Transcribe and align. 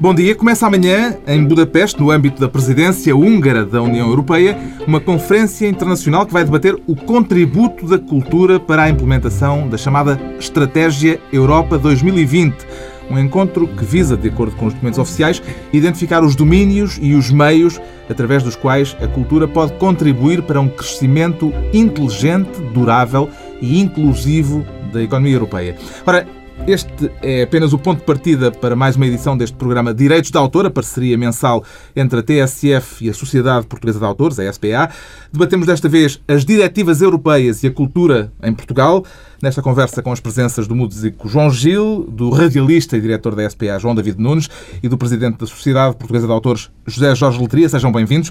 Bom 0.00 0.14
dia. 0.14 0.34
Começa 0.34 0.66
amanhã, 0.66 1.18
em 1.26 1.44
Budapeste, 1.44 2.00
no 2.00 2.10
âmbito 2.10 2.40
da 2.40 2.48
presidência 2.48 3.14
húngara 3.14 3.66
da 3.66 3.82
União 3.82 4.08
Europeia, 4.08 4.56
uma 4.86 4.98
conferência 4.98 5.68
internacional 5.68 6.24
que 6.24 6.32
vai 6.32 6.42
debater 6.42 6.74
o 6.86 6.96
contributo 6.96 7.86
da 7.86 7.98
cultura 7.98 8.58
para 8.58 8.84
a 8.84 8.88
implementação 8.88 9.68
da 9.68 9.76
chamada 9.76 10.18
Estratégia 10.38 11.20
Europa 11.30 11.76
2020. 11.76 12.66
Um 13.10 13.18
encontro 13.18 13.68
que 13.68 13.84
visa, 13.84 14.16
de 14.16 14.28
acordo 14.28 14.56
com 14.56 14.68
os 14.68 14.72
documentos 14.72 14.98
oficiais, 14.98 15.42
identificar 15.70 16.24
os 16.24 16.34
domínios 16.34 16.98
e 17.02 17.12
os 17.12 17.30
meios 17.30 17.78
através 18.08 18.42
dos 18.42 18.56
quais 18.56 18.96
a 19.02 19.06
cultura 19.06 19.46
pode 19.46 19.74
contribuir 19.74 20.40
para 20.40 20.62
um 20.62 20.68
crescimento 20.68 21.52
inteligente, 21.74 22.58
durável 22.72 23.28
e 23.60 23.78
inclusivo 23.78 24.64
da 24.90 25.02
economia 25.02 25.34
europeia. 25.34 25.76
Ora, 26.06 26.26
este 26.66 27.10
é 27.22 27.42
apenas 27.42 27.72
o 27.72 27.78
ponto 27.78 28.00
de 28.00 28.04
partida 28.04 28.50
para 28.50 28.76
mais 28.76 28.96
uma 28.96 29.06
edição 29.06 29.36
deste 29.36 29.56
programa 29.56 29.94
Direitos 29.94 30.30
de 30.30 30.36
Autor, 30.36 30.66
a 30.66 30.70
parceria 30.70 31.16
mensal 31.16 31.64
entre 31.96 32.20
a 32.20 32.22
TSF 32.22 33.04
e 33.04 33.10
a 33.10 33.14
Sociedade 33.14 33.66
Portuguesa 33.66 33.98
de 33.98 34.04
Autores, 34.04 34.38
a 34.38 34.52
SPA. 34.52 34.90
Debatemos 35.32 35.66
desta 35.66 35.88
vez 35.88 36.20
as 36.28 36.44
diretivas 36.44 37.00
europeias 37.00 37.62
e 37.62 37.66
a 37.66 37.70
cultura 37.70 38.32
em 38.42 38.52
Portugal 38.52 39.04
nesta 39.42 39.62
conversa 39.62 40.02
com 40.02 40.12
as 40.12 40.20
presenças 40.20 40.66
do 40.66 40.74
músico 40.74 41.28
João 41.28 41.50
Gil, 41.50 42.06
do 42.08 42.30
radialista 42.30 42.96
e 42.96 43.00
diretor 43.00 43.34
da 43.34 43.48
SPA 43.48 43.78
João 43.78 43.94
David 43.94 44.20
Nunes 44.20 44.48
e 44.82 44.88
do 44.88 44.98
presidente 44.98 45.38
da 45.38 45.46
Sociedade 45.46 45.96
Portuguesa 45.96 46.26
de 46.26 46.32
Autores 46.32 46.70
José 46.86 47.14
Jorge 47.14 47.40
Letria. 47.40 47.68
Sejam 47.68 47.90
bem-vindos. 47.90 48.30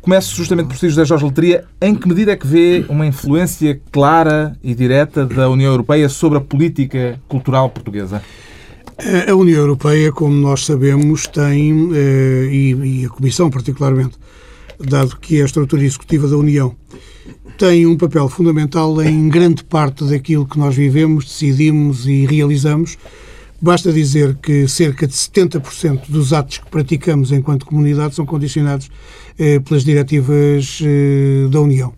Começo 0.00 0.34
justamente 0.36 0.68
por 0.68 0.76
si, 0.76 0.88
José 0.88 1.04
Jorge 1.04 1.24
Letria. 1.24 1.64
Em 1.80 1.94
que 1.94 2.06
medida 2.06 2.32
é 2.32 2.36
que 2.36 2.46
vê 2.46 2.84
uma 2.88 3.06
influência 3.06 3.80
clara 3.90 4.56
e 4.62 4.74
direta 4.74 5.26
da 5.26 5.48
União 5.48 5.72
Europeia 5.72 6.08
sobre 6.08 6.38
a 6.38 6.40
política 6.40 7.20
cultural 7.28 7.68
portuguesa? 7.70 8.22
A 9.28 9.34
União 9.34 9.58
Europeia, 9.58 10.12
como 10.12 10.32
nós 10.34 10.64
sabemos, 10.64 11.26
tem, 11.26 11.90
eh, 11.92 12.48
e 12.52 13.04
a 13.04 13.08
Comissão 13.08 13.50
particularmente, 13.50 14.16
dado 14.78 15.16
que 15.16 15.40
é 15.40 15.42
a 15.42 15.46
estrutura 15.46 15.82
executiva 15.82 16.28
da 16.28 16.36
União, 16.36 16.76
tem 17.58 17.86
um 17.86 17.96
papel 17.96 18.28
fundamental 18.28 19.00
em 19.02 19.28
grande 19.28 19.62
parte 19.62 20.04
daquilo 20.04 20.46
que 20.46 20.58
nós 20.58 20.74
vivemos, 20.74 21.24
decidimos 21.24 22.06
e 22.06 22.26
realizamos. 22.26 22.98
Basta 23.60 23.92
dizer 23.92 24.36
que 24.42 24.66
cerca 24.68 25.06
de 25.06 25.14
70% 25.14 26.02
dos 26.08 26.32
atos 26.32 26.58
que 26.58 26.68
praticamos 26.68 27.32
enquanto 27.32 27.64
comunidade 27.64 28.14
são 28.14 28.26
condicionados 28.26 28.90
eh, 29.38 29.60
pelas 29.60 29.84
diretivas 29.84 30.80
eh, 30.82 31.48
da 31.48 31.60
União. 31.60 31.94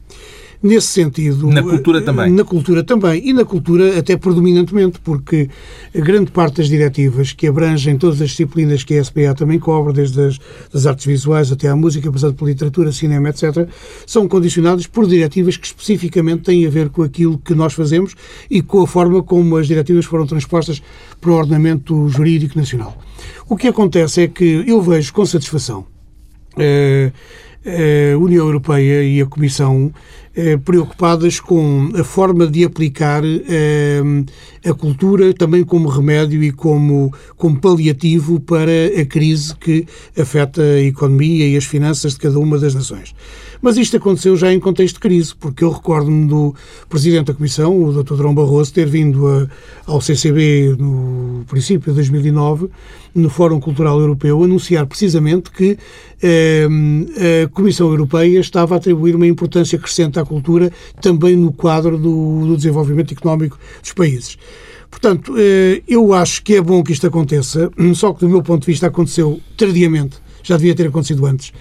Nesse 0.67 0.89
sentido. 0.89 1.47
Na 1.49 1.63
cultura 1.63 2.03
também. 2.03 2.33
Na 2.33 2.45
cultura 2.45 2.83
também. 2.83 3.23
E 3.25 3.33
na 3.33 3.45
cultura 3.45 3.99
até 3.99 4.17
predominantemente, 4.17 4.99
porque 5.01 5.49
grande 5.95 6.31
parte 6.31 6.57
das 6.57 6.69
diretivas 6.69 7.33
que 7.33 7.47
abrangem 7.47 7.97
todas 7.97 8.21
as 8.21 8.31
disciplinas 8.31 8.83
que 8.83 8.99
a 8.99 9.05
SPA 9.05 9.35
também 9.35 9.59
cobre, 9.59 9.93
desde 9.93 10.21
as 10.21 10.39
das 10.73 10.87
artes 10.87 11.07
visuais 11.07 11.51
até 11.53 11.69
à 11.69 11.77
música, 11.77 12.11
passando 12.11 12.35
por 12.35 12.49
literatura, 12.49 12.91
cinema, 12.93 13.29
etc., 13.29 13.69
são 14.07 14.27
condicionadas 14.27 14.87
por 14.87 15.07
diretivas 15.07 15.57
que 15.57 15.67
especificamente 15.67 16.43
têm 16.43 16.67
a 16.67 16.71
ver 16.71 16.89
com 16.89 17.03
aquilo 17.03 17.39
que 17.39 17.55
nós 17.55 17.73
fazemos 17.73 18.15
e 18.51 18.63
com 18.63 18.83
a 18.83 18.87
forma 18.87 19.23
como 19.23 19.57
as 19.57 19.67
diretivas 19.67 20.05
foram 20.05 20.27
transpostas 20.27 20.83
para 21.21 21.31
o 21.31 21.35
ordenamento 21.35 22.09
jurídico 22.09 22.59
nacional. 22.59 22.99
O 23.49 23.57
que 23.57 23.69
acontece 23.69 24.23
é 24.23 24.29
que 24.29 24.65
eu 24.67 24.83
vejo 24.83 25.13
com 25.13 25.25
satisfação. 25.25 25.87
Uh, 26.57 27.13
a 27.67 28.17
União 28.17 28.47
Europeia 28.47 29.03
e 29.03 29.21
a 29.21 29.27
Comissão 29.27 29.93
eh, 29.93 30.26
preocupadas 30.65 31.41
com 31.41 31.91
a 31.99 32.05
forma 32.05 32.47
de 32.47 32.65
aplicar 32.65 33.23
eh, 33.25 34.03
a 34.65 34.75
cultura 34.75 35.33
também 35.33 35.65
como 35.65 35.89
remédio 35.89 36.43
e 36.43 36.53
como, 36.53 37.13
como 37.37 37.59
paliativo 37.59 38.39
para 38.41 39.01
a 39.01 39.05
crise 39.07 39.57
que 39.57 39.87
afeta 40.19 40.61
a 40.61 40.83
economia 40.83 41.49
e 41.49 41.57
as 41.57 41.65
finanças 41.65 42.13
de 42.13 42.19
cada 42.19 42.39
uma 42.39 42.59
das 42.59 42.75
nações. 42.75 43.15
Mas 43.63 43.77
isto 43.77 43.97
aconteceu 43.97 44.37
já 44.37 44.53
em 44.53 44.61
contexto 44.61 44.97
de 44.97 45.01
crise, 45.01 45.35
porque 45.35 45.65
eu 45.65 45.71
recordo-me 45.71 46.29
do 46.29 46.55
Presidente 46.89 47.27
da 47.27 47.35
Comissão, 47.35 47.83
o 47.83 48.03
Dr. 48.03 48.15
Drão 48.17 48.35
Barroso, 48.35 48.73
ter 48.73 48.87
vindo 48.87 49.27
a, 49.27 49.49
ao 49.87 50.01
CCB 50.01 50.77
no 50.79 51.45
princípio 51.49 51.93
de 51.93 51.97
2009, 51.97 52.69
no 53.17 53.31
Fórum 53.31 53.59
Cultural 53.59 53.99
Europeu, 53.99 54.45
anunciar 54.45 54.87
precisamente 54.87 55.51
que 55.51 55.79
eh, 56.23 56.69
a 57.45 57.49
Comissão 57.49 57.89
Europeia 57.89 58.39
estava 58.39 58.75
a 58.75 58.79
atribuir 58.79 59.17
uma 59.17 59.27
importância 59.27 59.79
crescente 59.79 60.19
à 60.19 60.25
cultura 60.25 60.71
também 61.01 61.35
no 61.35 61.53
quadro 61.53 61.97
do, 61.97 62.47
do 62.47 62.57
desenvolvimento 62.57 63.13
económico 63.13 63.59
dos 63.81 63.93
países. 63.93 64.39
Portanto, 64.91 65.35
eh, 65.37 65.83
eu 65.89 66.13
acho 66.13 66.43
que 66.43 66.55
é 66.55 66.61
bom 66.61 66.83
que 66.83 66.93
isto 66.93 67.07
aconteça, 67.07 67.71
só 67.95 68.13
que 68.13 68.21
do 68.21 68.29
meu 68.29 68.43
ponto 68.43 68.61
de 68.61 68.67
vista 68.67 68.87
aconteceu 68.87 69.41
tardiamente, 69.57 70.19
já 70.49 70.57
devia 70.57 70.75
ter 70.75 70.89
acontecido 70.89 71.27
antes 71.27 71.53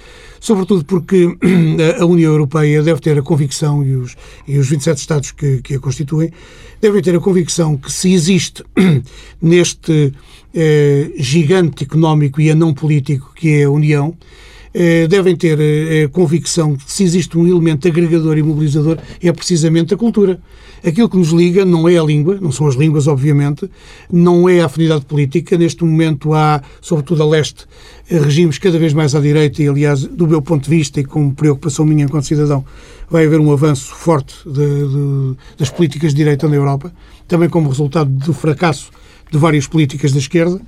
sobretudo 0.46 0.86
porque 0.86 1.28
a 2.00 2.06
União 2.06 2.32
Europeia 2.32 2.84
deve 2.84 3.00
ter 3.02 3.18
a 3.18 3.22
convicção, 3.24 3.84
e 3.84 3.96
os, 3.96 4.16
e 4.48 4.60
os 4.60 4.70
27 4.70 4.98
Estados 5.00 5.32
que, 5.32 5.60
que 5.64 5.74
a 5.74 5.80
constituem, 5.80 6.32
devem 6.80 7.02
ter 7.02 7.16
a 7.16 7.20
convicção 7.20 7.76
que 7.76 7.92
se 7.92 8.14
existe 8.14 8.64
neste 9.42 10.14
eh, 10.54 11.12
gigante 11.18 11.84
económico 11.84 12.40
e 12.40 12.52
anão 12.52 12.76
político 12.76 13.32
que 13.36 13.62
é 13.62 13.64
a 13.64 13.72
União, 13.72 14.16
eh, 14.72 15.08
devem 15.08 15.36
ter 15.36 15.58
eh, 15.60 16.04
a 16.04 16.10
convicção 16.10 16.76
que 16.76 16.92
se 16.92 17.04
existe 17.04 17.38
um 17.40 17.48
elemento 17.48 17.88
agregador 17.88 18.38
e 18.38 18.44
mobilizador 18.44 19.00
é 19.24 19.32
precisamente 19.32 19.94
a 19.94 19.98
cultura. 19.98 20.40
Aquilo 20.86 21.10
que 21.10 21.18
nos 21.18 21.30
liga 21.30 21.66
não 21.66 21.90
é 21.90 21.98
a 21.98 22.04
língua, 22.04 22.38
não 22.40 22.52
são 22.52 22.68
as 22.68 22.76
línguas, 22.76 23.08
obviamente, 23.08 23.68
não 24.12 24.48
é 24.48 24.60
a 24.60 24.66
afinidade 24.66 25.06
política. 25.06 25.58
Neste 25.58 25.84
momento 25.84 26.34
há, 26.34 26.62
sobretudo 26.82 27.24
a 27.24 27.26
leste, 27.26 27.66
regimes 28.08 28.58
cada 28.58 28.78
vez 28.78 28.94
mais 28.94 29.16
à 29.16 29.20
direita 29.20 29.62
e, 29.62 29.68
aliás, 29.68 30.04
do 30.04 30.28
meu 30.28 30.42
ponto 30.42 30.66
de 30.66 30.70
vista 30.70 31.00
e 31.00 31.04
com 31.04 31.32
preocupação 31.32 31.86
minha 31.86 32.06
enquanto 32.06 32.26
cidadão, 32.26 32.64
vai 33.10 33.26
haver 33.26 33.40
um 33.40 33.52
avanço 33.52 33.94
forte 33.94 34.36
de, 34.46 34.54
de, 34.54 35.36
das 35.58 35.70
políticas 35.70 36.12
de 36.12 36.18
direita 36.18 36.48
na 36.48 36.56
Europa, 36.56 36.94
também 37.28 37.50
como 37.50 37.70
resultado 37.70 38.10
do 38.10 38.34
fracasso 38.34 38.92
de 39.32 39.38
várias 39.38 39.68
políticas 39.68 40.12
da 40.12 40.20
esquerda 40.20 40.62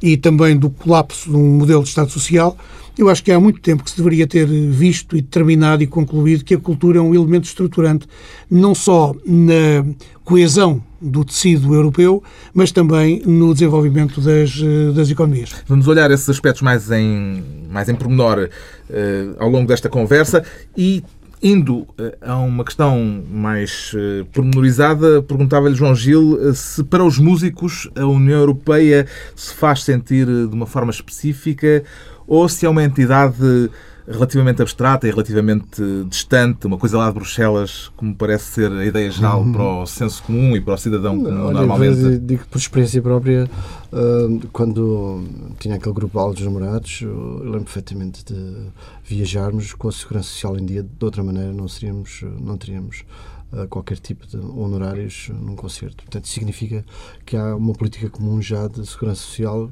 e 0.00 0.16
também 0.16 0.56
do 0.56 0.70
colapso 0.70 1.30
de 1.30 1.36
um 1.36 1.58
modelo 1.58 1.82
de 1.82 1.88
Estado 1.88 2.10
Social. 2.10 2.56
Eu 2.98 3.10
acho 3.10 3.22
que 3.22 3.30
há 3.30 3.38
muito 3.38 3.60
tempo 3.60 3.84
que 3.84 3.90
se 3.90 3.96
deveria 3.96 4.26
ter 4.26 4.46
visto 4.46 5.16
e 5.16 5.20
determinado 5.20 5.82
e 5.82 5.86
concluído 5.86 6.44
que 6.44 6.54
a 6.54 6.58
cultura 6.58 6.98
é 6.98 7.00
um 7.00 7.14
elemento 7.14 7.44
estruturante, 7.44 8.06
não 8.50 8.74
só 8.74 9.14
na 9.26 9.84
coesão 10.24 10.82
do 11.00 11.22
tecido 11.22 11.74
europeu, 11.74 12.22
mas 12.54 12.72
também 12.72 13.20
no 13.26 13.52
desenvolvimento 13.52 14.18
das, 14.20 14.58
das 14.94 15.10
economias. 15.10 15.54
Vamos 15.66 15.86
olhar 15.86 16.10
esses 16.10 16.28
aspectos 16.30 16.62
mais 16.62 16.90
em, 16.90 17.44
mais 17.70 17.88
em 17.90 17.94
pormenor 17.94 18.48
uh, 18.88 19.36
ao 19.38 19.50
longo 19.50 19.68
desta 19.68 19.90
conversa 19.90 20.42
e 20.76 21.04
Indo 21.42 21.86
eh, 21.98 22.16
a 22.22 22.38
uma 22.38 22.64
questão 22.64 23.22
mais 23.30 23.92
pormenorizada, 24.32 25.22
perguntava-lhe 25.22 25.74
João 25.74 25.94
Gil 25.94 26.54
se 26.54 26.82
para 26.82 27.04
os 27.04 27.18
músicos 27.18 27.90
a 27.94 28.06
União 28.06 28.40
Europeia 28.40 29.06
se 29.34 29.52
faz 29.52 29.84
sentir 29.84 30.24
de 30.24 30.54
uma 30.54 30.66
forma 30.66 30.90
específica 30.90 31.84
ou 32.26 32.48
se 32.48 32.66
é 32.66 32.68
uma 32.68 32.82
entidade 32.82 33.70
relativamente 34.08 34.62
abstrata 34.62 35.06
e 35.06 35.10
relativamente 35.10 35.82
distante, 36.08 36.66
uma 36.66 36.78
coisa 36.78 36.96
lá 36.96 37.08
de 37.08 37.14
Bruxelas, 37.14 37.90
como 37.96 38.14
parece 38.14 38.44
ser 38.44 38.72
a 38.72 38.84
ideia 38.84 39.10
geral 39.10 39.40
uhum. 39.40 39.52
para 39.52 39.62
o 39.62 39.86
senso 39.86 40.22
comum 40.22 40.56
e 40.56 40.60
para 40.60 40.74
o 40.74 40.78
cidadão 40.78 41.16
comum, 41.16 41.46
Olha, 41.46 41.58
normalmente. 41.58 42.18
Digo 42.18 42.46
por 42.48 42.58
experiência 42.58 43.02
própria, 43.02 43.50
uh, 43.92 44.48
quando 44.52 45.24
tinha 45.58 45.74
aquele 45.74 45.94
grupo 45.94 46.32
de 46.34 46.44
namorados, 46.44 47.00
eu 47.02 47.38
lembro 47.42 47.64
perfeitamente 47.64 48.24
de 48.24 48.68
viajarmos 49.04 49.72
com 49.74 49.88
a 49.88 49.92
segurança 49.92 50.28
social 50.28 50.56
em 50.56 50.64
dia, 50.64 50.82
de 50.82 51.04
outra 51.04 51.22
maneira 51.22 51.52
não 51.52 51.66
seríamos, 51.66 52.22
não 52.40 52.56
teríamos 52.56 53.04
uh, 53.52 53.66
qualquer 53.68 53.98
tipo 53.98 54.24
de 54.26 54.36
honorários 54.36 55.30
num 55.40 55.56
concerto. 55.56 56.04
Portanto, 56.04 56.28
significa 56.28 56.84
que 57.24 57.36
há 57.36 57.56
uma 57.56 57.72
política 57.72 58.08
comum 58.08 58.40
já 58.40 58.68
de 58.68 58.86
segurança 58.86 59.22
social, 59.22 59.68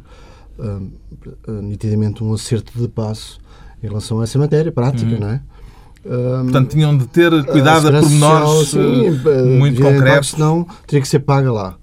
uh, 0.59 1.53
nitidamente 1.63 2.23
um 2.23 2.33
acerto 2.33 2.79
de 2.79 2.89
passo 2.89 3.39
em 3.83 3.87
relação 3.87 4.21
a 4.21 4.25
essa 4.25 4.39
matéria 4.39 4.73
prática, 4.73 5.13
uhum. 5.13 5.21
não 5.21 5.29
é? 5.29 5.43
Portanto, 6.05 6.71
tinham 6.71 6.97
de 6.97 7.07
ter 7.07 7.31
cuidado 7.47 7.89
a, 7.89 8.01
pormenores 8.01 8.69
sim, 8.69 9.07
eh, 9.07 9.43
muito 9.43 9.81
concretos. 9.81 10.31
Senão, 10.31 10.67
teria 10.87 11.01
que 11.01 11.09
ser 11.09 11.21
paga 11.21 11.51
lá. 11.51 11.79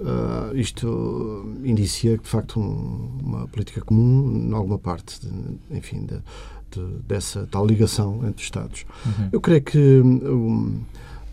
Uh, 0.00 0.56
isto 0.56 1.54
indicia 1.62 2.18
de 2.18 2.28
facto, 2.28 2.58
um, 2.58 3.08
uma 3.22 3.46
política 3.46 3.80
comum, 3.80 4.48
em 4.48 4.52
alguma 4.52 4.76
parte, 4.76 5.20
de, 5.20 5.76
enfim, 5.78 6.04
de, 6.04 6.16
de, 6.72 6.92
dessa 7.06 7.46
tal 7.48 7.64
ligação 7.64 8.16
entre 8.26 8.38
os 8.38 8.42
Estados. 8.42 8.84
Uhum. 9.06 9.28
Eu 9.30 9.40
creio 9.40 9.62
que 9.62 9.78
um, 9.78 10.80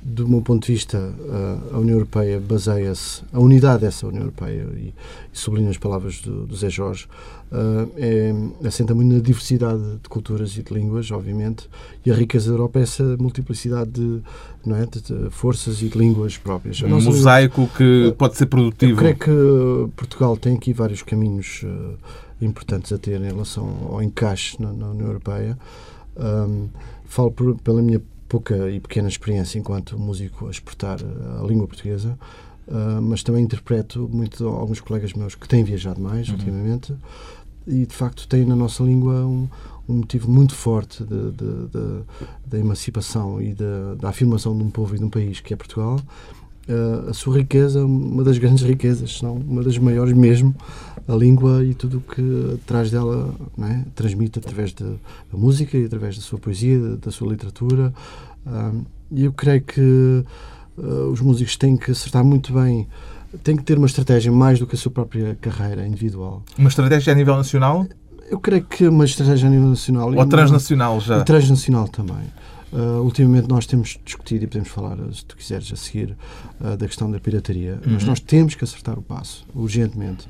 do 0.02 0.28
meu 0.28 0.42
ponto 0.42 0.66
de 0.66 0.74
vista, 0.74 1.14
a 1.72 1.78
União 1.78 1.96
Europeia 1.96 2.40
baseia-se, 2.40 3.22
a 3.34 3.40
unidade 3.40 3.82
dessa 3.82 4.08
União 4.08 4.22
Europeia, 4.22 4.66
e, 4.76 4.94
e 5.34 5.38
sublinho 5.38 5.70
as 5.70 5.78
palavras 5.78 6.22
do, 6.22 6.46
do 6.46 6.56
Zé 6.56 6.70
Jorge, 6.70 7.06
uh, 7.52 7.92
é, 7.98 8.34
assenta 8.66 8.96
muito 8.96 9.14
na 9.14 9.22
diversidade 9.22 9.82
de 10.02 10.10
culturas 10.10 10.56
e 10.58 10.64
de 10.64 10.74
línguas, 10.74 11.12
obviamente, 11.12 11.70
e 12.06 12.12
a 12.12 12.16
riqueza 12.16 12.48
da 12.48 12.54
Europa 12.54 12.80
é 12.80 12.84
essa 12.84 13.18
multiplicidade 13.18 13.92
de, 13.92 14.22
não 14.66 14.76
é, 14.76 14.86
de, 14.86 15.02
de 15.02 15.30
forças 15.30 15.82
e 15.82 15.90
de 15.90 15.98
línguas 15.98 16.38
próprias. 16.38 16.82
Um 16.82 17.02
mosaico 17.02 17.62
língua, 17.62 17.76
que 17.78 18.16
pode 18.18 18.38
ser 18.38 18.46
produtivo. 18.46 18.94
Eu 18.94 18.98
creio 18.98 19.16
que 19.18 19.92
Portugal 19.96 20.38
tem 20.38 20.56
aqui 20.56 20.72
vários 20.72 21.04
caminhos 21.04 21.62
uh, 21.64 21.96
importantes 22.42 22.94
a 22.94 22.98
ter 22.98 23.20
em 23.20 23.26
relação 23.26 23.90
ao 23.92 24.02
encaixe 24.02 24.62
na, 24.62 24.72
na 24.72 24.92
União 24.92 25.08
Europeia. 25.08 25.58
Um, 26.18 26.70
falo 27.06 27.32
por, 27.32 27.58
pela 27.60 27.82
minha 27.82 28.02
pouca 28.30 28.70
e 28.70 28.80
pequena 28.80 29.10
experiência 29.10 29.58
enquanto 29.58 29.98
músico 30.00 30.48
a 30.48 30.52
exportar 30.52 31.00
a 31.42 31.46
língua 31.46 31.68
portuguesa, 31.68 32.18
uh, 32.68 33.02
mas 33.02 33.24
também 33.24 33.44
interpreto 33.44 34.08
muito 34.14 34.48
alguns 34.48 34.80
colegas 34.80 35.14
meus 35.14 35.34
que 35.34 35.50
têm 35.50 35.64
viajado 35.64 36.00
mais 36.00 36.30
uhum. 36.30 36.36
ultimamente 36.36 36.94
e 37.68 37.86
de 37.86 37.94
facto 37.94 38.28
têm 38.28 38.46
na 38.46 38.56
nossa 38.56 38.84
língua 38.84 39.26
um, 39.26 39.50
um 39.88 39.96
motivo 39.96 40.32
muito 40.32 40.56
forte 40.56 41.04
da 42.48 42.58
emancipação 42.58 43.42
e 43.42 43.54
da 44.00 44.10
afirmação 44.10 44.56
de 44.58 44.64
um 44.64 44.70
povo 44.70 44.96
e 44.96 45.00
de 45.00 45.04
um 45.04 45.10
país 45.10 45.40
que 45.40 45.54
é 45.54 45.58
Portugal 45.58 46.00
uh, 46.70 47.10
a 47.10 47.14
sua 47.14 47.38
riqueza, 47.38 47.84
uma 47.84 48.24
das 48.24 48.38
grandes 48.38 48.64
riquezas, 48.64 49.18
se 49.18 49.24
não 49.24 49.36
uma 49.36 49.64
das 49.64 49.78
maiores 49.78 50.14
mesmo, 50.14 50.56
a 51.10 51.16
língua 51.16 51.64
e 51.64 51.74
tudo 51.74 51.98
o 51.98 52.02
que 52.02 52.60
traz 52.66 52.92
dela, 52.92 53.34
é? 53.62 53.84
transmite 53.96 54.38
através 54.40 54.74
da, 54.74 54.86
música 55.34 55.78
e 55.78 55.86
através 55.86 56.16
da 56.16 56.22
sua 56.22 56.38
poesia, 56.38 56.98
da, 56.98 57.12
sua 57.12 57.30
literatura. 57.30 57.92
E 59.12 59.26
eu 59.26 59.34
creio 59.34 59.62
que 59.62 60.24
uh, 60.78 61.12
os 61.12 61.20
músicos 61.20 61.58
têm 61.58 61.76
que 61.76 61.92
acertar 61.92 62.24
muito 62.24 62.54
bem 62.54 62.88
têm 63.44 63.56
que 63.56 63.64
ter 63.64 63.78
uma 63.78 63.88
estratégia 63.88 64.32
mais 64.32 64.60
do 64.60 64.66
que 64.66 64.76
a 64.76 64.78
sua 64.78 64.92
própria 64.92 65.38
carreira 65.40 65.86
individual. 65.86 66.44
Uma 66.58 66.70
estratégia 66.70 67.14
a 67.14 67.16
nível 67.16 67.36
nacional? 67.36 67.86
Eu 68.30 68.40
creio 68.40 68.64
que 68.64 68.88
uma 68.88 69.06
estratégia 69.06 69.48
a 69.48 69.52
nível 69.52 69.70
nacional. 69.70 70.14
Ou 70.14 70.26
transnacional 70.26 71.00
já? 71.00 71.20
E 71.20 71.24
transnacional 71.24 71.88
também. 71.88 72.28
Uh, 72.72 73.02
ultimamente 73.02 73.48
nós 73.48 73.66
temos 73.66 74.00
discutido 74.06 74.44
e 74.44 74.48
podemos 74.48 74.70
falar, 74.70 74.98
se 75.12 75.26
tu 75.26 75.36
quiseres, 75.36 75.72
a 75.74 75.76
seguir, 75.76 76.16
uh, 76.62 76.78
da 76.78 76.86
questão 76.86 77.10
da 77.10 77.20
pirataria, 77.20 77.80
uhum. 77.86 77.94
mas 77.94 78.04
nós 78.04 78.20
temos 78.20 78.54
que 78.54 78.64
acertar 78.64 78.98
o 78.98 79.02
passo, 79.02 79.44
urgentemente, 79.56 80.28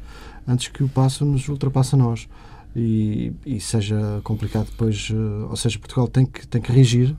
antes 0.49 0.67
que 0.67 0.83
o 0.83 0.89
passo 0.89 1.23
nos 1.23 1.47
ultrapasse 1.47 1.95
a 1.95 1.97
nós 1.97 2.27
e, 2.75 3.31
e 3.45 3.59
seja 3.59 4.19
complicado 4.23 4.65
depois, 4.65 5.09
uh, 5.11 5.47
ou 5.49 5.55
seja, 5.55 5.77
Portugal 5.79 6.07
tem 6.07 6.25
que, 6.25 6.47
tem 6.47 6.61
que 6.61 6.71
reagir. 6.71 7.15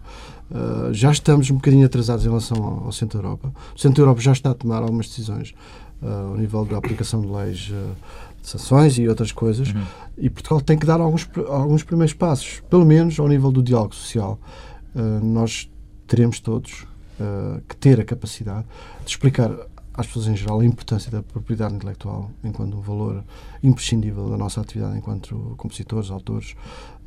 já 0.93 1.13
estamos 1.13 1.51
um 1.51 1.55
bocadinho 1.55 1.87
atrasados 1.87 2.25
em 2.25 2.29
relação 2.29 2.57
ao, 2.63 2.85
ao 2.87 2.93
Centro 2.93 3.19
da 3.19 3.25
Europa. 3.25 3.53
O 3.75 3.79
Centro 3.79 3.97
da 3.97 4.03
Europa 4.03 4.21
já 4.21 4.33
está 4.33 4.51
a 4.51 4.55
tomar 4.55 4.83
algumas 4.83 5.07
decisões 5.07 5.55
ao 6.03 6.37
nível 6.37 6.65
da 6.65 6.77
aplicação 6.77 7.21
de 7.21 7.29
leis 7.29 7.71
de 8.43 8.49
sanções 8.49 8.99
e 8.99 9.07
outras 9.07 9.33
coisas, 9.33 9.69
uhum. 9.69 9.83
e 10.17 10.31
Portugal 10.31 10.61
tem 10.61 10.79
que 10.79 10.87
dar 10.87 11.01
alguns, 11.01 11.29
alguns 11.49 11.83
primeiros 11.83 12.15
passos, 12.15 12.63
pelo 12.71 12.85
menos 12.85 13.19
ao 13.21 13.29
nível 13.29 13.53
do 13.53 13.63
diálogo 13.63 13.95
social. 13.95 14.39
Eh, 14.95 15.21
nós 15.23 15.71
teremos 16.07 16.41
todos 16.41 16.87
uh, 17.21 17.61
que 17.69 17.77
ter 17.77 18.01
a 18.01 18.05
capacidade 18.05 18.67
de 19.05 19.11
explicar 19.11 19.51
às 20.01 20.07
pessoas 20.07 20.27
em 20.27 20.37
geral 20.37 20.61
a 20.61 20.65
importância 20.65 21.11
da 21.11 21.23
propriedade 21.23 21.75
intelectual 21.75 22.31
enquanto 22.43 22.77
um 22.77 22.81
valor 22.81 23.25
imprescindível 23.63 24.29
da 24.29 24.37
nossa 24.37 24.61
atividade 24.61 24.99
enquanto 24.99 25.55
compositores, 25.57 26.11
autores. 26.11 26.55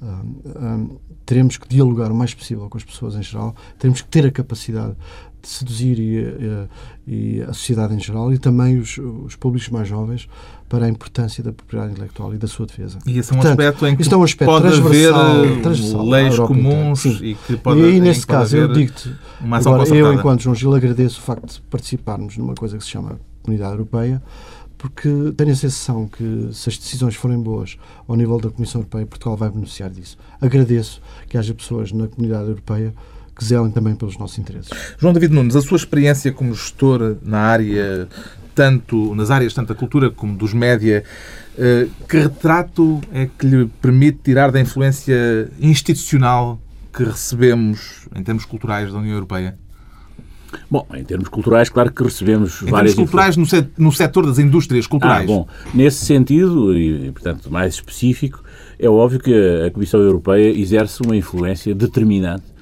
Uh, 0.02 1.00
teremos 1.26 1.58
que 1.58 1.68
dialogar 1.68 2.12
o 2.12 2.16
mais 2.16 2.34
possível 2.34 2.70
com 2.70 2.78
as 2.78 2.84
pessoas 2.84 3.16
em 3.16 3.24
geral, 3.24 3.56
teremos 3.80 4.02
que 4.02 4.10
ter 4.10 4.26
a 4.26 4.32
capacidade 4.32 4.92
de 4.94 4.98
seduzir 5.44 6.00
e, 6.00 6.68
e, 7.08 7.38
e, 7.38 7.42
a 7.42 7.54
sociedade 7.54 7.94
em 7.94 8.00
geral 8.00 8.32
e 8.34 8.38
também 8.38 8.80
os, 8.80 8.98
os 8.98 9.36
públicos 9.36 9.70
mais 9.70 9.88
jovens 9.88 10.28
para 10.70 10.86
a 10.86 10.90
importância 10.90 11.44
da 11.44 11.52
propriedade 11.52 11.94
intelectual 11.94 12.34
e 12.34 12.38
da 12.38 12.48
sua 12.48 12.66
defesa. 12.66 12.98
E 13.06 13.20
esse 13.20 13.32
é 13.32 13.36
um 13.36 13.40
Portanto, 13.40 13.60
aspecto 13.60 13.88
em 13.88 13.96
que 13.96 14.14
é 14.14 14.18
um 14.18 14.24
aspecto 14.24 14.52
pode 14.52 14.68
haver 14.68 15.62
transversal 15.62 16.06
leis 16.06 16.40
comuns 16.40 17.06
e 17.06 17.38
que 17.46 17.58
pode 17.58 17.80
E 17.80 17.86
aí, 17.86 18.00
nesse 18.00 18.26
caso, 18.26 18.58
eu 18.58 18.68
digo-te, 18.68 19.14
eu, 19.94 20.14
enquanto 20.14 20.42
João 20.42 20.56
Gil, 20.56 20.74
agradeço 20.74 21.20
o 21.20 21.24
facto 21.24 21.48
de 21.48 21.62
participarmos 21.62 22.38
numa 22.38 22.56
coisa 22.56 22.78
que 22.78 22.84
se 22.84 22.90
chama 22.90 23.20
Comunidade 23.44 23.74
Europeia, 23.74 24.24
porque 24.78 25.10
tenho 25.38 25.52
a 25.52 25.56
sensação 25.56 26.08
que, 26.08 26.50
se 26.52 26.70
as 26.70 26.78
decisões 26.78 27.16
forem 27.16 27.40
boas 27.40 27.78
ao 28.08 28.16
nível 28.16 28.40
da 28.40 28.50
Comissão 28.50 28.82
Europeia, 28.82 29.06
Portugal 29.06 29.38
vai 29.38 29.50
beneficiar 29.50 29.90
disso. 29.90 30.18
Agradeço 30.42 31.02
que 31.30 31.38
haja 31.38 31.54
pessoas 31.54 31.92
na 31.92 32.08
Comunidade 32.08 32.50
Europeia 32.50 32.94
que 33.36 33.44
zelem 33.44 33.72
também 33.72 33.96
pelos 33.96 34.18
nossos 34.18 34.38
interesses. 34.38 34.70
João 34.98 35.14
David 35.14 35.34
Nunes, 35.34 35.56
a 35.56 35.62
sua 35.62 35.78
experiência 35.78 36.32
como 36.32 36.54
gestor 36.54 37.18
na 37.24 37.40
área, 37.40 38.08
tanto 38.54 39.16
nas 39.16 39.32
áreas 39.32 39.54
tanto 39.54 39.70
da 39.70 39.76
cultura 39.76 40.10
como 40.10 40.38
dos 40.38 40.54
média, 40.54 41.04
eh, 41.58 41.88
que 42.08 42.18
retrato 42.18 43.02
é 43.12 43.28
que 43.38 43.46
lhe 43.46 43.66
permite 43.82 44.20
tirar 44.24 44.52
da 44.52 44.60
influência 44.60 45.52
institucional 45.60 46.60
que 46.94 47.04
recebemos 47.04 48.08
em 48.16 48.24
termos 48.24 48.46
culturais 48.46 48.92
da 48.92 49.00
União 49.00 49.14
Europeia? 49.14 49.58
Bom, 50.70 50.86
em 50.94 51.04
termos 51.04 51.30
culturais, 51.30 51.68
claro 51.68 51.92
que 51.92 52.04
recebemos 52.04 52.62
em 52.62 52.68
várias... 52.68 52.92
Em 52.92 52.96
termos 52.96 53.12
culturais, 53.12 53.38
no 53.76 53.92
setor 53.92 54.28
das 54.28 54.38
indústrias 54.38 54.86
culturais. 54.86 55.24
Ah, 55.24 55.26
bom, 55.26 55.48
nesse 55.74 56.06
sentido, 56.06 56.78
e 56.78 57.12
portanto 57.12 57.52
mais 57.52 57.74
específico, 57.74 58.44
é 58.78 58.88
óbvio 58.88 59.20
que 59.20 59.34
a 59.66 59.72
Comissão 59.72 60.00
Europeia 60.00 60.52
exerce 60.56 61.02
uma 61.02 61.16
influência 61.16 61.74
determinante 61.74 62.53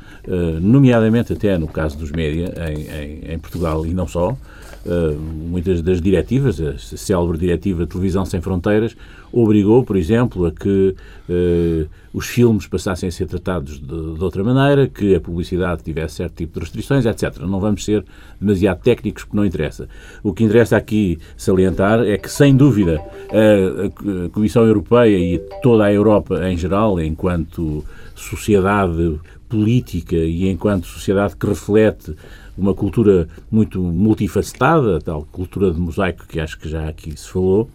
nomeadamente 0.61 1.33
até 1.33 1.57
no 1.57 1.67
caso 1.67 1.97
dos 1.97 2.11
média 2.11 2.53
em, 2.69 3.29
em, 3.29 3.33
em 3.33 3.39
Portugal 3.39 3.85
e 3.85 3.93
não 3.93 4.07
só, 4.07 4.37
Uh, 4.83 5.15
muitas 5.15 5.79
das 5.79 6.01
diretivas, 6.01 6.59
a 6.59 6.75
célebre 6.75 7.37
diretiva 7.37 7.85
Televisão 7.85 8.25
Sem 8.25 8.41
Fronteiras, 8.41 8.97
obrigou, 9.31 9.83
por 9.83 9.95
exemplo, 9.95 10.47
a 10.47 10.51
que 10.51 10.95
uh, 11.29 11.87
os 12.11 12.25
filmes 12.25 12.65
passassem 12.65 13.07
a 13.07 13.11
ser 13.11 13.27
tratados 13.27 13.79
de, 13.79 13.85
de, 13.85 14.23
outra 14.23 14.43
maneira, 14.43 14.87
que 14.87 15.13
a 15.13 15.21
publicidade 15.21 15.83
tivesse 15.83 16.15
certo 16.15 16.33
tipo 16.33 16.55
de 16.55 16.61
restrições, 16.61 17.05
etc. 17.05 17.41
Não 17.41 17.59
vamos 17.59 17.85
ser 17.85 18.03
demasiado 18.39 18.81
técnicos, 18.81 19.23
porque 19.23 19.37
não 19.37 19.45
interessa. 19.45 19.87
O 20.23 20.33
que 20.33 20.43
interessa 20.43 20.77
aqui 20.77 21.19
salientar 21.37 21.99
é 21.99 22.17
que, 22.17 22.29
sem 22.29 22.55
dúvida, 22.55 22.99
a, 23.29 24.25
a 24.25 24.29
Comissão 24.29 24.65
Europeia 24.65 25.15
e 25.15 25.37
toda 25.61 25.83
a 25.83 25.93
Europa 25.93 26.49
em 26.49 26.57
geral, 26.57 26.99
enquanto 26.99 27.85
sociedade 28.15 29.19
política 29.51 30.15
e 30.15 30.49
enquanto 30.49 30.87
sociedade 30.87 31.35
que 31.35 31.45
reflete 31.45 32.15
uma 32.57 32.73
cultura 32.73 33.27
muito 33.51 33.81
multifacetada, 33.81 34.99
tal 35.01 35.27
cultura 35.31 35.71
de 35.71 35.79
mosaico 35.79 36.25
que 36.27 36.39
acho 36.39 36.57
que 36.57 36.69
já 36.69 36.87
aqui 36.87 37.17
se 37.17 37.29
falou, 37.29 37.69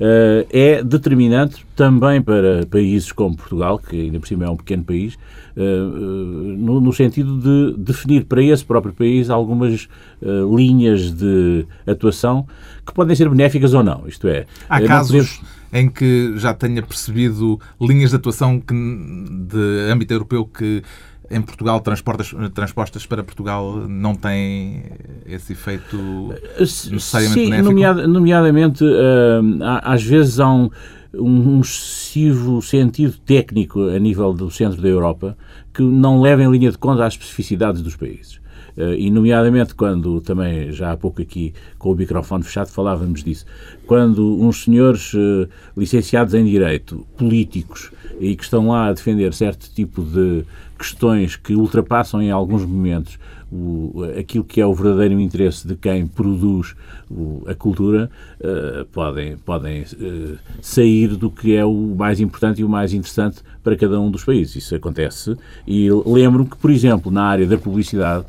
eh, 0.00 0.46
é 0.50 0.82
determinante 0.82 1.64
também 1.76 2.22
para 2.22 2.66
países 2.66 3.12
como 3.12 3.36
Portugal, 3.36 3.78
que 3.78 4.00
ainda 4.00 4.18
por 4.18 4.26
cima 4.26 4.46
é 4.46 4.48
um 4.48 4.56
pequeno 4.56 4.82
país, 4.82 5.18
eh, 5.54 5.60
eh, 5.60 6.56
no 6.56 6.92
sentido 6.92 7.38
de 7.38 7.76
definir 7.76 8.24
para 8.24 8.42
esse 8.42 8.64
próprio 8.64 8.94
país 8.94 9.28
algumas 9.30 9.88
linhas 10.56 11.12
de 11.12 11.66
atuação 11.86 12.46
que 12.86 12.92
podem 12.92 13.14
ser 13.14 13.28
benéficas 13.28 13.74
ou 13.74 13.82
não. 13.82 14.04
Isto 14.06 14.28
é, 14.28 14.46
há 14.68 14.80
casos 14.80 15.38
podemos... 15.38 15.42
em 15.72 15.88
que 15.88 16.34
já 16.36 16.52
tenha 16.52 16.82
percebido 16.82 17.58
linhas 17.80 18.10
de 18.10 18.16
atuação 18.16 18.60
que, 18.60 18.74
de 18.74 19.90
âmbito 19.90 20.12
europeu 20.12 20.44
que 20.44 20.82
em 21.30 21.40
Portugal, 21.40 21.80
transpostas 21.80 23.06
para 23.06 23.22
Portugal, 23.22 23.86
não 23.88 24.16
têm 24.16 24.82
esse 25.24 25.52
efeito 25.52 25.96
necessariamente 26.58 27.56
Sim, 27.56 27.62
nomeada, 27.62 28.06
nomeadamente, 28.08 28.82
uh, 28.82 29.62
às 29.82 30.02
vezes 30.02 30.40
há 30.40 30.52
um, 30.52 30.68
um 31.14 31.60
excessivo 31.60 32.60
sentido 32.60 33.16
técnico 33.24 33.88
a 33.88 33.98
nível 33.98 34.32
do 34.32 34.50
centro 34.50 34.82
da 34.82 34.88
Europa 34.88 35.36
que 35.72 35.82
não 35.82 36.20
leva 36.20 36.42
em 36.42 36.50
linha 36.50 36.72
de 36.72 36.78
conta 36.78 37.06
às 37.06 37.14
especificidades 37.14 37.80
dos 37.80 37.94
países. 37.94 38.40
Uh, 38.76 38.94
e, 38.98 39.08
nomeadamente, 39.08 39.74
quando 39.74 40.20
também 40.20 40.72
já 40.72 40.90
há 40.90 40.96
pouco 40.96 41.22
aqui 41.22 41.54
com 41.78 41.92
o 41.92 41.94
microfone 41.94 42.42
fechado 42.42 42.70
falávamos 42.70 43.22
disso, 43.22 43.46
quando 43.86 44.42
uns 44.42 44.64
senhores 44.64 45.14
uh, 45.14 45.48
licenciados 45.76 46.34
em 46.34 46.44
Direito, 46.44 47.06
políticos, 47.16 47.92
e 48.18 48.34
que 48.34 48.42
estão 48.42 48.68
lá 48.68 48.88
a 48.88 48.92
defender 48.92 49.32
certo 49.32 49.70
tipo 49.74 50.02
de 50.02 50.44
questões 50.78 51.36
que 51.36 51.54
ultrapassam 51.54 52.22
em 52.22 52.30
alguns 52.30 52.64
momentos 52.64 53.18
o, 53.52 54.04
aquilo 54.18 54.44
que 54.44 54.60
é 54.60 54.66
o 54.66 54.72
verdadeiro 54.72 55.20
interesse 55.20 55.66
de 55.66 55.74
quem 55.74 56.06
produz 56.06 56.74
o, 57.10 57.42
a 57.46 57.54
cultura, 57.54 58.10
uh, 58.40 58.84
podem, 58.86 59.36
podem 59.38 59.82
uh, 59.82 60.38
sair 60.62 61.16
do 61.16 61.30
que 61.30 61.56
é 61.56 61.64
o 61.64 61.94
mais 61.96 62.20
importante 62.20 62.60
e 62.60 62.64
o 62.64 62.68
mais 62.68 62.92
interessante 62.92 63.40
para 63.62 63.76
cada 63.76 64.00
um 64.00 64.10
dos 64.10 64.24
países. 64.24 64.56
Isso 64.56 64.74
acontece. 64.74 65.36
E 65.66 65.88
lembro 66.06 66.44
que, 66.44 66.56
por 66.56 66.70
exemplo, 66.70 67.10
na 67.10 67.24
área 67.24 67.46
da 67.46 67.58
publicidade, 67.58 68.24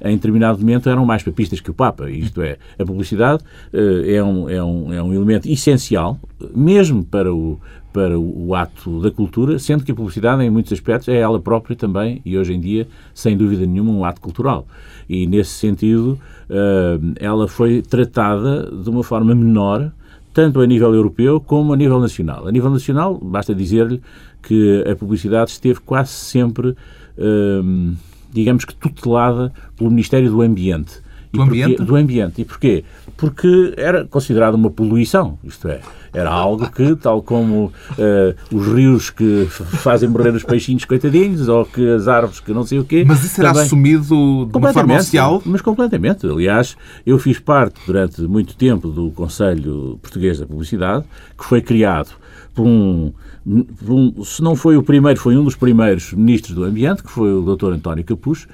em 0.00 0.16
determinado 0.16 0.58
momento 0.58 0.88
eram 0.88 1.06
mais 1.06 1.22
papistas 1.22 1.60
que 1.60 1.70
o 1.70 1.74
Papa. 1.74 2.10
Isto 2.10 2.42
é, 2.42 2.58
a 2.78 2.84
publicidade 2.84 3.44
uh, 3.72 4.10
é, 4.10 4.22
um, 4.22 4.50
é, 4.50 4.62
um, 4.62 4.92
é 4.92 5.02
um 5.02 5.14
elemento 5.14 5.48
essencial, 5.48 6.18
mesmo 6.54 7.04
para 7.04 7.32
o, 7.32 7.60
para 7.94 8.18
o, 8.18 8.56
ato 8.56 9.00
da 9.00 9.08
cultura, 9.08 9.56
sendo 9.56 9.84
que 9.84 9.92
a 9.92 9.94
publicidade, 9.94 10.42
em 10.42 10.50
muitos 10.50 10.72
aspectos, 10.72 11.06
é 11.06 11.16
ela 11.16 11.38
própria 11.38 11.76
também, 11.76 12.20
e 12.24 12.36
hoje 12.36 12.52
em 12.52 12.58
dia, 12.58 12.88
sem 13.14 13.36
dúvida 13.36 13.64
nenhuma, 13.64 13.92
um 13.92 14.04
ato 14.04 14.20
cultural. 14.20 14.66
E, 15.08 15.28
nesse 15.28 15.52
sentido, 15.52 16.18
uh, 16.50 17.14
ela 17.20 17.46
foi 17.46 17.82
tratada 17.82 18.68
de 18.68 18.90
uma 18.90 19.04
forma 19.04 19.32
menor, 19.32 19.92
tanto 20.32 20.60
a 20.60 20.66
nível 20.66 20.92
europeu 20.92 21.40
como 21.40 21.72
a 21.72 21.76
nível 21.76 22.00
nacional. 22.00 22.48
A 22.48 22.50
nível 22.50 22.68
nacional, 22.68 23.16
basta 23.22 23.54
dizer-lhe 23.54 24.02
que 24.42 24.84
a 24.90 24.96
publicidade 24.96 25.52
esteve 25.52 25.78
quase 25.78 26.10
sempre, 26.10 26.70
uh, 26.70 27.94
digamos 28.32 28.64
que, 28.64 28.74
tutelada 28.74 29.52
pelo 29.76 29.88
Ministério 29.88 30.28
do 30.28 30.42
Ambiente. 30.42 31.00
Do 31.32 31.42
ambiente? 31.42 31.82
do 31.82 31.96
ambiente. 31.96 32.42
E 32.42 32.44
porquê? 32.44 32.84
Porque 33.16 33.74
era 33.76 34.04
considerada 34.04 34.56
uma 34.56 34.70
poluição, 34.70 35.38
isto 35.44 35.68
é, 35.68 35.80
era 36.14 36.30
algo 36.30 36.70
que, 36.70 36.94
tal 36.94 37.20
como 37.20 37.66
uh, 37.66 38.56
os 38.56 38.66
rios 38.68 39.10
que 39.10 39.46
fazem 39.50 40.08
morrer 40.08 40.32
os 40.32 40.44
peixinhos 40.44 40.84
coitadinhos, 40.84 41.48
ou 41.48 41.66
que 41.66 41.86
as 41.90 42.06
árvores 42.06 42.38
que 42.38 42.52
não 42.52 42.64
sei 42.64 42.78
o 42.78 42.84
quê... 42.84 43.04
Mas 43.06 43.24
isso 43.24 43.40
era 43.40 43.50
também... 43.50 43.64
assumido 43.64 44.48
de 44.50 44.56
uma 44.56 44.72
forma 44.72 44.94
oficial? 44.94 45.42
Mas 45.44 45.60
completamente. 45.60 46.24
Aliás, 46.24 46.76
eu 47.04 47.18
fiz 47.18 47.40
parte, 47.40 47.80
durante 47.84 48.22
muito 48.22 48.56
tempo, 48.56 48.88
do 48.88 49.10
Conselho 49.10 49.98
Português 50.00 50.38
da 50.38 50.46
Publicidade, 50.46 51.04
que 51.36 51.44
foi 51.44 51.60
criado 51.60 52.10
por 52.54 52.64
um, 52.64 53.12
por 53.44 53.92
um, 53.92 54.24
se 54.24 54.40
não 54.40 54.54
foi 54.54 54.76
o 54.76 54.82
primeiro, 54.82 55.18
foi 55.18 55.36
um 55.36 55.42
dos 55.42 55.56
primeiros 55.56 56.12
ministros 56.12 56.54
do 56.54 56.62
Ambiente, 56.62 57.02
que 57.02 57.10
foi 57.10 57.32
o 57.32 57.42
Dr. 57.42 57.72
António 57.72 58.04
Capucho, 58.04 58.46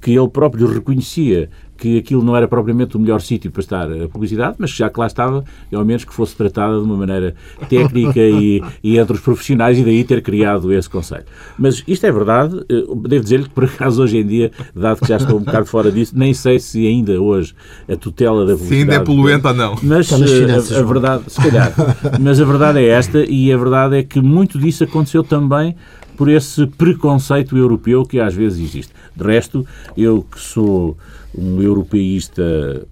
que 0.00 0.12
ele 0.12 0.28
próprio 0.28 0.66
reconhecia 0.68 1.50
que 1.76 1.98
aquilo 1.98 2.22
não 2.22 2.36
era 2.36 2.48
propriamente 2.48 2.96
o 2.96 3.00
melhor 3.00 3.20
sítio 3.20 3.50
para 3.50 3.60
estar 3.60 3.92
a 3.92 4.08
publicidade, 4.08 4.56
mas 4.58 4.70
já 4.70 4.88
que 4.88 4.98
lá 4.98 5.06
estava, 5.06 5.44
ao 5.72 5.84
menos 5.84 6.04
que 6.04 6.14
fosse 6.14 6.34
tratada 6.34 6.78
de 6.78 6.84
uma 6.84 6.96
maneira 6.96 7.34
técnica 7.68 8.20
e, 8.20 8.62
e 8.82 8.98
entre 8.98 9.14
os 9.14 9.20
profissionais, 9.20 9.78
e 9.78 9.84
daí 9.84 10.04
ter 10.04 10.22
criado 10.22 10.72
esse 10.72 10.88
conselho. 10.88 11.24
Mas 11.58 11.82
isto 11.86 12.06
é 12.06 12.12
verdade, 12.12 12.64
eh, 12.68 12.84
devo 13.08 13.24
dizer-lhe 13.24 13.44
que 13.44 13.50
por 13.50 13.64
acaso 13.64 14.02
hoje 14.02 14.18
em 14.18 14.26
dia, 14.26 14.50
dado 14.74 15.00
que 15.00 15.08
já 15.08 15.16
estou 15.16 15.38
um 15.38 15.42
bocado 15.42 15.66
fora 15.66 15.90
disso, 15.92 16.12
nem 16.16 16.32
sei 16.32 16.58
se 16.58 16.86
ainda 16.86 17.20
hoje 17.20 17.54
a 17.88 17.96
tutela 17.96 18.46
da 18.46 18.54
publicidade... 18.54 18.68
Se 18.68 18.74
ainda 18.74 18.94
é 18.94 19.00
poluente 19.00 19.46
ou 19.46 19.54
não. 19.54 19.76
Mas 19.82 20.12
a, 20.12 20.16
eh, 20.18 20.78
a 20.78 20.82
verdade, 20.82 21.24
se 21.28 21.40
calhar, 21.40 21.72
mas 22.20 22.40
a 22.40 22.44
verdade 22.44 22.78
é 22.78 22.88
esta, 22.88 23.24
e 23.28 23.52
a 23.52 23.56
verdade 23.56 23.96
é 23.96 24.02
que 24.02 24.20
muito 24.20 24.58
disso 24.58 24.84
aconteceu 24.84 25.22
também 25.22 25.76
por 26.16 26.28
esse 26.28 26.66
preconceito 26.66 27.56
europeu 27.56 28.04
que 28.04 28.18
às 28.18 28.34
vezes 28.34 28.58
existe. 28.58 28.92
De 29.14 29.24
resto, 29.24 29.66
eu 29.96 30.22
que 30.22 30.40
sou 30.40 30.96
um 31.36 31.62
europeísta 31.62 32.86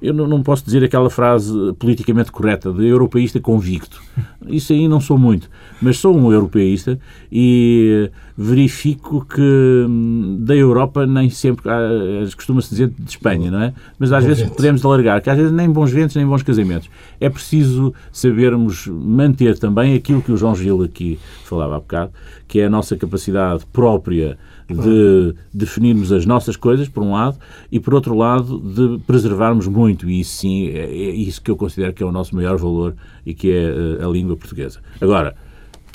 eu 0.00 0.12
não 0.12 0.42
posso 0.42 0.64
dizer 0.64 0.84
aquela 0.84 1.08
frase 1.08 1.52
politicamente 1.78 2.30
correta 2.30 2.72
de 2.72 2.86
europeísta 2.86 3.40
convicto. 3.40 4.00
Isso 4.46 4.72
aí 4.72 4.86
não 4.86 5.00
sou 5.00 5.18
muito, 5.18 5.50
mas 5.80 5.98
sou 5.98 6.16
um 6.16 6.30
europeísta 6.32 6.98
e 7.32 8.10
verifico 8.36 9.24
que 9.24 9.40
hum, 9.88 10.36
da 10.40 10.54
Europa 10.54 11.06
nem 11.06 11.30
sempre 11.30 11.70
ah, 11.70 12.24
costuma-se 12.34 12.68
dizer 12.70 12.88
de 12.88 13.10
Espanha, 13.10 13.50
não 13.50 13.62
é? 13.62 13.72
Mas 13.98 14.12
às 14.12 14.24
vezes 14.24 14.48
podemos 14.50 14.84
alargar, 14.84 15.22
que 15.22 15.30
às 15.30 15.36
vezes 15.36 15.52
nem 15.52 15.70
bons 15.70 15.90
ventos 15.90 16.14
nem 16.16 16.26
bons 16.26 16.42
casamentos. 16.42 16.90
É 17.18 17.30
preciso 17.30 17.94
sabermos 18.12 18.86
manter 18.86 19.58
também 19.58 19.94
aquilo 19.94 20.20
que 20.20 20.30
o 20.30 20.36
João 20.36 20.54
Gil 20.54 20.82
aqui 20.82 21.18
falava 21.44 21.76
há 21.76 21.80
bocado, 21.80 22.12
que 22.46 22.60
é 22.60 22.66
a 22.66 22.70
nossa 22.70 22.96
capacidade 22.96 23.64
própria 23.72 24.36
de 24.68 25.34
definirmos 25.54 26.12
as 26.12 26.26
nossas 26.26 26.56
coisas, 26.56 26.88
por 26.88 27.02
um 27.02 27.12
lado, 27.12 27.38
e 27.70 27.78
por 27.78 27.94
outro 27.94 28.16
lado, 28.16 28.58
de 28.58 28.98
preservarmos 29.04 29.68
muito, 29.68 30.10
e 30.10 30.20
isso 30.20 30.38
sim, 30.38 30.68
é, 30.68 30.80
é 30.80 31.10
isso 31.14 31.40
que 31.40 31.50
eu 31.50 31.56
considero 31.56 31.92
que 31.92 32.02
é 32.02 32.06
o 32.06 32.12
nosso 32.12 32.34
maior 32.34 32.56
valor 32.56 32.94
e 33.24 33.32
que 33.32 33.50
é 33.50 34.00
eh, 34.00 34.04
a 34.04 34.08
língua 34.08 34.36
portuguesa. 34.36 34.80
Agora, 35.00 35.36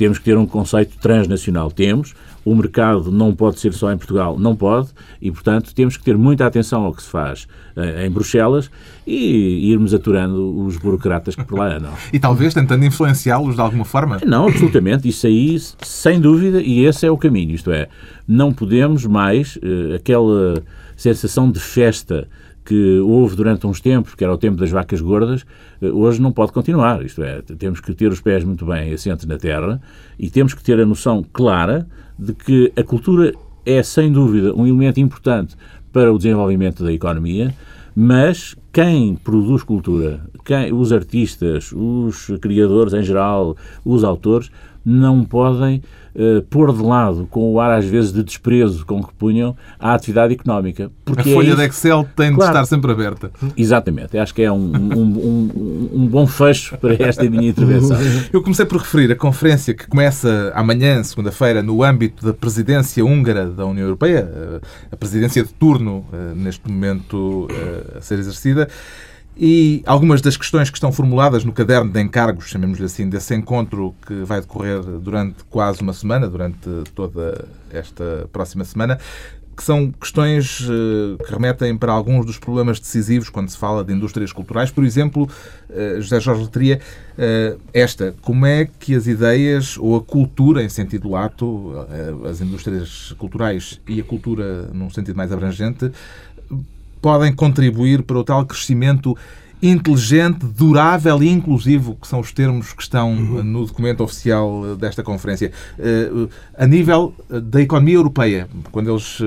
temos 0.01 0.17
que 0.17 0.25
ter 0.25 0.35
um 0.35 0.47
conceito 0.47 0.97
transnacional. 0.97 1.69
Temos. 1.69 2.15
O 2.43 2.55
mercado 2.55 3.11
não 3.11 3.35
pode 3.35 3.59
ser 3.59 3.71
só 3.71 3.93
em 3.93 3.97
Portugal, 3.97 4.39
não 4.39 4.55
pode, 4.55 4.89
e, 5.21 5.29
portanto, 5.29 5.75
temos 5.75 5.95
que 5.95 6.03
ter 6.03 6.17
muita 6.17 6.43
atenção 6.43 6.83
ao 6.85 6.91
que 6.91 7.03
se 7.03 7.07
faz 7.07 7.47
uh, 7.77 8.03
em 8.03 8.09
Bruxelas 8.09 8.71
e 9.05 9.69
irmos 9.71 9.93
aturando 9.93 10.65
os 10.65 10.75
burocratas 10.75 11.35
que 11.35 11.43
por 11.43 11.59
lá 11.59 11.77
andam. 11.77 11.93
e 12.11 12.17
talvez 12.17 12.51
tentando 12.51 12.83
influenciá-los 12.83 13.53
de 13.53 13.61
alguma 13.61 13.85
forma? 13.85 14.19
Não, 14.25 14.47
absolutamente. 14.47 15.07
Isso 15.07 15.27
aí, 15.27 15.55
sem 15.83 16.19
dúvida, 16.19 16.59
e 16.63 16.83
esse 16.83 17.05
é 17.05 17.11
o 17.11 17.17
caminho. 17.17 17.53
Isto 17.53 17.69
é, 17.69 17.87
não 18.27 18.51
podemos 18.51 19.05
mais 19.05 19.57
uh, 19.57 19.93
aquela 19.97 20.63
sensação 20.97 21.51
de 21.51 21.59
festa 21.59 22.27
que 22.63 22.99
houve 22.99 23.35
durante 23.35 23.65
uns 23.65 23.81
tempos, 23.81 24.15
que 24.15 24.23
era 24.23 24.33
o 24.33 24.37
tempo 24.37 24.57
das 24.57 24.69
vacas 24.69 25.01
gordas, 25.01 25.45
eh, 25.81 25.89
hoje 25.89 26.21
não 26.21 26.31
pode 26.31 26.51
continuar. 26.51 27.03
Isto 27.03 27.23
é, 27.23 27.41
temos 27.41 27.79
que 27.79 27.93
ter 27.93 28.11
os 28.11 28.21
pés 28.21 28.43
muito 28.43 28.65
bem 28.65 28.93
assentes 28.93 29.25
na 29.25 29.37
terra 29.37 29.81
e 30.17 30.29
temos 30.29 30.53
que 30.53 30.63
ter 30.63 30.79
a 30.79 30.85
noção 30.85 31.25
clara 31.33 31.87
de 32.17 32.33
que 32.33 32.71
a 32.75 32.83
cultura 32.83 33.33
é, 33.65 33.81
sem 33.83 34.11
dúvida, 34.11 34.53
um 34.53 34.65
elemento 34.65 34.99
importante 34.99 35.55
para 35.91 36.11
o 36.11 36.17
desenvolvimento 36.17 36.83
da 36.83 36.91
economia, 36.91 37.53
mas 37.95 38.55
quem 38.71 39.15
produz 39.15 39.63
cultura, 39.63 40.21
quem, 40.45 40.71
os 40.71 40.93
artistas, 40.93 41.71
os 41.75 42.27
criadores 42.39 42.93
em 42.93 43.03
geral, 43.03 43.57
os 43.83 44.03
autores, 44.03 44.49
não 44.83 45.23
podem 45.23 45.81
uh, 46.15 46.41
pôr 46.43 46.73
de 46.73 46.81
lado, 46.81 47.27
com 47.29 47.53
o 47.53 47.59
ar 47.59 47.77
às 47.77 47.85
vezes 47.85 48.11
de 48.11 48.23
desprezo 48.23 48.85
com 48.85 49.03
que 49.03 49.13
punham, 49.13 49.55
a 49.79 49.93
atividade 49.93 50.33
económica. 50.33 50.91
Porque 51.05 51.29
a 51.29 51.33
folha 51.33 51.53
é 51.53 51.55
de 51.55 51.63
Excel 51.63 52.07
tem 52.15 52.33
claro, 52.33 52.51
de 52.51 52.57
estar 52.59 52.65
sempre 52.65 52.91
aberta. 52.91 53.31
Exatamente. 53.55 54.17
Acho 54.17 54.33
que 54.33 54.41
é 54.41 54.51
um, 54.51 54.71
um, 54.75 55.03
um, 55.03 55.89
um, 55.93 56.07
bom 56.07 56.27
fecho 56.27 56.77
para 56.77 56.93
esta 57.03 57.29
minha 57.29 57.49
intervenção. 57.49 57.97
Eu 58.31 58.41
comecei 58.41 58.65
por 58.65 58.77
referir 58.77 59.11
a 59.11 59.15
conferência 59.15 59.73
que 59.73 59.87
começa 59.87 60.51
amanhã, 60.55 61.03
segunda-feira, 61.03 61.61
no 61.61 61.83
âmbito 61.83 62.25
da 62.25 62.33
presidência 62.33 63.03
húngara 63.03 63.45
da 63.45 63.65
União 63.65 63.85
Europeia, 63.85 64.29
eh, 64.33 64.61
a 64.91 64.95
presidência 64.95 65.43
de 65.43 65.53
turno, 65.53 66.05
eh, 66.11 66.33
neste 66.35 66.69
momento 66.69 67.47
a 67.95 68.01
ser 68.01 68.19
exercida. 68.19 68.67
E 69.35 69.81
algumas 69.85 70.21
das 70.21 70.35
questões 70.35 70.69
que 70.69 70.77
estão 70.77 70.91
formuladas 70.91 71.43
no 71.45 71.53
caderno 71.53 71.91
de 71.91 72.01
encargos, 72.01 72.49
chamemos-lhe 72.49 72.85
assim, 72.85 73.09
desse 73.09 73.33
encontro 73.33 73.95
que 74.05 74.23
vai 74.23 74.41
decorrer 74.41 74.81
durante 74.81 75.43
quase 75.49 75.81
uma 75.81 75.93
semana, 75.93 76.27
durante 76.27 76.69
toda 76.93 77.47
esta 77.71 78.27
próxima 78.31 78.65
semana, 78.65 78.99
que 79.55 79.63
são 79.63 79.91
questões 79.91 80.67
eh, 80.67 81.23
que 81.23 81.31
remetem 81.31 81.77
para 81.77 81.91
alguns 81.91 82.25
dos 82.25 82.39
problemas 82.39 82.79
decisivos 82.79 83.29
quando 83.29 83.49
se 83.49 83.57
fala 83.57 83.83
de 83.83 83.93
indústrias 83.93 84.31
culturais. 84.31 84.71
Por 84.71 84.83
exemplo, 84.83 85.29
eh, 85.69 85.97
José 85.99 86.19
Jorge 86.19 86.43
Letria, 86.43 86.79
eh, 87.15 87.57
esta, 87.73 88.15
como 88.21 88.45
é 88.45 88.67
que 88.79 88.95
as 88.95 89.05
ideias 89.05 89.77
ou 89.77 89.95
a 89.95 90.01
cultura 90.01 90.63
em 90.63 90.69
sentido 90.69 91.09
lato, 91.09 91.73
as 92.27 92.41
indústrias 92.41 93.13
culturais 93.19 93.79
e 93.87 93.99
a 93.99 94.03
cultura 94.03 94.69
num 94.73 94.89
sentido 94.89 95.15
mais 95.15 95.31
abrangente, 95.31 95.91
podem 97.01 97.33
contribuir 97.33 98.03
para 98.03 98.17
o 98.17 98.23
tal 98.23 98.45
crescimento 98.45 99.17
inteligente, 99.61 100.39
durável 100.43 101.21
e 101.21 101.29
inclusivo, 101.29 101.95
que 102.01 102.07
são 102.07 102.19
os 102.19 102.31
termos 102.31 102.73
que 102.73 102.81
estão 102.81 103.11
uhum. 103.11 103.43
no 103.43 103.65
documento 103.65 104.03
oficial 104.03 104.75
desta 104.75 105.03
conferência. 105.03 105.51
Uh, 105.77 106.27
a 106.57 106.65
nível 106.65 107.13
da 107.29 107.61
economia 107.61 107.95
europeia, 107.95 108.47
quando 108.71 108.89
eles 108.89 109.19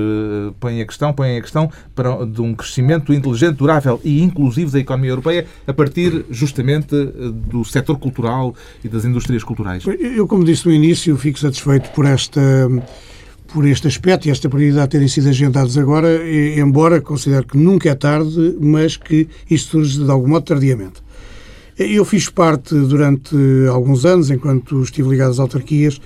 põem 0.59 0.81
a 0.81 0.85
questão, 0.85 1.13
põem 1.13 1.37
a 1.37 1.41
questão 1.41 1.71
para, 1.93 2.25
de 2.25 2.41
um 2.41 2.53
crescimento 2.53 3.13
inteligente, 3.13 3.55
durável 3.55 3.99
e 4.03 4.21
inclusivo 4.21 4.71
da 4.71 4.79
economia 4.79 5.11
europeia 5.11 5.45
a 5.65 5.73
partir 5.73 6.25
justamente 6.29 6.93
do 7.49 7.63
setor 7.63 7.97
cultural 7.97 8.53
e 8.83 8.89
das 8.89 9.05
indústrias 9.05 9.43
culturais. 9.43 9.85
Eu, 9.85 10.27
como 10.27 10.43
disse 10.43 10.67
no 10.67 10.73
início, 10.73 11.15
fico 11.17 11.39
satisfeito 11.39 11.89
por 11.91 12.05
esta 12.05 12.41
por 13.55 13.65
este 13.65 13.87
aspecto 13.87 14.27
e 14.27 14.31
esta 14.31 14.49
prioridade 14.49 14.89
terem 14.89 15.07
sido 15.07 15.29
agendados 15.29 15.77
agora, 15.77 16.09
embora 16.59 16.99
considero 16.99 17.47
que 17.47 17.57
nunca 17.57 17.89
é 17.89 17.95
tarde, 17.95 18.57
mas 18.59 18.97
que 18.97 19.29
isto 19.49 19.71
surge 19.71 20.03
de 20.03 20.11
algum 20.11 20.27
modo 20.27 20.43
tardiamente. 20.43 21.01
Eu 21.79 22.03
fiz 22.03 22.27
parte 22.27 22.75
durante 22.75 23.33
alguns 23.69 24.03
anos, 24.03 24.29
enquanto 24.29 24.83
estive 24.83 25.07
ligado 25.07 25.31
às 25.31 25.39
autarquias, 25.39 26.01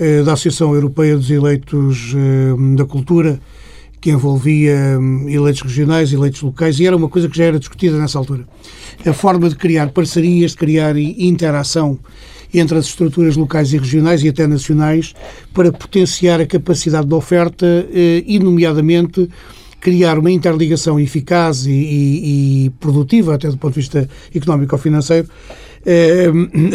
eh, 0.00 0.24
da 0.24 0.32
Associação 0.32 0.74
Europeia 0.74 1.16
dos 1.16 1.30
Eleitos 1.30 2.12
eh, 2.12 2.76
da 2.76 2.84
Cultura, 2.84 3.40
que 4.00 4.10
envolvia 4.10 4.98
eleitos 5.28 5.62
regionais, 5.62 6.12
eleitos 6.12 6.42
locais, 6.42 6.80
e 6.80 6.86
era 6.88 6.96
uma 6.96 7.08
coisa 7.08 7.28
que 7.28 7.38
já 7.38 7.44
era 7.44 7.58
discutida 7.60 7.96
nessa 7.98 8.18
altura. 8.18 8.48
A 9.06 9.12
forma 9.12 9.48
de 9.48 9.54
criar 9.54 9.90
parcerias, 9.90 10.52
de 10.52 10.56
criar 10.56 10.96
interação 10.96 12.00
entre 12.52 12.78
as 12.78 12.86
estruturas 12.86 13.36
locais 13.36 13.72
e 13.72 13.78
regionais 13.78 14.22
e 14.22 14.28
até 14.28 14.46
nacionais 14.46 15.14
para 15.54 15.72
potenciar 15.72 16.40
a 16.40 16.46
capacidade 16.46 17.06
de 17.06 17.14
oferta 17.14 17.66
eh, 17.92 18.22
e, 18.26 18.38
nomeadamente, 18.38 19.28
criar 19.80 20.18
uma 20.18 20.30
interligação 20.30 21.00
eficaz 21.00 21.66
e, 21.66 21.70
e, 21.70 22.66
e, 22.66 22.70
produtiva, 22.80 23.34
até 23.34 23.48
do 23.48 23.56
ponto 23.56 23.74
de 23.74 23.80
vista 23.80 24.08
económico 24.34 24.74
ou 24.74 24.80
financeiro, 24.80 25.26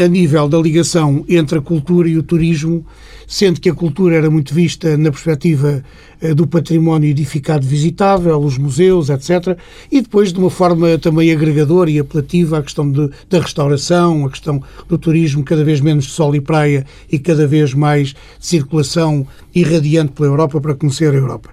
a 0.04 0.08
nível 0.08 0.50
da 0.50 0.58
ligação 0.58 1.24
entre 1.30 1.60
a 1.60 1.62
cultura 1.62 2.10
e 2.10 2.18
o 2.18 2.24
turismo, 2.24 2.84
sendo 3.28 3.60
que 3.60 3.70
a 3.70 3.74
cultura 3.74 4.16
era 4.16 4.30
muito 4.30 4.54
vista 4.54 4.98
na 4.98 5.12
perspectiva 5.12 5.84
eh, 6.22 6.34
do 6.34 6.48
património 6.48 7.10
edificado 7.10 7.66
visitável, 7.66 8.40
os 8.40 8.58
museus, 8.58 9.10
etc. 9.10 9.58
E 9.92 10.02
depois, 10.02 10.32
de 10.32 10.40
uma 10.40 10.50
forma 10.50 10.98
também 10.98 11.32
agregadora 11.32 11.90
e 11.90 12.00
apelativa, 12.00 12.58
a 12.58 12.64
questão 12.64 12.90
de, 12.90 13.10
da 13.30 13.40
restauração, 13.40 14.26
a 14.26 14.30
questão 14.30 14.62
do 14.88 14.98
turismo, 14.98 15.44
cada 15.44 15.64
vez 15.64 15.82
menos 15.82 16.06
de 16.06 16.12
sol 16.12 16.36
e 16.36 16.42
praia 16.42 16.86
e 17.12 17.20
cada 17.20 17.46
vez 17.46 17.74
mais 17.74 18.10
de 18.10 18.16
circulação 18.40 19.28
irradiante 19.54 20.14
pela 20.14 20.30
Europa 20.30 20.62
para 20.62 20.76
conhecer 20.76 21.14
a 21.14 21.18
Europa. 21.18 21.50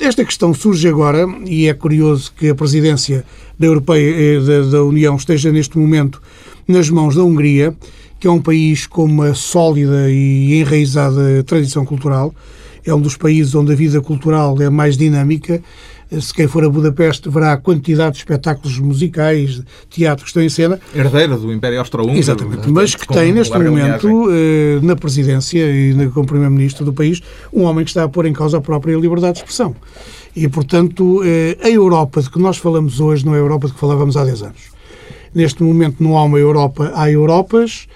Esta 0.00 0.24
questão 0.24 0.52
surge 0.52 0.88
agora, 0.88 1.26
e 1.44 1.66
é 1.66 1.74
curioso 1.74 2.32
que 2.36 2.48
a 2.48 2.54
presidência 2.54 3.24
da, 3.58 3.66
Europeia, 3.66 4.36
eh, 4.36 4.40
da, 4.40 4.70
da 4.70 4.84
União 4.84 5.16
esteja 5.16 5.50
neste 5.50 5.78
momento 5.78 6.20
nas 6.68 6.90
mãos 6.90 7.14
da 7.14 7.22
Hungria, 7.22 7.74
que 8.18 8.26
é 8.26 8.30
um 8.30 8.40
país 8.40 8.86
com 8.86 9.04
uma 9.04 9.34
sólida 9.34 10.10
e 10.10 10.60
enraizada 10.60 11.42
tradição 11.44 11.84
cultural. 11.84 12.34
É 12.84 12.94
um 12.94 13.00
dos 13.00 13.16
países 13.16 13.54
onde 13.54 13.72
a 13.72 13.76
vida 13.76 14.00
cultural 14.00 14.60
é 14.60 14.70
mais 14.70 14.96
dinâmica. 14.96 15.60
Se 16.20 16.32
quem 16.32 16.46
for 16.46 16.64
a 16.64 16.68
Budapeste 16.68 17.28
verá 17.28 17.52
a 17.52 17.56
quantidade 17.56 18.12
de 18.12 18.18
espetáculos 18.18 18.78
musicais, 18.78 19.60
teatro 19.90 20.24
que 20.24 20.30
estão 20.30 20.40
em 20.40 20.48
cena. 20.48 20.80
Herdeira 20.94 21.36
do 21.36 21.52
Império 21.52 21.80
Austro-Húngaro. 21.80 22.16
Exatamente. 22.16 22.68
Mas 22.70 22.94
que 22.94 23.08
tem, 23.08 23.32
neste 23.32 23.58
momento, 23.58 24.30
eh, 24.30 24.78
na 24.82 24.94
presidência 24.94 25.58
e 25.58 26.08
como 26.10 26.24
Primeiro-Ministro 26.24 26.84
do 26.84 26.92
país, 26.92 27.20
um 27.52 27.64
homem 27.64 27.84
que 27.84 27.90
está 27.90 28.04
a 28.04 28.08
pôr 28.08 28.26
em 28.26 28.32
causa 28.32 28.58
a 28.58 28.60
própria 28.60 28.96
liberdade 28.96 29.34
de 29.34 29.38
expressão. 29.40 29.74
E, 30.34 30.46
portanto, 30.46 31.22
eh, 31.24 31.58
a 31.60 31.68
Europa 31.68 32.22
de 32.22 32.30
que 32.30 32.38
nós 32.38 32.56
falamos 32.56 33.00
hoje 33.00 33.26
não 33.26 33.34
é 33.34 33.38
a 33.38 33.40
Europa 33.40 33.66
de 33.66 33.74
que 33.74 33.80
falávamos 33.80 34.16
há 34.16 34.24
10 34.24 34.42
anos. 34.42 34.75
Neste 35.34 35.62
momento 35.62 36.02
não 36.02 36.16
há 36.16 36.24
uma 36.24 36.38
Europa, 36.38 36.92
há 36.94 37.10
Europas 37.10 37.86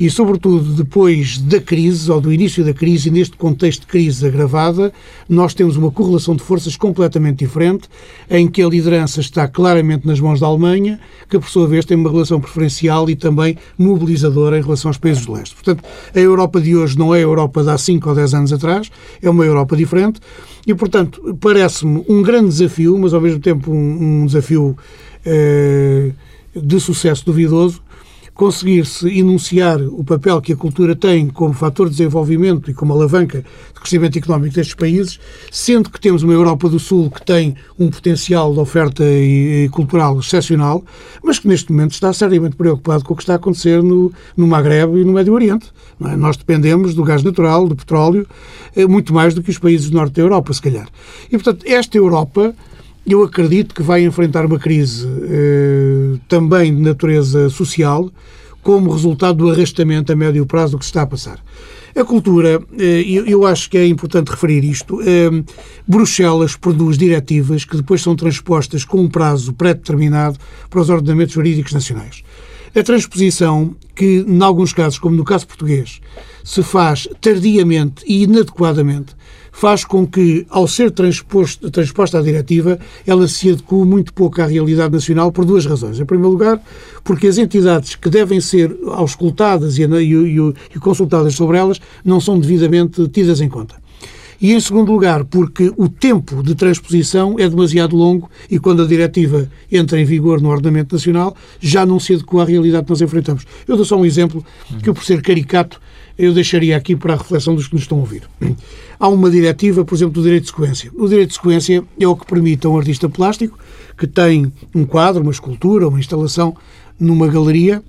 e, 0.00 0.08
sobretudo, 0.08 0.72
depois 0.72 1.36
da 1.36 1.60
crise, 1.60 2.10
ou 2.10 2.22
do 2.22 2.32
início 2.32 2.64
da 2.64 2.72
crise, 2.72 3.10
e 3.10 3.12
neste 3.12 3.36
contexto 3.36 3.82
de 3.82 3.86
crise 3.86 4.26
agravada, 4.26 4.90
nós 5.28 5.52
temos 5.52 5.76
uma 5.76 5.90
correlação 5.90 6.34
de 6.34 6.42
forças 6.42 6.74
completamente 6.74 7.40
diferente, 7.40 7.86
em 8.30 8.48
que 8.48 8.62
a 8.62 8.66
liderança 8.66 9.20
está 9.20 9.46
claramente 9.46 10.06
nas 10.06 10.18
mãos 10.18 10.40
da 10.40 10.46
Alemanha, 10.46 10.98
que, 11.28 11.38
por 11.38 11.50
sua 11.50 11.68
vez, 11.68 11.84
tem 11.84 11.98
uma 11.98 12.10
relação 12.10 12.40
preferencial 12.40 13.10
e 13.10 13.14
também 13.14 13.58
mobilizadora 13.76 14.58
em 14.58 14.62
relação 14.62 14.88
aos 14.88 14.96
países 14.96 15.26
do 15.26 15.34
leste. 15.34 15.54
Portanto, 15.54 15.84
a 16.14 16.18
Europa 16.18 16.62
de 16.62 16.74
hoje 16.74 16.98
não 16.98 17.14
é 17.14 17.18
a 17.18 17.22
Europa 17.22 17.62
de 17.62 17.68
há 17.68 17.76
5 17.76 18.08
ou 18.08 18.14
10 18.14 18.32
anos 18.32 18.52
atrás, 18.54 18.90
é 19.20 19.28
uma 19.28 19.44
Europa 19.44 19.76
diferente 19.76 20.18
e, 20.66 20.74
portanto, 20.74 21.36
parece-me 21.38 22.02
um 22.08 22.22
grande 22.22 22.48
desafio, 22.48 22.96
mas 22.98 23.12
ao 23.12 23.20
mesmo 23.20 23.40
tempo 23.40 23.70
um, 23.70 24.22
um 24.22 24.26
desafio. 24.26 24.74
Eh, 25.26 26.12
de 26.54 26.80
sucesso 26.80 27.24
duvidoso, 27.24 27.82
conseguir-se 28.40 29.06
enunciar 29.18 29.82
o 29.82 30.02
papel 30.02 30.40
que 30.40 30.54
a 30.54 30.56
cultura 30.56 30.96
tem 30.96 31.28
como 31.28 31.52
fator 31.52 31.90
de 31.90 31.96
desenvolvimento 31.96 32.70
e 32.70 32.74
como 32.74 32.94
alavanca 32.94 33.44
de 33.74 33.80
crescimento 33.80 34.16
económico 34.16 34.54
destes 34.54 34.74
países, 34.74 35.20
sendo 35.50 35.90
que 35.90 36.00
temos 36.00 36.22
uma 36.22 36.32
Europa 36.32 36.66
do 36.66 36.78
Sul 36.78 37.10
que 37.10 37.22
tem 37.22 37.54
um 37.78 37.90
potencial 37.90 38.54
de 38.54 38.58
oferta 38.58 39.04
cultural 39.72 40.18
excepcional, 40.18 40.82
mas 41.22 41.38
que 41.38 41.48
neste 41.48 41.70
momento 41.70 41.92
está 41.92 42.10
seriamente 42.14 42.56
preocupado 42.56 43.04
com 43.04 43.12
o 43.12 43.16
que 43.16 43.22
está 43.22 43.34
a 43.34 43.36
acontecer 43.36 43.82
no, 43.82 44.10
no 44.34 44.46
e 44.46 45.04
no 45.04 45.12
Médio 45.12 45.34
Oriente. 45.34 45.70
É? 46.02 46.16
Nós 46.16 46.38
dependemos 46.38 46.94
do 46.94 47.04
gás 47.04 47.22
natural, 47.22 47.68
do 47.68 47.76
petróleo, 47.76 48.26
eh, 48.74 48.86
muito 48.86 49.12
mais 49.12 49.34
do 49.34 49.42
que 49.42 49.50
os 49.50 49.58
países 49.58 49.90
do 49.90 49.96
norte 49.98 50.14
da 50.14 50.22
Europa, 50.22 50.54
se 50.54 50.62
calhar. 50.62 50.88
E, 51.26 51.32
portanto, 51.32 51.62
esta 51.66 51.98
Europa 51.98 52.54
eu 53.06 53.22
acredito 53.22 53.74
que 53.74 53.82
vai 53.82 54.04
enfrentar 54.04 54.44
uma 54.46 54.58
crise 54.58 55.06
eh, 55.22 56.18
também 56.28 56.74
de 56.74 56.82
natureza 56.82 57.48
social, 57.48 58.10
como 58.62 58.92
resultado 58.92 59.38
do 59.38 59.50
arrastamento 59.50 60.12
a 60.12 60.16
médio 60.16 60.44
prazo 60.44 60.72
do 60.72 60.78
que 60.78 60.84
se 60.84 60.90
está 60.90 61.02
a 61.02 61.06
passar. 61.06 61.42
A 61.96 62.04
cultura, 62.04 62.62
eh, 62.78 63.02
eu 63.26 63.44
acho 63.44 63.68
que 63.68 63.76
é 63.76 63.86
importante 63.86 64.28
referir 64.28 64.64
isto. 64.64 65.00
Eh, 65.02 65.42
Bruxelas 65.86 66.54
produz 66.54 66.96
diretivas 66.96 67.64
que 67.64 67.76
depois 67.76 68.00
são 68.00 68.14
transpostas 68.14 68.84
com 68.84 68.98
um 68.98 69.08
prazo 69.08 69.52
pré-determinado 69.52 70.38
para 70.68 70.80
os 70.80 70.88
ordenamentos 70.88 71.34
jurídicos 71.34 71.72
nacionais. 71.72 72.22
A 72.76 72.82
transposição, 72.84 73.74
que 73.96 74.24
em 74.26 74.42
alguns 74.42 74.72
casos, 74.72 74.98
como 74.98 75.16
no 75.16 75.24
caso 75.24 75.46
português, 75.46 76.00
se 76.44 76.62
faz 76.62 77.08
tardiamente 77.20 78.04
e 78.06 78.22
inadequadamente, 78.22 79.16
faz 79.52 79.84
com 79.84 80.06
que, 80.06 80.46
ao 80.48 80.66
ser 80.66 80.90
transposto, 80.90 81.70
transposta 81.70 82.18
a 82.18 82.22
diretiva, 82.22 82.78
ela 83.06 83.26
se 83.28 83.50
adeque 83.50 83.74
muito 83.74 84.12
pouco 84.12 84.40
à 84.40 84.46
realidade 84.46 84.92
nacional 84.92 85.32
por 85.32 85.44
duas 85.44 85.66
razões. 85.66 85.98
Em 85.98 86.04
primeiro 86.04 86.30
lugar, 86.30 86.60
porque 87.04 87.26
as 87.26 87.38
entidades 87.38 87.94
que 87.94 88.08
devem 88.08 88.40
ser 88.40 88.76
auscultadas 88.88 89.78
e, 89.78 89.82
e, 89.84 90.36
e 90.74 90.78
consultadas 90.78 91.34
sobre 91.34 91.58
elas 91.58 91.80
não 92.04 92.20
são 92.20 92.38
devidamente 92.38 93.06
tidas 93.08 93.40
em 93.40 93.48
conta. 93.48 93.76
E, 94.40 94.54
em 94.54 94.60
segundo 94.60 94.90
lugar, 94.90 95.24
porque 95.24 95.70
o 95.76 95.86
tempo 95.86 96.42
de 96.42 96.54
transposição 96.54 97.36
é 97.38 97.46
demasiado 97.46 97.94
longo 97.94 98.30
e, 98.50 98.58
quando 98.58 98.82
a 98.82 98.86
diretiva 98.86 99.50
entra 99.70 100.00
em 100.00 100.04
vigor 100.04 100.40
no 100.40 100.48
ordenamento 100.48 100.94
nacional, 100.94 101.36
já 101.60 101.84
não 101.84 102.00
se 102.00 102.14
adequa 102.14 102.40
à 102.40 102.44
realidade 102.46 102.84
que 102.84 102.90
nós 102.90 103.02
enfrentamos. 103.02 103.44
Eu 103.68 103.76
dou 103.76 103.84
só 103.84 103.98
um 103.98 104.06
exemplo 104.06 104.42
que, 104.82 104.90
por 104.94 105.04
ser 105.04 105.20
caricato, 105.20 105.78
eu 106.20 106.34
deixaria 106.34 106.76
aqui 106.76 106.94
para 106.94 107.14
a 107.14 107.16
reflexão 107.16 107.54
dos 107.54 107.66
que 107.66 107.74
nos 107.74 107.82
estão 107.82 107.96
a 107.98 108.00
ouvir. 108.02 108.22
Há 109.00 109.08
uma 109.08 109.30
diretiva, 109.30 109.84
por 109.84 109.94
exemplo, 109.94 110.12
do 110.12 110.22
direito 110.22 110.42
de 110.42 110.50
sequência. 110.50 110.90
O 110.94 111.08
direito 111.08 111.28
de 111.28 111.34
sequência 111.34 111.82
é 111.98 112.06
o 112.06 112.14
que 112.14 112.26
permite 112.26 112.66
a 112.66 112.70
um 112.70 112.76
artista 112.76 113.08
plástico 113.08 113.58
que 113.96 114.06
tem 114.06 114.52
um 114.74 114.84
quadro, 114.84 115.22
uma 115.22 115.32
escultura, 115.32 115.88
uma 115.88 115.98
instalação 115.98 116.54
numa 116.98 117.26
galeria, 117.26 117.82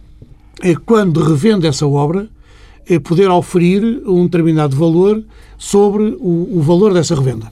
é 0.62 0.74
quando 0.76 1.22
revende 1.22 1.68
essa 1.68 1.86
obra, 1.86 2.30
é 2.88 3.00
poder 3.00 3.30
oferir 3.30 4.02
um 4.06 4.26
determinado 4.26 4.76
valor 4.76 5.22
sobre 5.58 6.18
o 6.20 6.62
valor 6.62 6.94
dessa 6.94 7.16
revenda. 7.16 7.52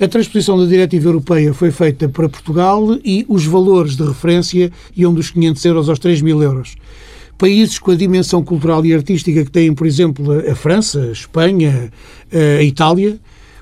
A 0.00 0.06
transposição 0.06 0.58
da 0.58 0.66
diretiva 0.66 1.08
europeia 1.08 1.52
foi 1.52 1.70
feita 1.72 2.08
para 2.08 2.28
Portugal 2.28 2.96
e 3.04 3.24
os 3.28 3.44
valores 3.44 3.96
de 3.96 4.04
referência 4.04 4.70
iam 4.96 5.12
dos 5.12 5.30
500 5.30 5.64
euros 5.64 5.88
aos 5.88 5.98
3 5.98 6.22
mil 6.22 6.40
euros 6.42 6.76
países 7.38 7.78
com 7.78 7.92
a 7.92 7.94
dimensão 7.94 8.42
cultural 8.42 8.84
e 8.84 8.92
artística 8.92 9.44
que 9.44 9.50
têm, 9.50 9.72
por 9.72 9.86
exemplo, 9.86 10.32
a 10.50 10.54
França, 10.54 11.00
a 11.00 11.12
Espanha, 11.12 11.90
a 12.58 12.62
Itália, 12.62 13.18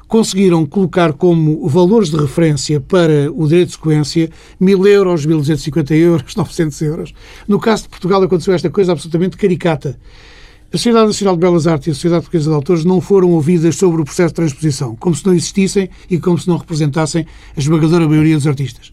conseguiram 0.09 0.65
colocar 0.65 1.13
como 1.13 1.69
valores 1.69 2.11
de 2.11 2.17
referência 2.17 2.81
para 2.81 3.31
o 3.33 3.47
direito 3.47 3.69
de 3.69 3.75
sequência 3.75 4.31
1.000 4.61 4.87
euros, 4.87 5.27
1.250 5.27 5.91
euros, 5.93 6.35
900 6.37 6.83
euros. 6.83 7.15
No 7.47 7.59
caso 7.59 7.85
de 7.85 7.89
Portugal 7.89 8.23
aconteceu 8.23 8.55
esta 8.55 8.71
coisa 8.71 8.93
absolutamente 8.93 9.37
caricata. 9.37 9.99
A 10.73 10.77
Sociedade 10.77 11.07
Nacional 11.07 11.37
de 11.37 11.41
Belas 11.41 11.67
Artes 11.67 11.87
e 11.87 11.91
a 11.91 11.95
Sociedade 11.95 12.23
Portuguesa 12.23 12.51
de 12.51 12.57
Autores 12.57 12.85
não 12.85 13.01
foram 13.01 13.31
ouvidas 13.31 13.77
sobre 13.77 14.03
o 14.03 14.05
processo 14.05 14.29
de 14.29 14.35
transposição, 14.35 14.97
como 14.97 15.15
se 15.15 15.25
não 15.25 15.33
existissem 15.33 15.89
e 16.11 16.19
como 16.19 16.39
se 16.39 16.49
não 16.49 16.57
representassem 16.57 17.25
a 17.57 17.61
esmagadora 17.61 18.09
maioria 18.09 18.35
dos 18.35 18.47
artistas. 18.47 18.93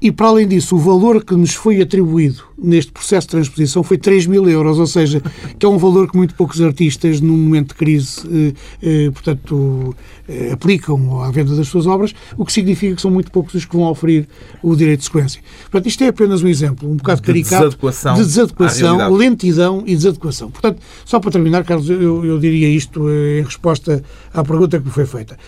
E, 0.00 0.12
para 0.12 0.26
além 0.28 0.46
disso, 0.46 0.76
o 0.76 0.78
valor 0.78 1.24
que 1.24 1.34
nos 1.34 1.54
foi 1.54 1.80
atribuído 1.80 2.44
neste 2.58 2.92
processo 2.92 3.26
de 3.26 3.30
transposição 3.32 3.82
foi 3.82 3.96
3 3.96 4.26
mil 4.26 4.48
euros, 4.48 4.78
ou 4.78 4.86
seja, 4.86 5.22
que 5.58 5.64
é 5.64 5.68
um 5.68 5.78
valor 5.78 6.10
que 6.10 6.16
muito 6.16 6.34
poucos 6.34 6.60
artistas, 6.60 7.20
num 7.20 7.36
momento 7.36 7.68
de 7.68 7.74
crise, 7.74 8.20
eh, 8.30 8.52
eh, 8.82 9.10
portanto, 9.10 9.94
eh, 10.28 10.50
aplicam 10.52 11.22
à 11.22 11.30
venda 11.30 11.54
das 11.54 11.68
suas 11.68 11.86
obras, 11.86 12.14
o 12.36 12.44
que 12.44 12.52
significa 12.52 12.94
que 12.94 13.00
são 13.00 13.10
muito 13.10 13.30
poucos 13.30 13.54
os 13.54 13.64
que 13.64 13.74
vão 13.74 13.86
oferir 13.90 14.28
o 14.62 14.76
direito 14.76 15.00
de 15.00 15.06
sequência. 15.06 15.40
Portanto, 15.70 15.86
isto 15.88 16.04
é 16.04 16.08
apenas 16.08 16.42
um 16.42 16.48
exemplo, 16.48 16.90
um 16.90 16.96
bocado 16.96 17.20
de 17.20 17.26
caricato 17.26 17.64
desadequação 17.64 18.14
de 18.14 18.24
desadequação, 18.24 19.14
lentidão 19.14 19.82
e 19.86 19.96
desadequação. 19.96 20.50
Portanto, 20.50 20.80
só 21.04 21.20
para 21.20 21.30
terminar, 21.30 21.64
Carlos, 21.64 21.88
eu, 21.88 22.24
eu 22.24 22.38
diria 22.38 22.68
isto 22.68 23.08
eh, 23.08 23.40
em 23.40 23.42
resposta 23.42 24.02
à 24.32 24.44
pergunta 24.44 24.78
que 24.78 24.84
me 24.84 24.92
foi 24.92 25.06
feita. 25.06 25.38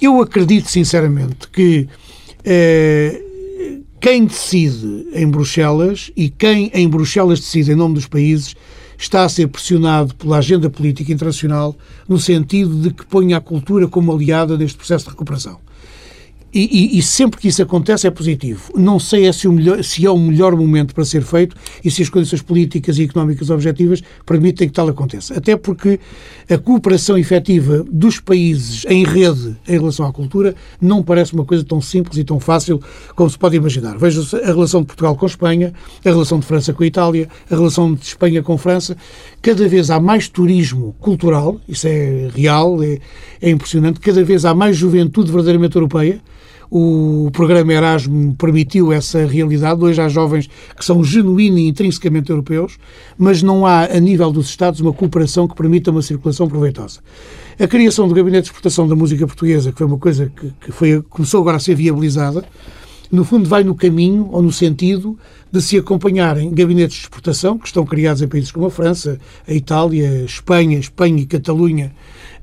Eu 0.00 0.20
acredito, 0.20 0.70
sinceramente, 0.70 1.48
que 1.48 1.88
eh, 2.44 3.22
quem 4.00 4.24
decide 4.24 5.06
em 5.12 5.28
Bruxelas 5.28 6.10
e 6.16 6.28
quem 6.28 6.70
em 6.74 6.88
Bruxelas 6.88 7.40
decide 7.40 7.72
em 7.72 7.76
nome 7.76 7.94
dos 7.94 8.06
países 8.06 8.54
está 8.98 9.24
a 9.24 9.28
ser 9.28 9.48
pressionado 9.48 10.14
pela 10.14 10.38
agenda 10.38 10.70
política 10.70 11.12
internacional 11.12 11.76
no 12.08 12.18
sentido 12.18 12.74
de 12.76 12.90
que 12.90 13.04
ponha 13.04 13.36
a 13.36 13.40
cultura 13.40 13.88
como 13.88 14.12
aliada 14.12 14.56
neste 14.56 14.76
processo 14.76 15.04
de 15.04 15.10
recuperação. 15.10 15.65
E, 16.52 16.94
e, 16.94 16.98
e, 16.98 17.02
sempre 17.02 17.40
que 17.40 17.48
isso 17.48 17.62
acontece 17.62 18.06
é 18.06 18.10
positivo. 18.10 18.72
Não 18.74 18.98
sei 18.98 19.26
é 19.26 19.32
se, 19.32 19.46
melhor, 19.48 19.82
se, 19.84 20.06
é 20.06 20.10
o 20.10 20.16
melhor 20.16 20.56
momento 20.56 20.94
para 20.94 21.04
ser 21.04 21.22
feito 21.22 21.54
e 21.84 21.90
se 21.90 22.02
as 22.02 22.08
condições 22.08 22.40
políticas 22.40 22.98
e 22.98 23.02
económicas 23.02 23.50
objetivas 23.50 24.02
permitem 24.24 24.68
que 24.68 24.74
tal 24.74 24.88
aconteça. 24.88 25.36
Até 25.36 25.56
porque 25.56 26.00
a 26.48 26.56
cooperação 26.56 27.18
efetiva 27.18 27.84
dos 27.90 28.20
países 28.20 28.86
em 28.88 29.04
rede 29.04 29.56
em 29.68 29.72
relação 29.72 30.06
à 30.06 30.12
cultura 30.12 30.54
não 30.80 31.02
parece 31.02 31.34
uma 31.34 31.44
coisa 31.44 31.62
tão 31.62 31.80
simples 31.80 32.16
e 32.16 32.24
tão 32.24 32.40
fácil 32.40 32.80
como 33.14 33.28
se 33.28 33.36
pode 33.36 33.56
imaginar. 33.56 33.98
Veja 33.98 34.22
a 34.42 34.46
relação 34.46 34.80
de 34.80 34.86
Portugal 34.86 35.14
com 35.14 35.26
a 35.26 35.28
Espanha, 35.28 35.74
a 36.04 36.08
relação 36.08 36.38
de 36.38 36.46
França 36.46 36.72
com 36.72 36.82
a 36.82 36.86
Itália, 36.86 37.28
a 37.50 37.54
relação 37.54 37.92
de 37.92 38.04
Espanha 38.04 38.42
com 38.42 38.54
a 38.54 38.58
França. 38.58 38.96
Cada 39.46 39.68
vez 39.68 39.92
há 39.92 40.00
mais 40.00 40.28
turismo 40.28 40.92
cultural, 40.98 41.60
isso 41.68 41.86
é 41.86 42.28
real, 42.34 42.82
é, 42.82 42.98
é 43.40 43.48
impressionante. 43.48 44.00
Cada 44.00 44.24
vez 44.24 44.44
há 44.44 44.52
mais 44.52 44.76
juventude 44.76 45.30
verdadeiramente 45.30 45.76
europeia 45.76 46.20
o 46.68 47.30
programa 47.32 47.72
Erasmo 47.72 48.34
permitiu 48.34 48.92
essa 48.92 49.24
realidade. 49.24 49.84
Hoje 49.84 50.00
há 50.00 50.08
jovens 50.08 50.50
que 50.76 50.84
são 50.84 51.04
genuínos 51.04 51.60
e 51.60 51.68
intrinsecamente 51.68 52.28
europeus, 52.28 52.76
mas 53.16 53.40
não 53.40 53.64
há, 53.64 53.84
a 53.84 54.00
nível 54.00 54.32
dos 54.32 54.48
Estados, 54.48 54.80
uma 54.80 54.92
cooperação 54.92 55.46
que 55.46 55.54
permita 55.54 55.92
uma 55.92 56.02
circulação 56.02 56.48
proveitosa. 56.48 56.98
A 57.56 57.68
criação 57.68 58.08
do 58.08 58.14
Gabinete 58.14 58.42
de 58.42 58.48
Exportação 58.48 58.88
da 58.88 58.96
Música 58.96 59.28
Portuguesa, 59.28 59.70
que 59.70 59.78
foi 59.78 59.86
uma 59.86 59.98
coisa 59.98 60.28
que, 60.34 60.52
que 60.60 60.72
foi, 60.72 61.00
começou 61.02 61.40
agora 61.40 61.58
a 61.58 61.60
ser 61.60 61.76
viabilizada, 61.76 62.44
no 63.10 63.24
fundo 63.24 63.48
vai 63.48 63.64
no 63.64 63.74
caminho 63.74 64.28
ou 64.30 64.42
no 64.42 64.52
sentido 64.52 65.18
de 65.50 65.62
se 65.62 65.78
acompanharem 65.78 66.52
gabinetes 66.52 66.96
de 66.96 67.02
exportação 67.02 67.56
que 67.56 67.66
estão 67.66 67.84
criados 67.86 68.20
em 68.20 68.28
países 68.28 68.50
como 68.50 68.66
a 68.66 68.70
França, 68.70 69.18
a 69.46 69.52
Itália, 69.54 70.10
a 70.10 70.24
Espanha, 70.24 70.78
Espanha 70.78 71.22
e 71.22 71.26
Catalunha, 71.26 71.94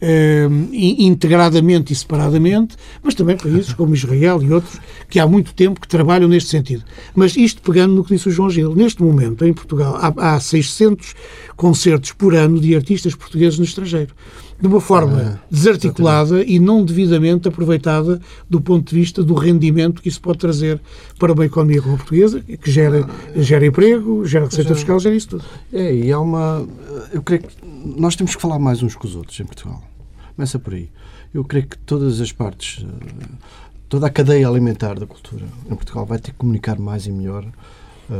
eh, 0.01 0.47
integradamente 0.71 1.93
e 1.93 1.95
separadamente, 1.95 2.75
mas 3.03 3.13
também 3.13 3.37
países 3.37 3.73
como 3.73 3.93
Israel 3.93 4.41
e 4.41 4.51
outros 4.51 4.79
que 5.09 5.19
há 5.19 5.27
muito 5.27 5.53
tempo 5.53 5.79
que 5.79 5.87
trabalham 5.87 6.27
neste 6.27 6.49
sentido. 6.49 6.83
Mas 7.13 7.35
isto 7.35 7.61
pegando 7.61 7.93
no 7.93 8.03
que 8.03 8.13
disse 8.15 8.29
o 8.29 8.31
João 8.31 8.49
Gil, 8.49 8.75
neste 8.75 9.03
momento 9.03 9.45
em 9.45 9.53
Portugal 9.53 9.95
há, 9.95 10.35
há 10.35 10.39
600 10.39 11.13
concertos 11.55 12.13
por 12.13 12.33
ano 12.33 12.59
de 12.59 12.75
artistas 12.75 13.15
portugueses 13.15 13.59
no 13.59 13.65
estrangeiro 13.65 14.13
de 14.59 14.67
uma 14.67 14.79
forma 14.79 15.35
ah, 15.35 15.45
desarticulada 15.49 16.35
exatamente. 16.35 16.53
e 16.53 16.59
não 16.59 16.83
devidamente 16.83 17.47
aproveitada 17.47 18.21
do 18.49 18.61
ponto 18.61 18.89
de 18.89 18.95
vista 18.95 19.23
do 19.23 19.33
rendimento 19.33 20.01
que 20.01 20.07
isso 20.07 20.21
pode 20.21 20.37
trazer 20.37 20.79
para 21.19 21.33
uma 21.33 21.45
economia 21.45 21.81
como 21.81 21.95
a 21.95 21.97
portuguesa, 21.97 22.39
que 22.41 22.71
gera, 22.71 23.05
ah, 23.05 23.41
gera 23.41 23.65
emprego, 23.65 24.25
gera 24.25 24.45
receita 24.45 24.69
já, 24.69 24.75
fiscal, 24.75 24.99
gera 24.99 25.15
isso 25.15 25.29
tudo. 25.29 25.45
É, 25.71 25.93
e 25.93 26.11
há 26.11 26.19
uma. 26.19 26.65
Eu 27.11 27.21
creio 27.21 27.43
que 27.43 27.55
nós 27.83 28.15
temos 28.15 28.35
que 28.35 28.41
falar 28.41 28.59
mais 28.59 28.81
uns 28.81 28.95
com 28.95 29.07
os 29.07 29.15
outros 29.15 29.39
em 29.39 29.45
Portugal. 29.45 29.83
Começa 30.35 30.57
por 30.57 30.73
aí. 30.73 30.89
Eu 31.33 31.43
creio 31.43 31.67
que 31.67 31.77
todas 31.79 32.21
as 32.21 32.31
partes, 32.31 32.85
eh, 32.85 33.25
toda 33.89 34.07
a 34.07 34.09
cadeia 34.09 34.47
alimentar 34.47 34.99
da 34.99 35.05
cultura 35.05 35.45
em 35.65 35.75
Portugal 35.75 36.05
vai 36.05 36.19
ter 36.19 36.31
que 36.31 36.37
comunicar 36.37 36.77
mais 36.79 37.05
e 37.07 37.11
melhor. 37.11 37.45
Uh, 38.09 38.13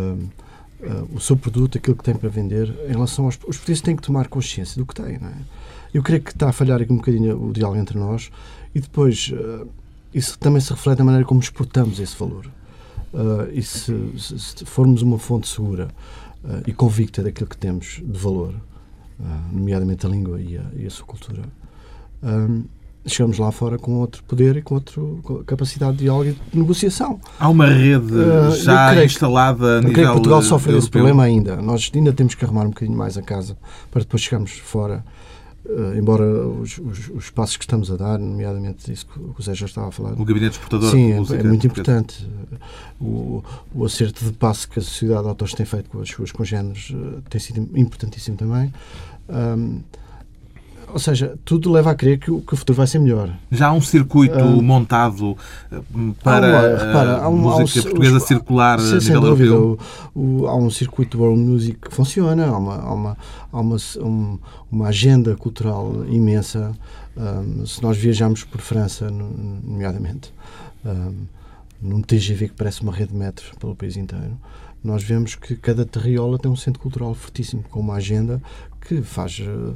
uh, 0.83 1.09
o 1.13 1.19
seu 1.19 1.35
produto, 1.35 1.77
aquilo 1.77 1.95
que 1.95 2.03
tem 2.03 2.15
para 2.15 2.29
vender, 2.29 2.73
em 2.87 2.93
relação 2.93 3.25
aos. 3.25 3.35
Os 3.35 3.57
portugueses 3.57 3.81
têm 3.81 3.95
que 3.95 4.01
tomar 4.01 4.27
consciência 4.27 4.79
do 4.79 4.85
que 4.85 4.95
têm, 4.95 5.19
não 5.19 5.29
é? 5.29 5.35
Eu 5.93 6.01
creio 6.01 6.21
que 6.21 6.31
está 6.31 6.49
a 6.49 6.51
falhar 6.51 6.81
aqui 6.81 6.91
um 6.91 6.97
bocadinho 6.97 7.49
o 7.49 7.53
diálogo 7.53 7.79
entre 7.79 7.97
nós 7.99 8.31
e 8.73 8.79
depois 8.79 9.31
uh, 9.31 9.67
isso 10.13 10.37
também 10.39 10.59
se 10.59 10.71
reflete 10.71 10.99
na 10.99 11.05
maneira 11.05 11.25
como 11.25 11.39
exportamos 11.39 11.99
esse 11.99 12.17
valor. 12.17 12.47
Uh, 13.13 13.47
e 13.53 13.61
se, 13.61 13.93
se, 14.17 14.39
se, 14.39 14.65
formos 14.65 15.03
uma 15.03 15.19
fonte 15.19 15.47
segura 15.47 15.89
uh, 16.43 16.63
e 16.65 16.73
convicta 16.73 17.21
daquilo 17.21 17.47
que 17.47 17.57
temos 17.57 18.01
de 18.03 18.19
valor, 18.19 18.53
nomeadamente 19.51 20.05
a 20.05 20.09
língua 20.09 20.41
e 20.41 20.57
a, 20.57 20.63
e 20.75 20.85
a 20.85 20.89
sua 20.89 21.05
cultura, 21.05 21.43
chegamos 23.05 23.37
lá 23.37 23.51
fora 23.51 23.77
com 23.77 23.99
outro 23.99 24.23
poder 24.23 24.57
e 24.57 24.61
com 24.61 24.75
outra 24.75 25.01
capacidade 25.45 25.97
de 25.97 26.03
diálogo 26.05 26.31
e 26.31 26.33
de 26.33 26.59
negociação. 26.59 27.21
Há 27.39 27.47
uma 27.47 27.67
rede 27.67 28.15
já 28.57 29.05
instalada 29.05 29.77
a 29.77 29.81
nível 29.81 29.93
creio 29.93 30.07
que 30.07 30.13
Portugal 30.13 30.41
sofre 30.41 30.73
desse 30.73 30.89
problema 30.89 31.23
ainda. 31.23 31.55
Nós 31.57 31.89
ainda 31.93 32.11
temos 32.11 32.33
que 32.35 32.43
arrumar 32.43 32.63
um 32.63 32.69
bocadinho 32.69 32.97
mais 32.97 33.17
a 33.17 33.21
casa 33.21 33.55
para 33.91 34.01
depois 34.01 34.23
chegarmos 34.23 34.51
fora 34.51 35.05
Uh, 35.65 35.97
embora 35.97 36.25
os, 36.25 36.77
os, 36.77 37.09
os, 37.09 37.29
passos 37.29 37.55
que 37.55 37.63
estamos 37.63 37.89
a 37.89 37.95
dar, 37.95 38.19
nomeadamente 38.19 38.91
isso 38.91 39.05
que 39.05 39.17
o 39.17 39.41
Zé 39.41 39.55
já 39.55 39.65
estava 39.65 39.87
a 39.87 39.91
falar. 39.91 40.11
O 40.11 40.25
gabinete 40.25 40.53
exportador 40.53 40.91
Sim, 40.91 41.13
é, 41.13 41.15
é, 41.15 41.43
muito 41.43 41.65
importante. 41.65 42.27
O, 42.99 43.41
o 43.73 43.85
acerto 43.85 44.25
de 44.25 44.33
passo 44.33 44.67
que 44.67 44.79
a 44.79 44.81
sociedade 44.81 45.21
de 45.21 45.29
autores 45.29 45.53
tem 45.53 45.65
feito 45.65 45.89
com 45.89 46.01
as 46.01 46.09
suas 46.09 46.33
congêneres 46.33 46.89
uh, 46.89 47.21
tem 47.29 47.39
sido 47.39 47.61
importantíssimo 47.79 48.35
também. 48.35 48.73
Um, 49.29 49.79
ou 50.93 50.99
seja, 50.99 51.35
tudo 51.43 51.71
leva 51.71 51.89
a 51.89 51.95
crer 51.95 52.19
que 52.19 52.29
o, 52.29 52.39
que 52.39 52.53
o 52.53 52.57
futuro 52.57 52.77
vai 52.77 52.85
ser 52.85 52.99
melhor. 52.99 53.35
Já 53.51 53.69
há 53.69 53.73
um 53.73 53.81
circuito 53.81 54.37
uh, 54.37 54.61
montado 54.61 55.35
eh, 55.71 55.79
para 56.23 56.45
há 56.45 56.49
uma, 56.49 56.85
repara, 56.85 57.17
há 57.17 57.29
um, 57.29 57.49
a 57.49 57.59
música 57.59 57.79
um, 57.79 57.83
portuguesa 57.83 58.17
os, 58.17 58.23
circular 58.23 58.79
sem, 58.79 59.01
sem 59.01 59.19
dúvida, 59.19 59.59
o, 59.59 59.79
o, 60.13 60.47
há 60.47 60.55
um 60.55 60.69
circuito 60.69 61.19
World 61.19 61.41
Music 61.41 61.79
que 61.79 61.93
funciona, 61.93 62.45
há 62.45 62.57
uma, 62.57 62.75
há 62.75 62.93
uma, 62.93 63.17
há 63.51 63.59
uma, 63.59 63.77
um, 63.97 64.39
uma 64.71 64.87
agenda 64.89 65.35
cultural 65.35 66.05
imensa. 66.07 66.71
Um, 67.17 67.65
se 67.65 67.81
nós 67.81 67.97
viajamos 67.97 68.43
por 68.43 68.61
França, 68.61 69.09
nomeadamente, 69.09 70.31
um, 70.85 71.25
num 71.81 72.01
TGV 72.01 72.49
que 72.49 72.55
parece 72.55 72.83
uma 72.83 72.93
rede 72.93 73.11
de 73.11 73.17
metros 73.17 73.51
pelo 73.59 73.75
país 73.75 73.97
inteiro, 73.97 74.37
nós 74.83 75.03
vemos 75.03 75.35
que 75.35 75.55
cada 75.55 75.85
terriola 75.85 76.37
tem 76.37 76.51
um 76.51 76.55
centro 76.55 76.81
cultural 76.81 77.13
fortíssimo, 77.13 77.63
com 77.69 77.79
uma 77.79 77.95
agenda 77.95 78.41
que 78.81 79.01
faz 79.01 79.39
uh, 79.39 79.75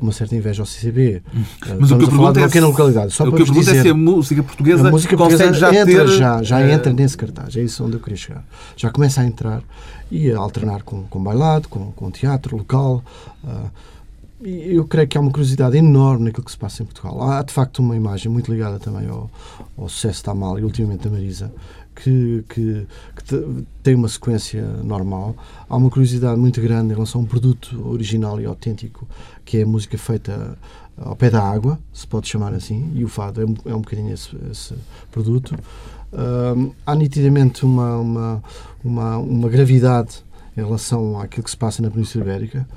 uma 0.00 0.12
certa 0.12 0.34
inveja 0.34 0.62
ao 0.62 0.66
CCB. 0.66 1.22
Eh, 1.66 1.76
Mas 1.78 1.90
o 1.90 1.98
que 1.98 2.04
eu 2.04 2.08
pergunto 2.08 2.38
é, 2.38 2.48
se, 2.48 2.60
localidade. 2.60 3.12
Só 3.12 3.24
o 3.24 3.32
que 3.32 3.42
eu 3.42 3.46
pergunto 3.46 3.70
é 3.70 3.82
se 3.82 3.88
a 3.88 3.94
música 3.94 4.42
portuguesa, 4.42 4.88
a 4.88 4.90
música 4.90 5.16
portuguesa 5.16 5.52
já 5.52 5.68
entra, 5.68 5.84
ter... 5.84 6.08
já, 6.08 6.42
já 6.42 6.60
é... 6.60 6.72
entra 6.72 6.92
nesse 6.92 7.16
cartaz. 7.16 7.54
É 7.56 7.62
isso 7.62 7.84
onde 7.84 7.96
eu 7.96 8.00
queria 8.00 8.16
chegar. 8.16 8.44
Já 8.76 8.90
começa 8.90 9.20
a 9.20 9.26
entrar 9.26 9.62
e 10.10 10.32
a 10.32 10.38
alternar 10.38 10.82
com, 10.82 11.02
com 11.02 11.22
bailado, 11.22 11.68
com, 11.68 11.92
com 11.92 12.10
teatro 12.10 12.56
local. 12.56 13.04
Uh, 13.44 13.70
e 14.42 14.74
eu 14.74 14.86
creio 14.86 15.06
que 15.06 15.18
há 15.18 15.20
uma 15.20 15.30
curiosidade 15.30 15.76
enorme 15.76 16.24
naquilo 16.24 16.44
que 16.44 16.50
se 16.50 16.56
passa 16.56 16.82
em 16.82 16.86
Portugal. 16.86 17.22
Há, 17.22 17.42
de 17.42 17.52
facto, 17.52 17.80
uma 17.80 17.94
imagem 17.94 18.32
muito 18.32 18.50
ligada 18.50 18.78
também 18.78 19.06
ao, 19.06 19.30
ao 19.76 19.88
sucesso 19.88 20.24
da 20.24 20.32
Amália 20.32 20.62
e, 20.62 20.64
ultimamente, 20.64 21.04
da 21.04 21.10
Marisa, 21.10 21.52
que, 22.02 22.44
que, 22.48 22.86
que, 23.16 23.64
tem 23.82 23.94
uma 23.94 24.08
sequência 24.08 24.62
normal. 24.82 25.36
Há 25.68 25.76
uma 25.76 25.90
curiosidade 25.90 26.38
muito 26.38 26.60
grande 26.60 26.92
em 26.92 26.94
relação 26.94 27.20
a 27.20 27.24
um 27.24 27.26
produto 27.26 27.88
original 27.88 28.40
e 28.40 28.46
autêntico, 28.46 29.06
que 29.44 29.58
é 29.58 29.62
a 29.62 29.66
música 29.66 29.98
feita 29.98 30.58
ao 30.96 31.16
pé 31.16 31.30
da 31.30 31.42
água, 31.42 31.78
se 31.92 32.06
pode 32.06 32.28
chamar 32.28 32.52
assim, 32.52 32.90
e 32.94 33.04
o 33.04 33.08
fado 33.08 33.40
é 33.40 33.46
um, 33.46 33.54
é 33.66 33.74
um 33.74 33.80
bocadinho 33.80 34.12
esse, 34.12 34.36
esse 34.50 34.74
produto. 35.10 35.56
Há 36.84 36.94
nitidamente 36.94 37.64
uma, 37.64 37.96
uma, 37.96 38.42
uma, 38.84 39.18
uma 39.18 39.48
gravidade 39.48 40.24
em 40.56 40.60
relação 40.60 41.18
àquilo 41.20 41.44
que 41.44 41.50
se 41.50 41.56
passa 41.56 41.80
na 41.80 41.90
Península 41.90 42.24
Ibérica 42.24 42.68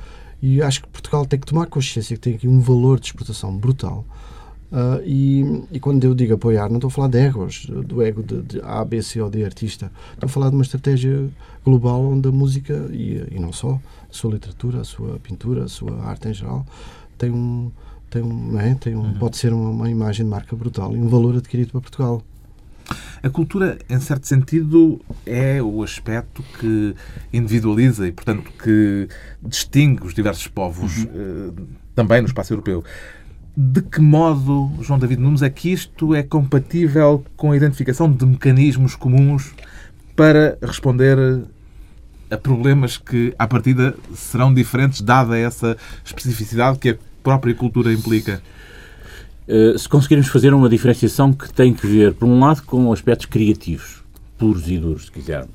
e 0.41 0.61
acho 0.61 0.81
que 0.81 0.87
Portugal 0.87 1.25
tem 1.25 1.39
que 1.39 1.47
tomar 1.47 1.65
consciência 1.67 2.15
que 2.15 2.21
tem 2.21 2.35
aqui 2.35 2.47
um 2.47 2.59
valor 2.59 2.99
de 2.99 3.07
exportação 3.07 3.55
brutal 3.55 4.05
Uh, 4.73 4.99
e, 5.05 5.63
e, 5.71 5.79
quando 5.79 6.03
eu 6.03 6.15
digo 6.15 6.33
apoiar, 6.33 6.67
não 6.67 6.77
estou 6.77 6.87
a 6.87 6.91
falar 6.91 7.07
de 7.07 7.19
egos, 7.19 7.67
do 7.67 8.01
ego 8.01 8.23
de, 8.23 8.41
de 8.41 8.61
A, 8.63 8.83
B, 8.83 9.03
C 9.03 9.21
ou 9.21 9.29
D 9.29 9.45
artista. 9.45 9.91
Estou 10.13 10.25
a 10.25 10.29
falar 10.29 10.49
de 10.49 10.55
uma 10.55 10.63
estratégia 10.63 11.29
global 11.63 12.03
onde 12.03 12.27
a 12.27 12.31
música, 12.31 12.89
e, 12.91 13.23
e 13.29 13.39
não 13.39 13.53
só, 13.53 13.73
a 13.73 13.79
sua 14.09 14.31
literatura, 14.33 14.81
a 14.81 14.83
sua 14.83 15.19
pintura, 15.19 15.65
a 15.65 15.67
sua 15.67 16.01
arte 16.03 16.27
em 16.27 16.33
geral, 16.33 16.65
tem 17.19 17.29
um. 17.29 17.71
Tem 18.09 18.23
um, 18.23 18.59
é? 18.59 18.73
tem 18.75 18.95
um 18.95 19.01
uhum. 19.01 19.13
Pode 19.13 19.37
ser 19.37 19.53
uma, 19.53 19.69
uma 19.69 19.89
imagem 19.89 20.25
de 20.25 20.29
marca 20.31 20.55
brutal 20.55 20.95
e 20.95 20.99
um 20.99 21.07
valor 21.07 21.35
adquirido 21.35 21.71
para 21.71 21.81
Portugal. 21.81 22.23
A 23.21 23.29
cultura, 23.29 23.77
em 23.89 23.99
certo 23.99 24.27
sentido, 24.27 24.99
é 25.25 25.61
o 25.61 25.81
aspecto 25.83 26.43
que 26.59 26.95
individualiza 27.31 28.07
e, 28.07 28.11
portanto, 28.11 28.51
que 28.61 29.07
distingue 29.41 30.05
os 30.05 30.13
diversos 30.13 30.47
povos, 30.47 31.05
uhum. 31.05 31.49
uh, 31.49 31.67
também 31.95 32.21
no 32.21 32.27
espaço 32.27 32.51
europeu. 32.53 32.83
De 33.55 33.81
que 33.81 34.01
modo, 34.01 34.71
João 34.81 34.97
David 34.97 35.21
Nunes, 35.21 35.43
é 35.43 35.49
que 35.49 35.71
isto 35.71 36.15
é 36.15 36.23
compatível 36.23 37.23
com 37.37 37.51
a 37.51 37.57
identificação 37.57 38.11
de 38.11 38.25
mecanismos 38.25 38.95
comuns 38.95 39.51
para 40.15 40.57
responder 40.61 41.17
a 42.31 42.37
problemas 42.37 42.97
que, 42.97 43.33
à 43.37 43.47
partida, 43.47 43.95
serão 44.15 44.51
diferentes, 44.51 45.01
dada 45.01 45.37
essa 45.37 45.77
especificidade 46.03 46.79
que 46.79 46.89
a 46.89 46.97
própria 47.21 47.53
cultura 47.53 47.93
implica? 47.93 48.41
Uh, 49.47 49.77
se 49.77 49.87
conseguirmos 49.87 50.29
fazer 50.29 50.51
uma 50.53 50.67
diferenciação 50.67 51.31
que 51.31 51.53
tem 51.53 51.73
que 51.73 51.85
ver, 51.85 52.13
por 52.15 52.27
um 52.27 52.39
lado, 52.39 52.63
com 52.63 52.91
aspectos 52.91 53.27
criativos, 53.27 54.03
puros 54.35 54.67
e 54.67 54.79
duros, 54.79 55.05
se 55.05 55.11
quisermos. 55.11 55.53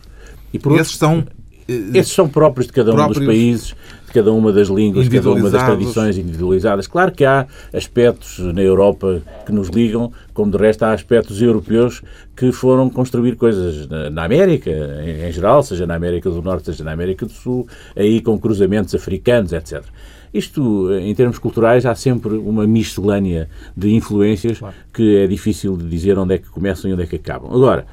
E 0.52 0.58
por 0.58 0.72
outro, 0.72 0.87
são 0.87 1.26
esses 1.68 2.12
são 2.12 2.26
próprios 2.28 2.66
de 2.66 2.72
cada 2.72 2.94
um 2.94 3.08
dos 3.08 3.18
países, 3.18 3.74
de 4.09 4.14
cada 4.14 4.33
uma 4.33 4.53
das 4.53 4.68
línguas, 4.68 5.09
de 5.09 5.16
cada 5.16 5.31
uma 5.31 5.51
das 5.51 5.62
tradições 5.62 6.16
individualizadas. 6.16 6.87
Claro 6.87 7.12
que 7.12 7.25
há 7.25 7.47
aspectos 7.73 8.38
na 8.38 8.62
Europa 8.62 9.23
que 9.44 9.53
nos 9.53 9.68
ligam, 9.68 10.11
como 10.33 10.51
de 10.51 10.57
resto 10.57 10.85
há 10.85 10.92
aspectos 10.92 11.42
europeus 11.42 12.03
que 12.35 12.51
foram 12.51 12.88
construir 12.88 13.37
coisas 13.37 13.87
na, 13.88 14.25
América, 14.25 14.71
em, 14.71 15.31
geral, 15.31 15.62
seja 15.62 15.87
na 15.87 15.94
América 15.94 16.31
do 16.31 16.40
Norte, 16.40 16.66
seja 16.66 16.83
na 16.83 16.92
América 16.92 17.27
do 17.27 17.33
Sul, 17.33 17.68
aí 17.94 18.21
com 18.21 18.38
cruzamentos 18.38 18.94
africanos, 18.94 19.53
etc. 19.53 19.85
Isto, 20.33 20.92
em 20.94 21.14
termos 21.14 21.38
culturais, 21.38 21.85
há 21.85 21.94
sempre 21.94 22.35
uma 22.35 22.66
miscelânea 22.66 23.49
de 23.77 23.94
influências 23.94 24.59
claro. 24.59 24.75
que 24.92 25.16
é 25.16 25.27
difícil 25.27 25.77
de 25.77 25.88
dizer 25.88 26.18
onde 26.18 26.35
é 26.35 26.38
que 26.38 26.49
começam 26.49 26.90
e 26.90 26.94
onde 26.94 27.03
é 27.03 27.07
que 27.07 27.16
acabam. 27.16 27.53
Agora, 27.53 27.87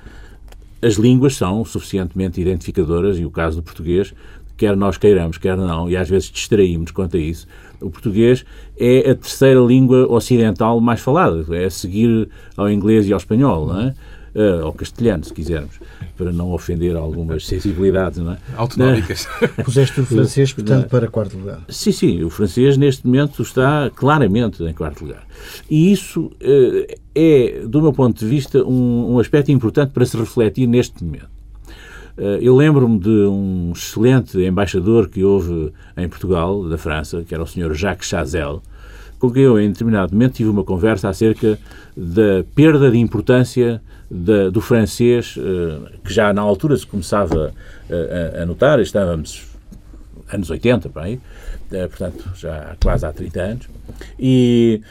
as 0.81 0.95
línguas 0.95 1.35
são 1.35 1.65
suficientemente 1.65 2.39
identificadoras, 2.39 3.17
e 3.17 3.25
o 3.25 3.31
caso 3.31 3.57
do 3.57 3.63
português, 3.63 4.13
quer 4.57 4.75
nós 4.75 4.97
queiramos, 4.97 5.37
quer 5.37 5.57
não, 5.57 5.89
e 5.89 5.97
às 5.97 6.09
vezes 6.09 6.29
distraímos 6.29 6.91
quanto 6.91 7.17
a 7.17 7.19
isso, 7.19 7.47
o 7.81 7.89
português 7.89 8.45
é 8.77 9.11
a 9.11 9.15
terceira 9.15 9.59
língua 9.59 10.11
ocidental 10.11 10.79
mais 10.79 10.99
falada, 10.99 11.45
é 11.55 11.65
a 11.65 11.69
seguir 11.69 12.29
ao 12.55 12.69
inglês 12.69 13.07
e 13.07 13.13
ao 13.13 13.17
espanhol, 13.17 13.67
não 13.67 13.81
é? 13.81 13.95
uh, 14.35 14.65
ou 14.65 14.73
castelhano, 14.73 15.23
se 15.23 15.33
quisermos, 15.33 15.79
para 16.17 16.31
não 16.31 16.51
ofender 16.51 16.95
algumas 16.95 17.45
sensibilidades, 17.47 18.19
não 18.19 18.33
é? 18.33 18.37
Autonómicas. 18.55 19.27
Puseste 19.63 20.01
o 20.01 20.05
francês, 20.05 20.53
portanto, 20.53 20.89
para 20.89 21.07
quarto 21.07 21.37
lugar. 21.37 21.61
Sim, 21.69 21.91
sim, 21.91 22.23
o 22.23 22.29
francês 22.29 22.77
neste 22.77 23.05
momento 23.07 23.41
está 23.41 23.89
claramente 23.95 24.61
em 24.63 24.73
quarto 24.73 25.05
lugar. 25.05 25.25
E 25.69 25.91
isso 25.91 26.25
uh, 26.25 26.95
é, 27.15 27.61
do 27.65 27.81
meu 27.81 27.93
ponto 27.93 28.19
de 28.19 28.25
vista, 28.25 28.63
um, 28.63 29.15
um 29.15 29.19
aspecto 29.19 29.51
importante 29.51 29.91
para 29.91 30.05
se 30.05 30.17
refletir 30.17 30.67
neste 30.67 31.03
momento. 31.03 31.34
Eh, 32.17 32.39
eu 32.41 32.55
lembro-me 32.55 32.99
de 32.99 33.09
um 33.09 33.71
excelente 33.75 34.37
embaixador 34.39 35.09
que 35.09 35.23
houve 35.23 35.71
em 35.97 36.07
Portugal, 36.07 36.67
da 36.67 36.77
França, 36.77 37.23
que 37.23 37.33
era 37.33 37.43
o 37.43 37.47
Sr. 37.47 37.73
Jacques 37.73 38.07
Chazelle, 38.07 38.59
com 39.19 39.31
quem 39.31 39.43
eu, 39.43 39.59
em 39.59 39.69
determinado 39.69 40.13
momento, 40.13 40.33
tive 40.33 40.49
uma 40.49 40.63
conversa 40.63 41.09
acerca 41.09 41.57
da 41.95 42.43
perda 42.53 42.91
de 42.91 42.97
importância 42.97 43.81
da, 44.09 44.49
do 44.49 44.61
francês, 44.61 45.35
eh, 45.37 45.99
que 46.03 46.13
já 46.13 46.33
na 46.33 46.41
altura 46.41 46.77
se 46.77 46.85
começava 46.85 47.53
a, 47.89 48.41
a 48.41 48.45
notar, 48.45 48.79
estávamos 48.79 49.45
anos 50.31 50.49
80, 50.49 50.89
bem, 50.89 51.21
eh, 51.71 51.87
portanto, 51.87 52.29
já 52.35 52.75
quase 52.81 53.05
há 53.05 53.11
30 53.11 53.41
anos, 53.41 53.69
e, 54.19 54.81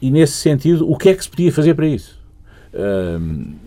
e 0.00 0.10
nesse 0.10 0.34
sentido, 0.34 0.88
o 0.90 0.96
que 0.96 1.08
é 1.08 1.14
que 1.14 1.22
se 1.22 1.28
podia 1.30 1.52
fazer 1.52 1.74
para 1.74 1.86
isso? 1.86 2.13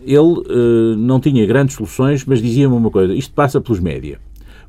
Ele 0.04 0.18
uh, 0.18 0.96
não 0.98 1.20
tinha 1.20 1.46
grandes 1.46 1.76
soluções, 1.76 2.26
mas 2.26 2.42
dizia-me 2.42 2.76
uma 2.76 2.92
coisa: 2.92 3.14
isto 3.14 3.34
passa 3.34 3.62
pelos 3.62 3.80
média. 3.80 4.20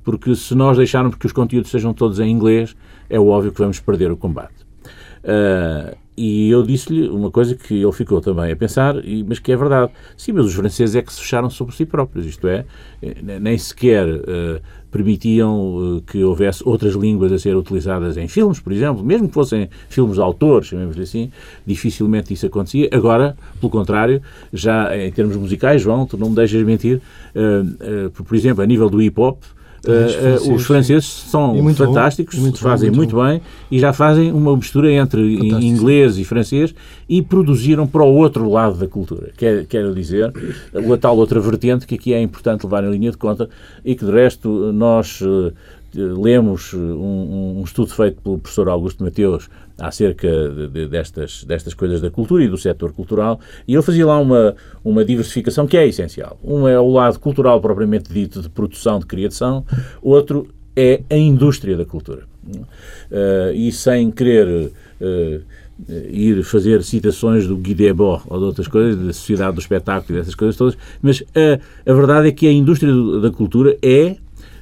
Porque 0.04 0.34
se 0.34 0.54
nós 0.54 0.76
deixarmos 0.76 1.16
que 1.16 1.26
os 1.26 1.32
conteúdos 1.32 1.70
sejam 1.70 1.92
todos 1.92 2.20
em 2.20 2.30
inglês, 2.30 2.74
é 3.10 3.18
óbvio 3.18 3.52
que 3.52 3.58
vamos 3.58 3.80
perder 3.80 4.10
o 4.10 4.16
combate. 4.16 4.54
Uh, 6.18 6.28
e 6.28 6.50
eu 6.50 6.62
disse-lhe 6.62 7.08
uma 7.08 7.30
coisa 7.30 7.54
que 7.54 7.74
ele 7.74 7.92
ficou 7.92 8.20
também 8.20 8.50
a 8.50 8.56
pensar, 8.56 8.96
mas 9.26 9.38
que 9.38 9.52
é 9.52 9.56
verdade. 9.56 9.92
Sim, 10.16 10.32
mas 10.32 10.46
os 10.46 10.54
franceses 10.54 10.96
é 10.96 11.02
que 11.02 11.12
se 11.12 11.20
fecharam 11.20 11.48
sobre 11.48 11.74
si 11.74 11.86
próprios, 11.86 12.26
isto 12.26 12.46
é, 12.48 12.64
eh, 13.00 13.38
nem 13.40 13.56
sequer 13.56 14.06
uh, 14.06 14.60
permitiam 14.90 15.76
uh, 15.76 16.02
que 16.02 16.22
houvesse 16.24 16.62
outras 16.66 16.94
línguas 16.94 17.32
a 17.32 17.38
ser 17.38 17.56
utilizadas 17.56 18.16
em 18.16 18.26
filmes, 18.26 18.58
por 18.58 18.72
exemplo, 18.72 19.04
mesmo 19.04 19.28
que 19.28 19.34
fossem 19.34 19.68
filmes 19.88 20.16
de 20.16 20.20
autores, 20.20 20.68
chamemos 20.68 20.98
assim, 20.98 21.30
dificilmente 21.66 22.32
isso 22.32 22.46
acontecia. 22.46 22.88
Agora, 22.92 23.36
pelo 23.60 23.70
contrário, 23.70 24.20
já 24.52 24.96
em 24.96 25.10
termos 25.12 25.36
musicais, 25.36 25.82
João, 25.82 26.06
tu 26.06 26.16
não 26.16 26.30
me 26.30 26.36
deixas 26.36 26.62
mentir, 26.62 27.00
uh, 27.34 28.10
por 28.10 28.34
exemplo, 28.34 28.62
a 28.62 28.66
nível 28.66 28.90
do 28.90 28.98
hip-hop, 28.98 29.38
Uh, 29.86 30.50
uh, 30.50 30.54
os 30.54 30.66
franceses. 30.66 31.04
são 31.04 31.56
fantásticos, 31.74 32.36
muito 32.38 32.58
fazem 32.58 32.90
muito, 32.90 33.14
muito 33.14 33.28
bem 33.28 33.40
e 33.70 33.78
já 33.78 33.92
fazem 33.92 34.32
uma 34.32 34.56
mistura 34.56 34.90
entre 34.90 35.20
inglês 35.64 36.18
e 36.18 36.24
francês 36.24 36.74
e 37.08 37.22
produziram 37.22 37.86
para 37.86 38.02
o 38.02 38.12
outro 38.12 38.50
lado 38.50 38.76
da 38.76 38.88
cultura. 38.88 39.30
Quer, 39.36 39.66
quero 39.66 39.94
dizer, 39.94 40.32
a 40.74 40.96
tal 40.96 41.16
outra 41.16 41.40
vertente 41.40 41.86
que 41.86 41.94
aqui 41.94 42.12
é 42.12 42.20
importante 42.20 42.64
levar 42.64 42.82
em 42.84 42.90
linha 42.90 43.10
de 43.12 43.16
conta 43.16 43.48
e 43.84 43.94
que, 43.94 44.04
de 44.04 44.10
resto, 44.10 44.72
nós 44.72 45.20
lemos 45.94 46.74
um, 46.74 47.58
um, 47.58 47.62
estudo 47.64 47.92
feito 47.92 48.20
pelo 48.20 48.38
professor 48.38 48.68
Augusto 48.68 49.02
Mateus 49.02 49.48
acerca 49.78 50.28
de, 50.28 50.68
de, 50.68 50.86
destas, 50.88 51.44
destas 51.44 51.72
coisas 51.72 52.00
da 52.00 52.10
cultura 52.10 52.42
e 52.42 52.48
do 52.48 52.58
setor 52.58 52.92
cultural, 52.92 53.40
e 53.66 53.74
ele 53.74 53.82
fazia 53.82 54.04
lá 54.04 54.18
uma, 54.18 54.54
uma 54.84 55.04
diversificação 55.04 55.66
que 55.66 55.76
é 55.76 55.86
essencial. 55.86 56.38
Um 56.42 56.66
é 56.66 56.78
o 56.78 56.90
lado 56.90 57.18
cultural 57.20 57.60
propriamente 57.60 58.12
dito, 58.12 58.42
de 58.42 58.48
produção, 58.48 58.98
de 58.98 59.06
criação, 59.06 59.64
outro 60.02 60.48
é 60.76 61.02
a 61.10 61.16
indústria 61.16 61.76
da 61.76 61.84
cultura. 61.84 62.24
Uh, 62.48 63.52
e 63.54 63.70
sem 63.70 64.10
querer 64.10 64.72
uh, 65.00 65.42
ir 66.08 66.42
fazer 66.44 66.82
citações 66.82 67.46
do 67.46 67.56
Guy 67.56 67.74
Debord 67.74 68.24
ou 68.26 68.38
de 68.38 68.44
outras 68.44 68.68
coisas, 68.68 68.96
da 69.00 69.12
sociedade 69.12 69.54
do 69.54 69.60
espetáculo 69.60 70.16
e 70.16 70.20
dessas 70.20 70.34
coisas 70.34 70.56
todas, 70.56 70.76
mas 71.00 71.22
a 71.86 71.92
verdade 71.92 72.28
é 72.28 72.32
que 72.32 72.48
a 72.48 72.52
indústria 72.52 72.92
da 73.20 73.30
cultura 73.30 73.76
é 73.80 74.16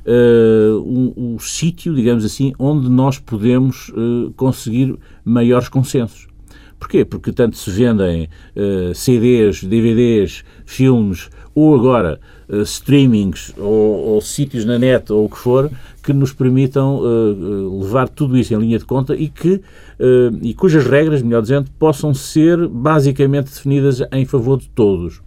uh, 0.06 0.78
um, 0.80 1.12
um 1.16 1.38
sítio, 1.38 1.94
digamos 1.94 2.24
assim, 2.24 2.52
onde 2.58 2.88
nós 2.88 3.18
podemos 3.18 3.88
uh, 3.90 4.32
conseguir 4.36 4.96
maiores 5.24 5.68
consensos. 5.68 6.28
Porquê? 6.78 7.04
Porque 7.04 7.32
tanto 7.32 7.56
se 7.56 7.70
vendem 7.70 8.28
uh, 8.54 8.94
CDs, 8.94 9.64
DVDs, 9.64 10.44
filmes 10.64 11.30
ou 11.54 11.74
agora 11.74 12.20
uh, 12.48 12.60
streamings 12.62 13.52
ou, 13.56 14.14
ou, 14.14 14.20
sítios 14.20 14.64
na 14.64 14.78
net 14.78 15.10
ou 15.10 15.24
o 15.24 15.28
que 15.28 15.38
for 15.38 15.70
que 16.02 16.12
nos 16.12 16.32
permitam 16.32 16.98
uh, 16.98 17.82
levar 17.82 18.08
tudo 18.08 18.36
isso 18.36 18.52
em 18.54 18.58
linha 18.58 18.78
de 18.78 18.84
conta 18.84 19.16
e 19.16 19.28
que 19.28 19.60
e 20.42 20.52
cujas 20.52 20.84
regras, 20.84 21.22
melhor 21.22 21.40
dizendo, 21.40 21.70
possam 21.78 22.12
ser 22.12 22.68
basicamente 22.68 23.46
definidas 23.46 24.02
em 24.12 24.26
favor 24.26 24.58
de 24.58 24.68
todos. 24.68 25.22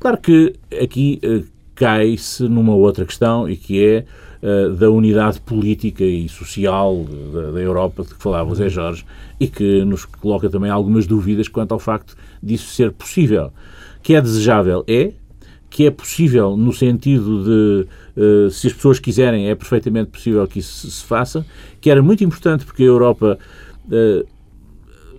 Claro 0.00 0.16
que 0.16 0.54
aqui 0.82 1.20
cai-se 1.82 2.44
numa 2.44 2.76
outra 2.76 3.04
questão 3.04 3.50
e 3.50 3.56
que 3.56 3.84
é 3.84 4.04
uh, 4.40 4.72
da 4.72 4.88
unidade 4.88 5.40
política 5.40 6.04
e 6.04 6.28
social 6.28 7.04
da, 7.32 7.50
da, 7.50 7.60
Europa 7.60 8.04
de 8.04 8.14
que 8.14 8.22
falava 8.22 8.52
o 8.52 8.54
Zé 8.54 8.68
Jorge 8.68 9.04
e 9.40 9.48
que 9.48 9.84
nos 9.84 10.04
coloca 10.04 10.48
também 10.48 10.70
algumas 10.70 11.08
dúvidas 11.08 11.48
quanto 11.48 11.72
ao 11.72 11.80
facto 11.80 12.16
disso 12.40 12.72
ser 12.72 12.92
possível. 12.92 13.52
Que 14.00 14.14
é 14.14 14.20
desejável, 14.20 14.84
é, 14.86 15.12
que 15.68 15.84
é 15.84 15.90
possível 15.90 16.56
no 16.56 16.72
sentido 16.72 17.42
de, 17.42 18.20
uh, 18.20 18.48
se 18.48 18.68
as 18.68 18.72
pessoas 18.72 19.00
quiserem, 19.00 19.50
é 19.50 19.54
perfeitamente 19.56 20.08
possível 20.08 20.46
que 20.46 20.60
isso 20.60 20.88
se 20.88 21.02
faça, 21.02 21.44
que 21.80 21.90
era 21.90 22.00
muito 22.00 22.22
importante 22.22 22.64
porque 22.64 22.84
a 22.84 22.86
Europa 22.86 23.36
uh, 23.86 24.24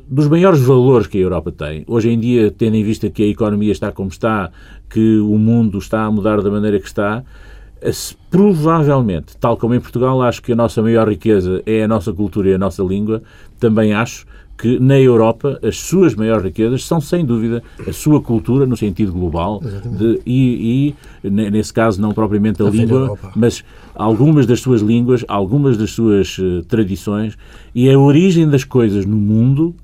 dos 0.08 0.28
maiores 0.28 0.62
valores 0.62 1.08
que 1.08 1.18
a 1.18 1.22
Europa 1.22 1.52
tem. 1.52 1.84
Hoje 1.88 2.10
em 2.10 2.20
dia, 2.20 2.52
tendo 2.52 2.76
em 2.76 2.84
vista 2.84 3.10
que 3.10 3.24
a 3.24 3.28
economia 3.28 3.72
está 3.72 3.92
como 3.92 4.10
está, 4.10 4.52
que 4.90 5.20
o 5.20 5.38
mundo 5.38 5.78
está 5.78 6.04
a 6.04 6.12
mudar 6.12 6.42
da 6.42 6.52
maneira 6.52 6.80
que 6.80 6.88
está, 6.88 7.24
provavelmente, 8.30 9.36
tal 9.38 9.58
como 9.58 9.74
em 9.74 9.80
Portugal, 9.80 10.22
acho 10.22 10.42
que 10.42 10.54
a 10.54 10.56
nossa 10.56 10.82
maior 10.82 11.08
riqueza 11.10 11.62
é 11.66 11.84
a 11.84 11.88
nossa 11.88 12.14
cultura 12.14 12.50
e 12.50 12.54
a 12.54 12.58
nossa 12.58 12.84
língua, 12.84 13.22
também 13.60 13.94
acho 13.94 14.26
que 14.58 14.80
na 14.80 15.00
Europa 15.00 15.60
as 15.64 15.78
suas 15.78 16.16
maiores 16.16 16.44
riquezas 16.44 16.86
são, 16.86 17.02
sem 17.02 17.26
dúvida, 17.26 17.62
a 17.86 17.92
sua 17.92 18.22
cultura 18.22 18.66
no 18.66 18.78
sentido 18.78 19.12
global 19.12 19.60
de, 19.60 20.22
e, 20.26 20.96
e, 21.24 21.30
nesse 21.30 21.74
caso, 21.74 22.00
não 22.00 22.12
propriamente 22.12 22.62
a, 22.62 22.68
a 22.68 22.70
língua, 22.70 23.18
mas 23.36 23.64
algumas 23.96 24.46
das 24.46 24.62
suas 24.62 24.82
línguas, 24.82 25.26
algumas 25.28 25.76
das 25.76 25.92
suas 25.92 26.38
uh, 26.38 26.64
tradições 26.68 27.38
e 27.74 27.90
a 27.90 27.98
origem 27.98 28.48
das 28.48 28.64
coisas 28.64 29.06
no 29.06 29.18
mundo 29.18 29.76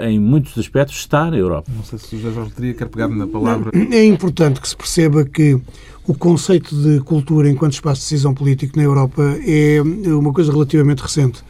em 0.00 0.18
muitos 0.18 0.56
aspectos, 0.58 0.96
está 0.96 1.30
na 1.30 1.36
Europa. 1.36 1.70
Não 1.74 1.84
sei 1.84 1.98
se 1.98 2.16
o 2.16 2.18
José 2.18 2.34
Jorge 2.34 2.52
teria 2.52 2.74
quer 2.74 2.88
pegar 2.88 3.08
na 3.08 3.26
palavra. 3.26 3.70
É 3.90 4.04
importante 4.04 4.60
que 4.60 4.68
se 4.68 4.76
perceba 4.76 5.24
que 5.24 5.60
o 6.06 6.14
conceito 6.14 6.74
de 6.74 7.00
cultura 7.00 7.48
enquanto 7.48 7.72
espaço 7.72 8.00
de 8.00 8.06
decisão 8.06 8.34
político 8.34 8.76
na 8.76 8.82
Europa 8.82 9.22
é 9.46 9.80
uma 10.06 10.32
coisa 10.32 10.52
relativamente 10.52 11.00
recente. 11.00 11.42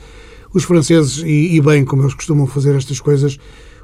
Os 0.52 0.62
franceses, 0.62 1.18
e, 1.24 1.56
e 1.56 1.60
bem 1.60 1.84
como 1.84 2.02
eles 2.02 2.14
costumam 2.14 2.46
fazer 2.46 2.76
estas 2.76 3.00
coisas, 3.00 3.38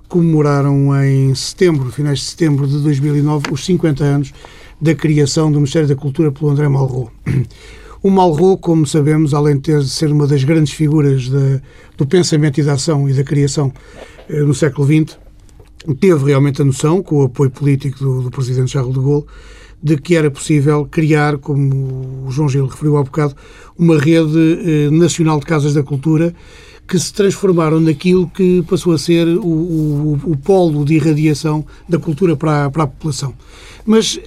comemoraram 0.09 0.95
em 1.05 1.35
setembro, 1.35 1.91
finais 1.91 2.21
de 2.21 2.25
setembro 2.27 2.67
de 2.67 2.79
2009, 2.79 3.47
os 3.51 3.65
50 3.65 4.05
anos 4.05 4.33
da 4.81 4.95
criação 4.95 5.51
do 5.51 5.59
Ministério 5.59 5.89
da 5.89 5.97
Cultura 5.97 6.31
pelo 6.33 6.51
André 6.51 6.69
Malraux. 6.69 7.11
O 8.03 8.11
Malraux, 8.11 8.59
como 8.63 8.87
sabemos, 8.87 9.35
além 9.35 9.57
de 9.57 9.61
ter, 9.61 9.85
ser 9.85 10.11
uma 10.11 10.27
das 10.27 10.43
grandes 10.43 10.73
figuras 10.73 11.29
de, 11.29 11.61
do 11.99 12.07
pensamento 12.07 12.59
e 12.59 12.63
da 12.63 12.73
ação 12.73 13.07
e 13.07 13.13
da 13.13 13.23
criação 13.23 13.71
eh, 13.71 14.20
no 14.47 14.55
século 14.55 14.87
XX, 14.87 15.19
teve 15.99 16.25
realmente 16.27 16.63
a 16.63 16.65
noção, 16.65 17.03
com 17.03 17.17
o 17.17 17.23
apoio 17.25 17.51
político 17.51 17.99
do, 17.99 18.23
do 18.23 18.31
presidente 18.31 18.71
Charles 18.71 18.95
de 18.95 19.01
Gaulle, 19.01 19.27
de 19.83 19.97
que 19.97 20.15
era 20.15 20.31
possível 20.31 20.87
criar, 20.87 21.39
como 21.39 22.27
o 22.27 22.31
João 22.31 22.49
Gil 22.49 22.67
referiu 22.67 22.97
há 22.99 23.03
bocado, 23.03 23.35
uma 23.79 23.99
rede 23.99 24.59
eh, 24.63 24.91
nacional 24.91 25.41
de 25.41 25.47
casas 25.47 25.75
da 25.75 25.83
cultura 25.83 26.35
que 26.91 26.99
se 26.99 27.13
transformaram 27.13 27.79
naquilo 27.79 28.29
que 28.29 28.65
passou 28.69 28.93
a 28.93 28.99
ser 28.99 29.25
o, 29.29 29.47
o, 29.47 30.21
o 30.25 30.37
polo 30.37 30.85
de 30.85 30.95
irradiação 30.95 31.65
da 31.89 32.01
cultura 32.01 32.35
para 32.37 32.65
a, 32.65 32.71
para 32.71 32.83
a 32.83 32.87
população. 32.89 33.33
Mas 33.87 34.19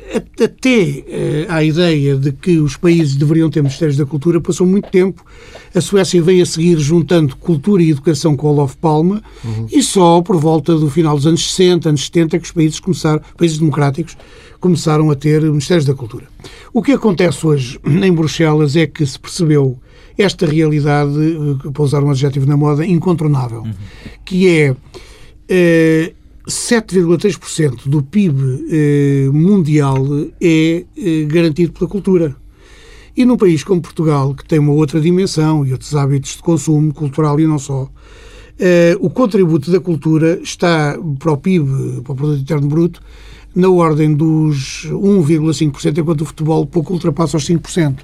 até 0.42 1.04
eh, 1.06 1.46
à 1.50 1.62
ideia 1.62 2.16
de 2.16 2.32
que 2.32 2.60
os 2.60 2.78
países 2.78 3.16
deveriam 3.16 3.50
ter 3.50 3.62
Ministérios 3.62 3.98
da 3.98 4.06
Cultura 4.06 4.40
passou 4.40 4.66
muito 4.66 4.90
tempo. 4.90 5.26
A 5.76 5.82
Suécia 5.82 6.24
veio 6.24 6.42
a 6.42 6.46
seguir 6.46 6.80
juntando 6.80 7.36
cultura 7.36 7.84
e 7.84 7.92
educação 7.92 8.34
com 8.36 8.48
o 8.48 8.52
Olof 8.52 8.78
Palme 8.78 9.22
uhum. 9.44 9.68
e 9.70 9.84
só 9.84 10.22
por 10.22 10.38
volta 10.38 10.74
do 10.74 10.90
final 10.90 11.18
dos 11.18 11.28
anos 11.28 11.46
60, 11.54 11.90
anos 11.90 12.06
70, 12.06 12.40
que 12.40 12.46
os 12.46 12.52
países 12.52 12.80
começaram, 12.80 13.22
países 13.38 13.58
democráticos, 13.58 14.16
começaram 14.62 15.12
a 15.12 15.16
ter 15.16 15.42
Ministérios 15.42 15.86
da 15.86 15.94
Cultura. 15.94 16.28
O 16.74 16.82
que 16.82 16.94
acontece 16.94 17.46
hoje 17.46 17.78
em 17.86 18.14
Bruxelas 18.14 18.78
é 18.78 18.88
que 18.88 19.06
se 19.06 19.20
percebeu 19.20 19.78
esta 20.18 20.46
realidade, 20.46 21.14
eh, 21.20 21.72
para 21.72 21.84
usar 21.84 22.04
um 22.04 22.12
adjetivo 22.12 22.46
na 22.46 22.58
moda, 22.58 22.86
incontornável, 22.86 23.62
uhum. 23.62 23.74
que 24.26 24.48
é 24.48 24.76
eh, 25.50 26.14
7,3% 26.48 27.88
do 27.88 28.04
PIB 28.04 28.66
eh, 28.70 29.30
mundial 29.32 30.06
é 30.42 30.86
eh, 30.98 31.24
garantido 31.26 31.72
pela 31.72 31.90
cultura. 31.90 32.36
E 33.16 33.26
num 33.26 33.38
país 33.38 33.64
como 33.64 33.82
Portugal, 33.82 34.34
que 34.34 34.46
tem 34.46 34.60
uma 34.60 34.74
outra 34.74 35.00
dimensão 35.00 35.66
e 35.66 35.72
outros 35.72 35.96
hábitos 35.96 36.32
de 36.36 36.42
consumo 36.42 36.94
cultural 36.94 37.40
e 37.40 37.48
não 37.48 37.60
só, 37.60 37.90
eh, 38.60 38.98
o 39.00 39.10
contributo 39.10 39.72
da 39.72 39.80
cultura 39.80 40.40
está 40.44 40.98
para 41.18 41.32
o 41.32 41.38
PIB, 41.38 42.02
para 42.04 42.12
o 42.12 42.16
Produto 42.16 42.42
Interno 42.42 42.68
Bruto, 42.68 43.02
na 43.56 43.70
ordem 43.70 44.14
dos 44.14 44.88
1,5%, 44.92 45.98
enquanto 45.98 46.22
o 46.22 46.26
futebol 46.26 46.66
pouco 46.66 46.92
ultrapassa 46.92 47.38
os 47.38 47.48
5%, 47.48 48.00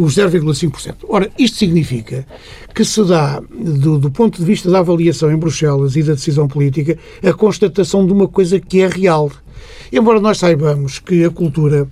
os 0.00 0.16
0,5%. 0.16 0.94
Ora, 1.08 1.30
isto 1.38 1.58
significa 1.58 2.26
que 2.74 2.84
se 2.84 3.04
dá, 3.04 3.40
do, 3.40 3.98
do, 3.98 4.10
ponto 4.10 4.38
de 4.38 4.44
vista 4.44 4.70
da 4.70 4.78
avaliação 4.78 5.30
em 5.30 5.36
Bruxelas 5.36 5.94
e 5.94 6.02
da 6.02 6.14
decisão 6.14 6.48
política, 6.48 6.98
a 7.22 7.32
constatação 7.34 8.06
de 8.06 8.12
uma 8.12 8.26
coisa 8.26 8.58
que 8.58 8.80
é 8.80 8.88
real. 8.88 9.30
Embora 9.92 10.20
nós 10.20 10.38
saibamos 10.38 10.98
que 10.98 11.24
a 11.24 11.30
cultura 11.30 11.88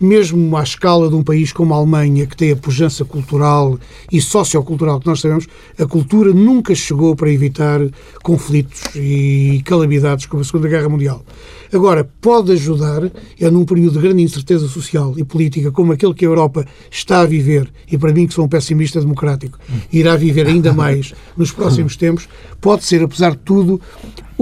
mesmo 0.00 0.56
à 0.56 0.62
escala 0.62 1.10
de 1.10 1.14
um 1.14 1.22
país 1.22 1.52
como 1.52 1.74
a 1.74 1.76
Alemanha, 1.76 2.26
que 2.26 2.34
tem 2.34 2.52
a 2.52 2.56
pujança 2.56 3.04
cultural 3.04 3.78
e 4.10 4.18
sociocultural 4.18 4.98
que 4.98 5.06
nós 5.06 5.20
sabemos, 5.20 5.46
a 5.78 5.84
cultura 5.84 6.32
nunca 6.32 6.74
chegou 6.74 7.14
para 7.14 7.30
evitar 7.30 7.80
conflitos 8.22 8.82
e 8.96 9.60
calamidades 9.66 10.24
como 10.24 10.40
a 10.40 10.44
Segunda 10.44 10.68
Guerra 10.68 10.88
Mundial. 10.88 11.22
Agora, 11.70 12.08
pode 12.20 12.52
ajudar, 12.52 13.12
é 13.38 13.50
num 13.50 13.66
período 13.66 14.00
de 14.00 14.00
grande 14.00 14.22
incerteza 14.22 14.66
social 14.66 15.14
e 15.18 15.22
política 15.22 15.70
como 15.70 15.92
aquele 15.92 16.14
que 16.14 16.24
a 16.24 16.28
Europa 16.28 16.64
está 16.90 17.20
a 17.20 17.26
viver, 17.26 17.70
e 17.90 17.98
para 17.98 18.12
mim, 18.12 18.26
que 18.26 18.32
sou 18.32 18.46
um 18.46 18.48
pessimista 18.48 19.00
democrático, 19.00 19.58
irá 19.92 20.16
viver 20.16 20.46
ainda 20.46 20.72
mais 20.72 21.12
nos 21.36 21.52
próximos 21.52 21.94
tempos, 21.96 22.26
pode 22.58 22.84
ser, 22.84 23.02
apesar 23.02 23.32
de 23.32 23.38
tudo, 23.38 23.80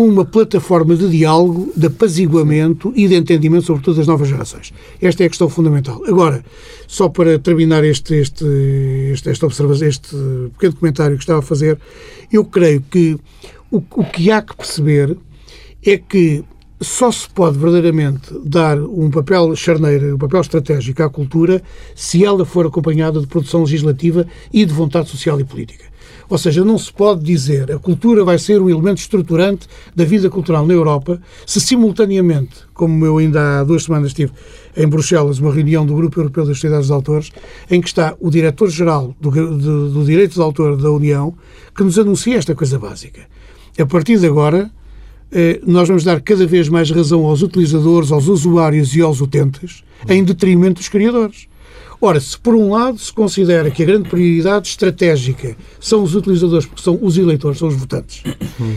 uma 0.00 0.24
plataforma 0.24 0.94
de 0.94 1.10
diálogo, 1.10 1.72
de 1.76 1.88
apaziguamento 1.88 2.92
e 2.94 3.08
de 3.08 3.16
entendimento, 3.16 3.66
sobretudo 3.66 3.96
das 3.96 4.06
novas 4.06 4.28
gerações. 4.28 4.72
Esta 5.02 5.24
é 5.24 5.26
a 5.26 5.28
questão 5.28 5.48
fundamental. 5.48 6.00
Agora, 6.06 6.44
só 6.86 7.08
para 7.08 7.36
terminar 7.36 7.82
este, 7.82 8.14
este, 8.14 8.44
este, 9.12 9.44
observação, 9.44 9.88
este 9.88 10.16
pequeno 10.52 10.76
comentário 10.76 11.16
que 11.16 11.24
estava 11.24 11.40
a 11.40 11.42
fazer, 11.42 11.80
eu 12.32 12.44
creio 12.44 12.80
que 12.80 13.18
o, 13.72 13.82
o 13.96 14.04
que 14.04 14.30
há 14.30 14.40
que 14.40 14.56
perceber 14.56 15.16
é 15.84 15.96
que 15.96 16.44
só 16.80 17.10
se 17.10 17.28
pode 17.28 17.58
verdadeiramente 17.58 18.32
dar 18.44 18.80
um 18.80 19.10
papel 19.10 19.56
charneiro, 19.56 20.14
um 20.14 20.18
papel 20.18 20.42
estratégico 20.42 21.02
à 21.02 21.10
cultura 21.10 21.60
se 21.96 22.24
ela 22.24 22.44
for 22.44 22.66
acompanhada 22.66 23.20
de 23.20 23.26
produção 23.26 23.62
legislativa 23.62 24.24
e 24.52 24.64
de 24.64 24.72
vontade 24.72 25.08
social 25.08 25.40
e 25.40 25.44
política. 25.44 25.86
Ou 26.28 26.36
seja, 26.36 26.64
não 26.64 26.76
se 26.76 26.92
pode 26.92 27.22
dizer 27.24 27.72
a 27.72 27.78
cultura 27.78 28.22
vai 28.22 28.38
ser 28.38 28.60
um 28.60 28.68
elemento 28.68 28.98
estruturante 28.98 29.66
da 29.96 30.04
vida 30.04 30.28
cultural 30.28 30.66
na 30.66 30.74
Europa 30.74 31.20
se 31.46 31.60
simultaneamente, 31.60 32.56
como 32.74 33.04
eu 33.04 33.18
ainda 33.18 33.60
há 33.60 33.64
duas 33.64 33.84
semanas 33.84 34.12
tive 34.12 34.32
em 34.76 34.86
Bruxelas 34.86 35.38
uma 35.38 35.52
reunião 35.52 35.86
do 35.86 35.94
Grupo 35.94 36.20
Europeu 36.20 36.44
das 36.44 36.56
Sociedades 36.56 36.86
de 36.86 36.92
Autores, 36.92 37.30
em 37.70 37.80
que 37.80 37.88
está 37.88 38.14
o 38.20 38.30
Diretor-Geral 38.30 39.14
do, 39.20 39.30
do, 39.30 39.90
do 39.90 40.04
Direito 40.04 40.34
de 40.34 40.40
Autor 40.40 40.76
da 40.76 40.90
União, 40.90 41.34
que 41.74 41.82
nos 41.82 41.98
anuncia 41.98 42.36
esta 42.36 42.54
coisa 42.54 42.78
básica. 42.78 43.22
A 43.78 43.86
partir 43.86 44.18
de 44.18 44.26
agora, 44.26 44.70
eh, 45.30 45.60
nós 45.66 45.88
vamos 45.88 46.04
dar 46.04 46.20
cada 46.20 46.46
vez 46.46 46.68
mais 46.68 46.90
razão 46.90 47.24
aos 47.24 47.42
utilizadores, 47.42 48.12
aos 48.12 48.28
usuários 48.28 48.94
e 48.94 49.00
aos 49.00 49.20
utentes, 49.20 49.82
em 50.08 50.22
detrimento 50.22 50.80
dos 50.80 50.88
criadores. 50.88 51.48
Ora, 52.00 52.20
se 52.20 52.38
por 52.38 52.54
um 52.54 52.70
lado 52.70 52.96
se 52.98 53.12
considera 53.12 53.70
que 53.70 53.82
a 53.82 53.86
grande 53.86 54.08
prioridade 54.08 54.68
estratégica 54.68 55.56
são 55.80 56.02
os 56.02 56.14
utilizadores, 56.14 56.64
porque 56.64 56.82
são 56.82 56.98
os 57.02 57.18
eleitores, 57.18 57.58
são 57.58 57.66
os 57.66 57.74
votantes, 57.74 58.22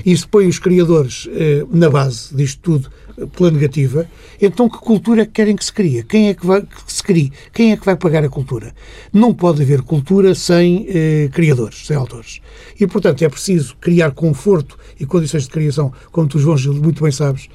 e 0.03 0.17
se 0.17 0.27
põe 0.27 0.47
os 0.47 0.57
criadores 0.57 1.29
eh, 1.31 1.63
na 1.71 1.89
base 1.89 2.35
disto 2.35 2.59
tudo 2.61 2.89
pela 3.27 3.51
negativa, 3.51 4.07
então 4.41 4.69
que 4.69 4.77
cultura 4.77 5.25
querem 5.25 5.55
que 5.55 5.63
se 5.63 5.73
crie? 5.73 6.03
Quem 6.03 6.29
é 6.29 6.33
que, 6.33 6.45
vai, 6.45 6.61
que 6.61 6.91
se 6.91 7.03
crie? 7.03 7.31
Quem 7.53 7.71
é 7.71 7.77
que 7.77 7.85
vai 7.85 7.95
pagar 7.95 8.23
a 8.23 8.29
cultura? 8.29 8.73
Não 9.11 9.33
pode 9.33 9.61
haver 9.61 9.81
cultura 9.81 10.33
sem 10.35 10.85
eh, 10.89 11.29
criadores, 11.31 11.85
sem 11.85 11.95
autores. 11.95 12.41
E, 12.79 12.87
portanto, 12.87 13.21
é 13.23 13.29
preciso 13.29 13.75
criar 13.79 14.11
conforto 14.11 14.77
e 14.99 15.05
condições 15.05 15.43
de 15.43 15.49
criação, 15.49 15.91
como 16.11 16.27
tu, 16.27 16.39
João 16.39 16.57
Gil, 16.57 16.73
muito 16.73 17.03
bem 17.03 17.11
sabes, 17.11 17.47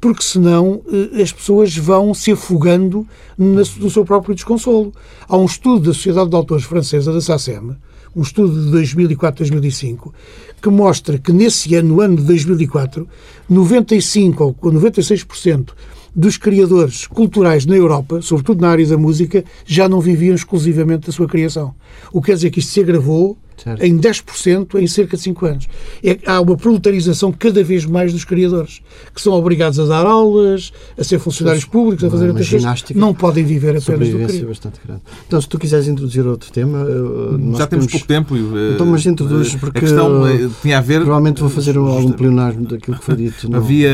porque 0.00 0.22
senão 0.22 0.82
eh, 0.92 1.22
as 1.22 1.32
pessoas 1.32 1.76
vão 1.76 2.12
se 2.14 2.32
afogando 2.32 3.06
no 3.38 3.90
seu 3.90 4.04
próprio 4.04 4.34
desconsolo. 4.34 4.92
Há 5.28 5.36
um 5.36 5.46
estudo 5.46 5.86
da 5.86 5.94
Sociedade 5.94 6.30
de 6.30 6.36
Autores 6.36 6.64
Francesa, 6.64 7.12
da 7.12 7.20
SACEM, 7.20 7.76
um 8.14 8.22
estudo 8.22 8.70
de 8.70 8.94
2004-2005, 8.94 10.12
que 10.60 10.68
mostra 10.68 11.18
que 11.18 11.32
nesse 11.32 11.74
ano, 11.74 11.96
no 11.96 12.00
ano 12.00 12.16
de 12.16 12.24
2004, 12.24 13.08
95 13.48 14.56
ou 14.60 14.72
96% 14.72 15.70
dos 16.14 16.36
criadores 16.36 17.06
culturais 17.06 17.64
na 17.64 17.74
Europa, 17.74 18.20
sobretudo 18.20 18.60
na 18.60 18.70
área 18.70 18.86
da 18.86 18.98
música, 18.98 19.44
já 19.64 19.88
não 19.88 20.00
viviam 20.00 20.34
exclusivamente 20.34 21.06
da 21.06 21.12
sua 21.12 21.26
criação. 21.26 21.74
O 22.12 22.20
que 22.20 22.26
quer 22.26 22.34
dizer 22.34 22.50
que 22.50 22.58
isto 22.58 22.72
se 22.72 22.80
agravou 22.80 23.36
certo. 23.62 23.82
em 23.82 23.98
10% 23.98 24.80
em 24.80 24.86
cerca 24.86 25.16
de 25.16 25.22
5 25.22 25.46
anos. 25.46 25.68
É, 26.02 26.18
há 26.26 26.40
uma 26.40 26.56
proletarização 26.56 27.32
cada 27.32 27.62
vez 27.62 27.84
mais 27.84 28.12
dos 28.12 28.24
criadores, 28.24 28.80
que 29.14 29.20
são 29.20 29.32
obrigados 29.32 29.78
a 29.78 29.84
dar 29.84 30.06
aulas, 30.06 30.72
a 30.98 31.04
ser 31.04 31.18
funcionários 31.18 31.64
pois, 31.64 31.72
públicos, 31.72 32.04
a 32.04 32.10
fazer 32.10 32.28
outras 32.28 32.48
coisas. 32.48 32.84
Não 32.94 33.14
podem 33.14 33.44
viver 33.44 33.76
apenas 33.76 34.08
do 34.08 34.16
criador. 34.16 34.46
bastante 34.46 34.80
grande. 34.84 35.02
Então, 35.26 35.40
se 35.40 35.48
tu 35.48 35.58
quiseres 35.58 35.88
introduzir 35.88 36.26
outro 36.26 36.50
tema... 36.50 36.84
Já 37.56 37.66
temos 37.66 37.86
pouco 37.86 38.06
tempo. 38.06 38.34
Então, 38.74 38.86
mas 38.86 39.04
introduz, 39.06 39.54
porque... 39.56 39.78
A 39.78 39.80
questão 39.80 40.22
tinha 40.60 40.78
a 40.78 40.80
ver... 40.80 41.00
Provavelmente 41.02 41.40
vou 41.40 41.50
fazer 41.50 41.76
algum 41.76 42.12
plenário 42.12 42.60
daquilo 42.62 42.98
que 42.98 43.04
foi 43.04 43.16
dito. 43.16 43.50
Não. 43.50 43.58
Havia 43.58 43.90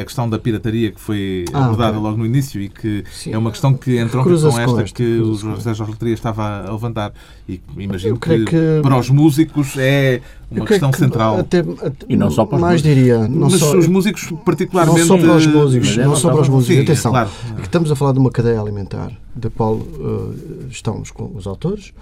a 0.00 0.04
questão 0.04 0.28
da 0.28 0.38
pirataria 0.38 0.90
que 0.90 1.00
foi 1.00 1.44
ah, 1.52 1.64
abordada 1.64 1.92
okay. 1.92 2.02
logo 2.02 2.18
no 2.18 2.26
início 2.26 2.60
e 2.60 2.68
que 2.68 3.04
Sim. 3.12 3.32
é 3.32 3.38
uma 3.38 3.50
questão 3.50 3.74
que 3.74 3.96
entrou 3.96 4.24
com 4.24 4.32
esta, 4.32 4.50
com 4.50 4.80
esta 4.80 4.94
que 4.94 5.18
o 5.18 5.34
José 5.34 5.74
Jorge 5.74 5.92
Letria 5.92 6.14
estava 6.14 6.66
a 6.66 6.72
levantar. 6.72 7.12
E 7.48 7.60
imagino 7.76 8.18
que, 8.18 8.44
que, 8.44 8.80
para 8.82 8.98
os 8.98 9.03
músicos 9.10 9.76
é 9.76 10.20
uma 10.50 10.66
questão 10.66 10.90
que, 10.90 10.98
central. 10.98 11.38
Até, 11.38 11.60
até, 11.60 12.06
e 12.08 12.16
não 12.16 12.30
só 12.30 12.44
para 12.44 12.56
os 12.56 12.60
mais 12.62 12.82
músicos. 12.82 12.96
diria. 12.96 13.28
Não 13.28 13.50
Mas 13.50 13.60
só, 13.60 13.76
os 13.76 13.86
músicos 13.86 14.32
particularmente... 14.44 15.00
Não 15.00 15.06
só 15.06 15.18
para 15.18 15.36
os 15.36 15.46
músicos. 15.46 15.96
Não, 15.96 16.04
não 16.04 16.16
só 16.16 16.30
para 16.30 16.40
os 16.42 16.48
músicos. 16.48 16.76
Sim, 16.76 16.82
Atenção. 16.82 17.12
Claro. 17.12 17.30
É 17.58 17.62
estamos 17.62 17.90
a 17.90 17.96
falar 17.96 18.12
de 18.12 18.18
uma 18.18 18.30
cadeia 18.30 18.60
alimentar 18.60 19.12
da 19.34 19.50
qual 19.50 19.74
uh, 19.74 20.34
estão 20.70 21.00
os, 21.00 21.12
os, 21.34 21.46
autores, 21.46 21.92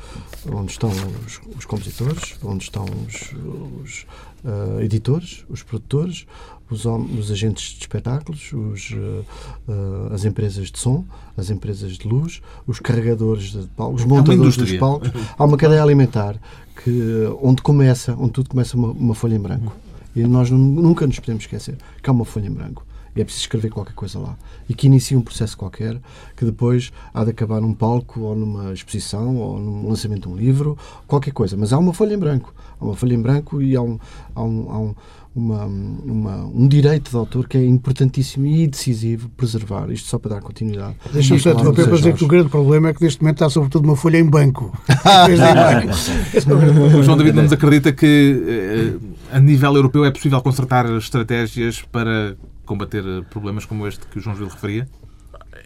onde 0.50 0.72
estão 0.72 0.90
os, 0.90 1.40
os 1.56 1.64
compositores, 1.64 2.34
onde 2.42 2.64
estão 2.64 2.84
os, 2.84 3.34
os 3.82 4.06
uh, 4.44 4.80
editores, 4.80 5.44
os 5.48 5.62
produtores, 5.62 6.26
os, 6.72 6.85
os, 6.87 7.30
agentes 7.30 7.74
de 7.74 7.80
espetáculos, 7.80 8.52
os, 8.52 8.90
uh, 8.90 10.12
as 10.12 10.24
empresas 10.24 10.70
de 10.70 10.78
som, 10.78 11.04
as 11.37 11.50
empresas 11.50 11.98
de 11.98 12.08
luz, 12.08 12.40
os 12.66 12.80
carregadores 12.80 13.52
de 13.52 13.66
palcos, 13.68 14.02
os 14.02 14.06
montadores 14.06 14.56
dos 14.56 14.72
palcos. 14.74 15.11
Há 15.38 15.44
uma 15.44 15.56
cadeia 15.56 15.82
alimentar 15.82 16.37
que, 16.82 17.28
onde 17.40 17.62
começa, 17.62 18.14
onde 18.18 18.32
tudo 18.32 18.50
começa 18.50 18.76
uma, 18.76 18.88
uma 18.88 19.14
folha 19.14 19.35
em 19.35 19.40
branco. 19.40 19.74
E 20.14 20.22
nós 20.24 20.50
nunca 20.50 21.06
nos 21.06 21.18
podemos 21.18 21.44
esquecer 21.44 21.76
que 22.02 22.11
há 22.11 22.12
uma 22.12 22.26
folha 22.26 22.46
em 22.46 22.50
branco 22.50 22.85
e 23.14 23.20
é 23.20 23.24
preciso 23.24 23.44
escrever 23.44 23.70
qualquer 23.70 23.94
coisa 23.94 24.18
lá. 24.18 24.37
E 24.68 24.74
que 24.74 24.87
inicia 24.87 25.18
um 25.18 25.22
processo 25.22 25.56
qualquer 25.56 26.00
que 26.37 26.44
depois 26.44 26.92
há 27.12 27.24
de 27.24 27.30
acabar 27.30 27.61
num 27.61 27.74
palco 27.74 28.20
ou 28.20 28.35
numa 28.35 28.72
exposição 28.72 29.37
ou 29.37 29.58
num 29.58 29.88
lançamento 29.88 30.22
de 30.22 30.28
um 30.28 30.37
livro, 30.37 30.78
qualquer 31.06 31.32
coisa. 31.32 31.56
Mas 31.56 31.72
há 31.72 31.78
uma 31.78 31.92
folha 31.92 32.14
em 32.14 32.18
branco. 32.18 32.54
Há 32.80 32.85
uma 32.85 32.96
folha 32.96 33.14
em 33.14 33.20
branco 33.20 33.61
e 33.61 33.76
há 33.76 33.82
um, 33.82 33.98
há 34.35 34.42
um, 34.42 34.70
há 34.70 34.78
um 34.78 34.94
uma, 35.35 35.64
uma, 35.64 36.45
um 36.45 36.68
direito 36.68 37.11
de 37.11 37.16
autor 37.16 37.49
que 37.49 37.57
é 37.57 37.64
importantíssimo 37.64 38.47
e 38.47 38.66
decisivo 38.66 39.29
preservar. 39.31 39.90
Isto 39.90 40.09
só 40.09 40.18
para 40.18 40.35
dar 40.37 40.42
continuidade. 40.42 40.95
Deixa-me 41.12 41.40
só 41.40 41.53
interromper 41.53 41.85
para 41.85 41.97
dizer 41.97 42.14
que 42.14 42.25
o 42.25 42.29
grande 42.29 42.49
problema 42.49 42.90
é 42.90 42.95
que 42.95 43.03
neste 43.03 43.23
momento 43.23 43.37
está 43.37 43.49
sobretudo 43.49 43.85
uma 43.85 43.97
folha 43.97 44.18
em 44.18 44.29
banco. 44.29 44.77
o 46.99 47.03
João 47.03 47.16
David 47.16 47.35
não 47.35 47.45
nos 47.45 47.53
acredita 47.53 47.92
que 47.92 48.42
eh, 48.47 48.92
a 49.37 49.40
nível 49.40 49.75
europeu 49.75 50.05
é 50.05 50.11
possível 50.11 50.40
consertar 50.42 50.85
estratégias 50.97 51.81
para 51.81 52.37
combater 52.66 53.03
problemas 53.31 53.64
como 53.64 53.87
este 53.87 54.07
que 54.07 54.18
o 54.18 54.21
João 54.21 54.37
Gil 54.37 54.49
referia? 54.49 54.87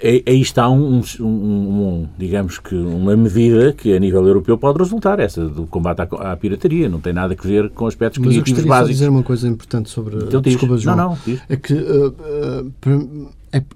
Aí 0.02 0.40
está 0.40 0.68
um, 0.68 1.00
um, 1.20 1.24
um, 1.24 2.08
digamos 2.18 2.58
que 2.58 2.74
uma 2.74 3.16
medida 3.16 3.72
que 3.72 3.94
a 3.94 3.98
nível 3.98 4.26
europeu 4.26 4.58
pode 4.58 4.78
resultar, 4.78 5.18
essa 5.20 5.48
do 5.48 5.66
combate 5.66 6.00
à, 6.02 6.32
à 6.32 6.36
pirataria, 6.36 6.88
não 6.88 7.00
tem 7.00 7.12
nada 7.12 7.34
a 7.38 7.42
ver 7.42 7.70
com 7.70 7.86
aspectos 7.86 8.18
Mas 8.18 8.28
cognitivos 8.28 8.62
eu 8.62 8.68
básicos. 8.68 8.90
dizer 8.96 9.08
uma 9.08 9.22
coisa 9.22 9.48
importante 9.48 9.88
sobre... 9.88 10.16
Então, 10.16 10.40
Desculpa, 10.40 10.76
João. 10.76 10.96
Não, 10.96 11.10
não, 11.10 11.38
é 11.48 11.56
que 11.56 11.74
uh, 11.74 12.08
uh, 12.08 13.30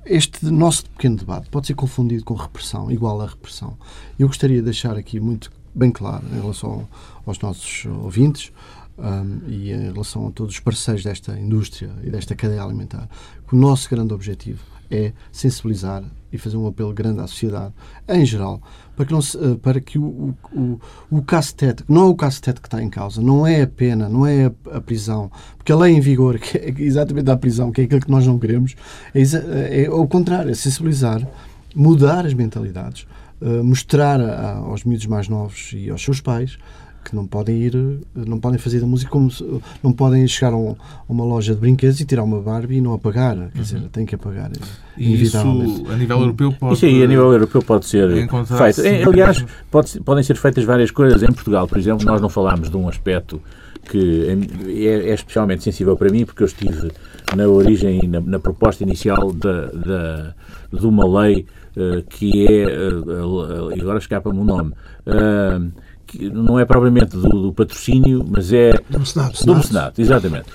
este 0.05 0.45
nosso 0.47 0.85
pequeno 0.91 1.17
debate 1.17 1.49
pode 1.49 1.67
ser 1.67 1.75
confundido 1.75 2.25
com 2.25 2.35
repressão, 2.35 2.91
igual 2.91 3.21
a 3.21 3.27
repressão. 3.27 3.77
Eu 4.19 4.27
gostaria 4.27 4.59
de 4.59 4.65
deixar 4.65 4.97
aqui 4.97 5.19
muito 5.19 5.51
bem 5.75 5.91
claro 5.91 6.25
em 6.33 6.41
relação 6.41 6.87
aos 7.25 7.39
nossos 7.39 7.87
ouvintes 7.87 8.53
um, 8.99 9.49
e 9.49 9.73
em 9.73 9.93
relação 9.93 10.29
a 10.29 10.31
todos 10.31 10.55
os 10.55 10.61
parceiros 10.61 11.03
desta 11.03 11.39
indústria 11.39 11.91
e 12.05 12.11
desta 12.11 12.35
cadeia 12.35 12.63
alimentar, 12.63 13.09
que 13.49 13.55
o 13.55 13.59
nosso 13.59 13.89
grande 13.89 14.13
objetivo 14.13 14.61
é 14.91 15.13
sensibilizar 15.31 16.03
e 16.33 16.39
fazer 16.39 16.57
um 16.57 16.67
apelo 16.67 16.93
grande 16.93 17.21
à 17.21 17.27
sociedade 17.27 17.73
em 18.09 18.25
geral 18.25 18.61
para 19.01 19.07
que, 19.07 19.13
não 19.13 19.23
se, 19.23 19.39
eh, 19.39 19.57
para 19.63 19.81
que 19.81 19.99
o, 19.99 20.35
o, 20.53 20.81
o 21.11 21.23
caso 21.23 21.55
tético, 21.55 21.93
não 21.93 22.03
é 22.03 22.05
o 22.07 22.15
caso 22.15 22.41
tético 22.43 22.69
que 22.69 22.69
está 22.69 22.83
em 22.83 22.91
causa, 22.91 23.23
não 23.23 23.47
é 23.47 23.63
a 23.63 23.67
pena, 23.67 24.09
não 24.09 24.27
é 24.27 24.47
a, 24.47 24.77
a, 24.77 24.81
prisão, 24.81 25.31
porque 25.57 25.73
a 25.73 25.77
lei 25.77 25.95
em 25.95 26.01
vigor, 26.01 26.37
que 26.39 26.59
é 26.59 26.75
exatamente 26.79 27.31
a 27.31 27.37
prisão, 27.37 27.73
que 27.73 27.81
é 27.81 27.85
aquilo 27.85 28.01
que 28.01 28.11
nós 28.11 28.27
não 28.27 28.39
queremos, 28.39 28.77
é, 29.15 29.23
é, 29.23 29.85
é 29.85 29.91
o 29.91 30.07
contrário, 30.07 30.51
é 30.51 30.55
sensibilizar, 30.55 31.27
mudar 31.75 32.27
as 32.27 32.35
mentalidades, 32.35 33.07
uh, 33.41 33.65
mostrar 33.65 34.21
a, 34.21 34.57
aos 34.57 34.85
miúdos 34.85 35.07
mais 35.07 35.29
novos 35.29 35.73
e 35.73 35.89
aos 35.89 36.03
seus 36.03 36.21
pais 36.21 36.59
que 37.05 37.15
não 37.15 37.27
podem 37.27 37.57
ir, 37.57 38.01
não 38.15 38.39
podem 38.39 38.59
fazer 38.59 38.81
da 38.81 38.87
música 38.87 39.11
como 39.11 39.31
se, 39.31 39.45
não 39.83 39.93
podem 39.93 40.27
chegar 40.27 40.53
a, 40.53 40.57
um, 40.57 40.73
a, 40.73 40.77
uma 41.09 41.25
loja 41.25 41.55
de 41.55 41.61
brinquedos 41.61 42.01
e 42.01 42.05
tirar 42.05 42.23
uma 42.23 42.41
Barbie 42.41 42.77
e 42.77 42.81
não 42.81 42.93
apagar, 42.93 43.37
quer 43.37 43.43
uhum. 43.43 43.51
dizer, 43.63 43.81
tem 43.91 44.07
que 44.07 44.15
apagar. 44.15 44.51
E 44.97 45.23
isso 45.23 45.39
a 45.39 45.97
nível 45.97 46.21
europeu 46.21 46.53
pode 46.53 46.75
Isso 46.75 46.87
aí 46.87 47.03
a 47.03 47.07
nível 47.07 47.33
europeu 47.33 47.63
pode 47.63 47.87
ser 47.87 48.09
feito. 48.19 49.09
Aliás, 49.09 49.45
pode, 49.71 50.01
podem 50.01 50.23
ser 50.23 50.37
feitas 50.37 50.65
várias 50.65 50.91
coisas. 50.91 51.23
Em 51.23 51.33
Portugal, 51.33 51.67
por 51.67 51.79
exemplo, 51.79 52.05
nós 52.05 52.21
não 52.21 52.29
falámos 52.29 52.71
de 52.71 52.77
um 52.77 52.89
aspecto 52.89 53.41
que 53.89 54.27
é, 54.69 55.11
é 55.11 55.15
especialmente 55.15 55.65
sensível 55.65 55.97
para 55.97 56.11
mim 56.11 56.25
porque 56.25 56.43
eu 56.43 56.47
estive 56.47 56.93
na 57.37 57.47
origem, 57.47 58.07
na, 58.09 58.21
na 58.21 58.39
proposta 58.39 58.83
inicial 58.83 59.33
da, 59.33 59.67
da, 59.67 60.35
de 60.73 60.87
uma 60.87 61.23
lei 61.23 61.47
uh, 61.77 62.03
que 62.09 62.47
é, 62.47 62.67
uh, 62.67 63.81
agora 63.81 63.99
escapa-me 63.99 64.39
o 64.39 64.45
nome, 64.45 64.73
uh, 65.07 65.73
que 66.11 66.29
não 66.29 66.59
é 66.59 66.65
propriamente 66.65 67.17
do, 67.17 67.29
do, 67.29 67.53
patrocínio, 67.53 68.25
mas 68.29 68.53
é 68.53 68.73
do 68.91 68.99
mecenato. 68.99 69.47
Do 69.47 69.55
mecenato, 69.55 70.01
exatamente. 70.01 70.47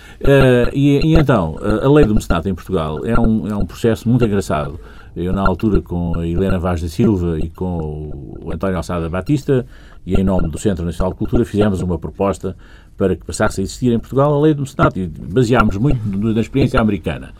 E, 0.73 0.99
e, 1.01 1.15
então, 1.15 1.57
a 1.61 1.89
lei 1.89 2.03
do 2.03 2.13
mecenato 2.13 2.49
em 2.49 2.53
Portugal 2.53 3.05
é 3.05 3.17
um, 3.17 3.47
é 3.47 3.55
um 3.55 3.65
processo 3.65 4.09
muito 4.09 4.25
engraçado. 4.25 4.77
Eu, 5.15 5.31
na 5.31 5.47
altura, 5.47 5.81
com 5.81 6.19
a 6.19 6.27
Helena 6.27 6.59
Vaz 6.59 6.81
da 6.81 6.89
Silva 6.89 7.39
e 7.39 7.49
com 7.49 8.35
o 8.41 8.51
António 8.53 8.75
Alçada 8.75 9.09
Batista, 9.09 9.65
e 10.05 10.13
em 10.13 10.23
nome 10.23 10.49
do 10.49 10.57
Centro 10.57 10.83
Nacional 10.83 11.13
de 11.13 11.17
Cultura, 11.17 11.45
fizemos 11.45 11.81
uma 11.81 11.97
proposta 11.97 12.55
para 12.97 13.15
que 13.15 13.23
passasse 13.25 13.61
a 13.61 13.63
existir 13.63 13.93
em 13.93 13.99
Portugal 13.99 14.33
a 14.33 14.41
lei 14.41 14.53
do 14.53 14.61
mecenato 14.61 14.99
e 14.99 15.07
baseámos 15.07 15.77
muito 15.77 15.99
na 16.05 16.41
experiência 16.41 16.81
americana. 16.81 17.33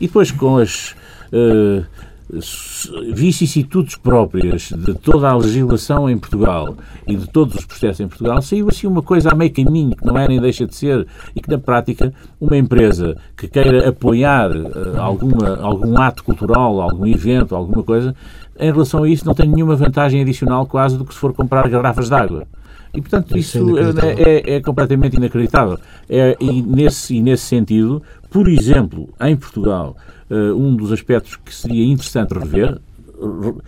E 0.00 0.06
depois 0.06 0.30
com 0.30 0.58
as 0.58 0.94
uh, 1.32 1.84
vicissitudes 3.12 3.94
próprias 3.94 4.70
de 4.70 4.94
toda 4.94 5.28
a 5.28 5.36
legislação 5.36 6.10
em 6.10 6.18
Portugal 6.18 6.76
e 7.06 7.14
de 7.14 7.26
todos 7.28 7.54
os 7.54 7.64
processos 7.64 8.00
em 8.00 8.08
Portugal, 8.08 8.42
saiu 8.42 8.68
assim 8.68 8.86
uma 8.86 9.02
coisa 9.02 9.30
a 9.30 9.34
meio 9.34 9.52
caminho, 9.52 9.94
que 9.96 10.04
não 10.04 10.18
é 10.18 10.26
nem 10.26 10.40
deixa 10.40 10.66
de 10.66 10.74
ser, 10.74 11.06
e 11.34 11.40
que 11.40 11.48
na 11.48 11.58
prática 11.58 12.12
uma 12.40 12.56
empresa 12.56 13.16
que 13.36 13.46
queira 13.46 13.88
apoiar 13.88 14.50
uh, 14.50 15.00
alguma, 15.00 15.56
algum 15.56 15.96
ato 15.98 16.24
cultural, 16.24 16.80
algum 16.80 17.06
evento, 17.06 17.54
alguma 17.54 17.82
coisa, 17.82 18.14
em 18.58 18.72
relação 18.72 19.04
a 19.04 19.08
isso 19.08 19.24
não 19.24 19.34
tem 19.34 19.48
nenhuma 19.48 19.76
vantagem 19.76 20.20
adicional 20.20 20.66
quase 20.66 20.98
do 20.98 21.04
que 21.04 21.14
se 21.14 21.20
for 21.20 21.32
comprar 21.32 21.68
garrafas 21.68 22.08
de 22.08 22.14
água. 22.14 22.46
E, 22.96 23.00
portanto, 23.00 23.36
isso, 23.36 23.58
isso 23.78 24.00
é, 24.00 24.12
é, 24.22 24.54
é, 24.56 24.60
completamente 24.60 25.16
inacreditável. 25.16 25.78
É, 26.08 26.34
e, 26.40 26.62
nesse, 26.62 27.16
e 27.16 27.20
nesse 27.20 27.44
sentido, 27.44 28.02
por 28.36 28.50
exemplo, 28.50 29.08
em 29.18 29.34
Portugal, 29.34 29.96
uh, 30.30 30.54
um 30.54 30.76
dos 30.76 30.92
aspectos 30.92 31.36
que 31.36 31.54
seria 31.54 31.86
interessante 31.86 32.34
rever, 32.34 32.78
uh, 33.18 33.62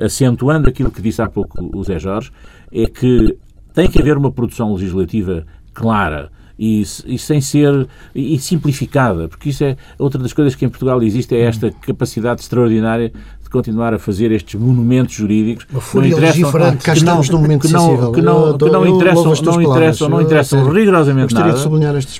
acentuando 0.00 0.68
aquilo 0.68 0.88
que 0.88 1.02
disse 1.02 1.20
há 1.20 1.28
pouco 1.28 1.68
o 1.76 1.82
Zé 1.82 1.98
Jorge, 1.98 2.30
é 2.70 2.86
que 2.86 3.36
tem 3.74 3.90
que 3.90 4.00
haver 4.00 4.16
uma 4.16 4.30
produção 4.30 4.72
legislativa 4.72 5.44
clara, 5.74 6.30
e, 6.56 6.82
e, 7.06 7.18
sem 7.18 7.40
ser 7.40 7.88
e 8.14 8.38
simplificada, 8.38 9.26
porque 9.26 9.48
isso 9.48 9.64
é 9.64 9.76
outra 9.98 10.22
das 10.22 10.32
coisas 10.32 10.54
que 10.54 10.64
em 10.64 10.68
Portugal 10.68 11.02
existe 11.02 11.34
é 11.34 11.40
esta 11.40 11.68
capacidade 11.72 12.40
extraordinária 12.40 13.12
de 13.48 13.52
continuar 13.52 13.94
a 13.94 13.98
fazer 13.98 14.30
estes 14.30 14.60
monumentos 14.60 15.14
jurídicos 15.14 15.66
Uma 15.72 15.80
não 15.94 16.06
interessam, 16.06 16.76
que, 16.76 16.90
estamos 16.90 17.30
num 17.30 17.40
momento 17.40 17.66
que 17.66 17.72
não, 17.72 18.12
que 18.12 18.20
não, 18.20 18.58
que 18.58 18.70
não 18.70 18.86
interessam, 18.86 19.32
não 19.42 19.62
interessam, 19.62 20.08
não 20.08 20.20
interessam 20.20 20.70
rigorosamente 20.70 21.34
nada. 21.34 21.56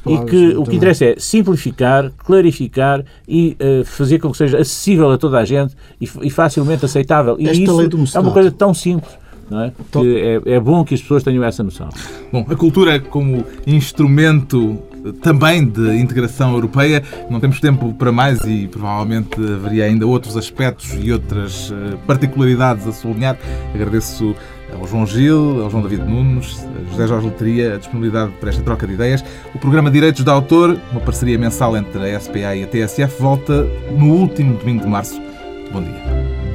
e 0.06 0.18
que 0.24 0.56
o 0.56 0.64
que 0.64 0.76
interessa 0.76 1.04
é 1.04 1.14
simplificar, 1.18 2.10
clarificar 2.24 3.04
e 3.28 3.56
uh, 3.60 3.84
fazer 3.84 4.18
com 4.18 4.30
que 4.30 4.38
seja 4.38 4.58
acessível 4.58 5.10
a 5.10 5.18
toda 5.18 5.38
a 5.38 5.44
gente 5.44 5.76
e, 6.00 6.08
e 6.22 6.30
facilmente 6.30 6.84
aceitável. 6.84 7.36
E 7.38 7.46
Esta 7.48 7.62
isso 7.62 8.16
é 8.16 8.20
uma 8.20 8.32
coisa 8.32 8.50
tão 8.50 8.72
simples. 8.72 9.12
É? 9.50 9.72
Que 9.90 10.40
é, 10.46 10.54
é 10.54 10.60
bom 10.60 10.84
que 10.84 10.94
as 10.94 11.00
pessoas 11.00 11.22
tenham 11.22 11.42
essa 11.42 11.62
noção. 11.62 11.88
Bom, 12.30 12.44
a 12.48 12.54
cultura 12.54 13.00
como 13.00 13.44
instrumento 13.66 14.78
também 15.22 15.66
de 15.66 15.96
integração 15.96 16.52
europeia. 16.54 17.02
Não 17.30 17.40
temos 17.40 17.60
tempo 17.60 17.92
para 17.94 18.12
mais 18.12 18.40
e 18.44 18.68
provavelmente 18.68 19.40
haveria 19.40 19.84
ainda 19.84 20.06
outros 20.06 20.36
aspectos 20.36 20.96
e 21.00 21.12
outras 21.12 21.72
eh, 21.72 21.96
particularidades 22.06 22.86
a 22.86 22.92
sublinhar. 22.92 23.38
Agradeço 23.74 24.34
ao 24.78 24.86
João 24.86 25.06
Gil, 25.06 25.62
ao 25.62 25.70
João 25.70 25.82
David 25.82 26.04
Nunes, 26.04 26.66
a 26.66 26.90
José 26.90 27.06
Jorge 27.06 27.26
Leteria 27.26 27.74
a 27.74 27.78
disponibilidade 27.78 28.32
para 28.40 28.50
esta 28.50 28.62
troca 28.62 28.86
de 28.86 28.94
ideias. 28.94 29.24
O 29.54 29.58
programa 29.58 29.90
Direitos 29.90 30.24
de 30.24 30.30
Autor, 30.30 30.78
uma 30.90 31.00
parceria 31.00 31.38
mensal 31.38 31.76
entre 31.76 32.14
a 32.14 32.20
SPA 32.20 32.54
e 32.54 32.64
a 32.64 32.66
TSF, 32.66 33.20
volta 33.20 33.66
no 33.96 34.12
último 34.12 34.56
domingo 34.58 34.82
de 34.82 34.88
março. 34.88 35.20
Bom 35.72 35.82
dia. 35.82 36.47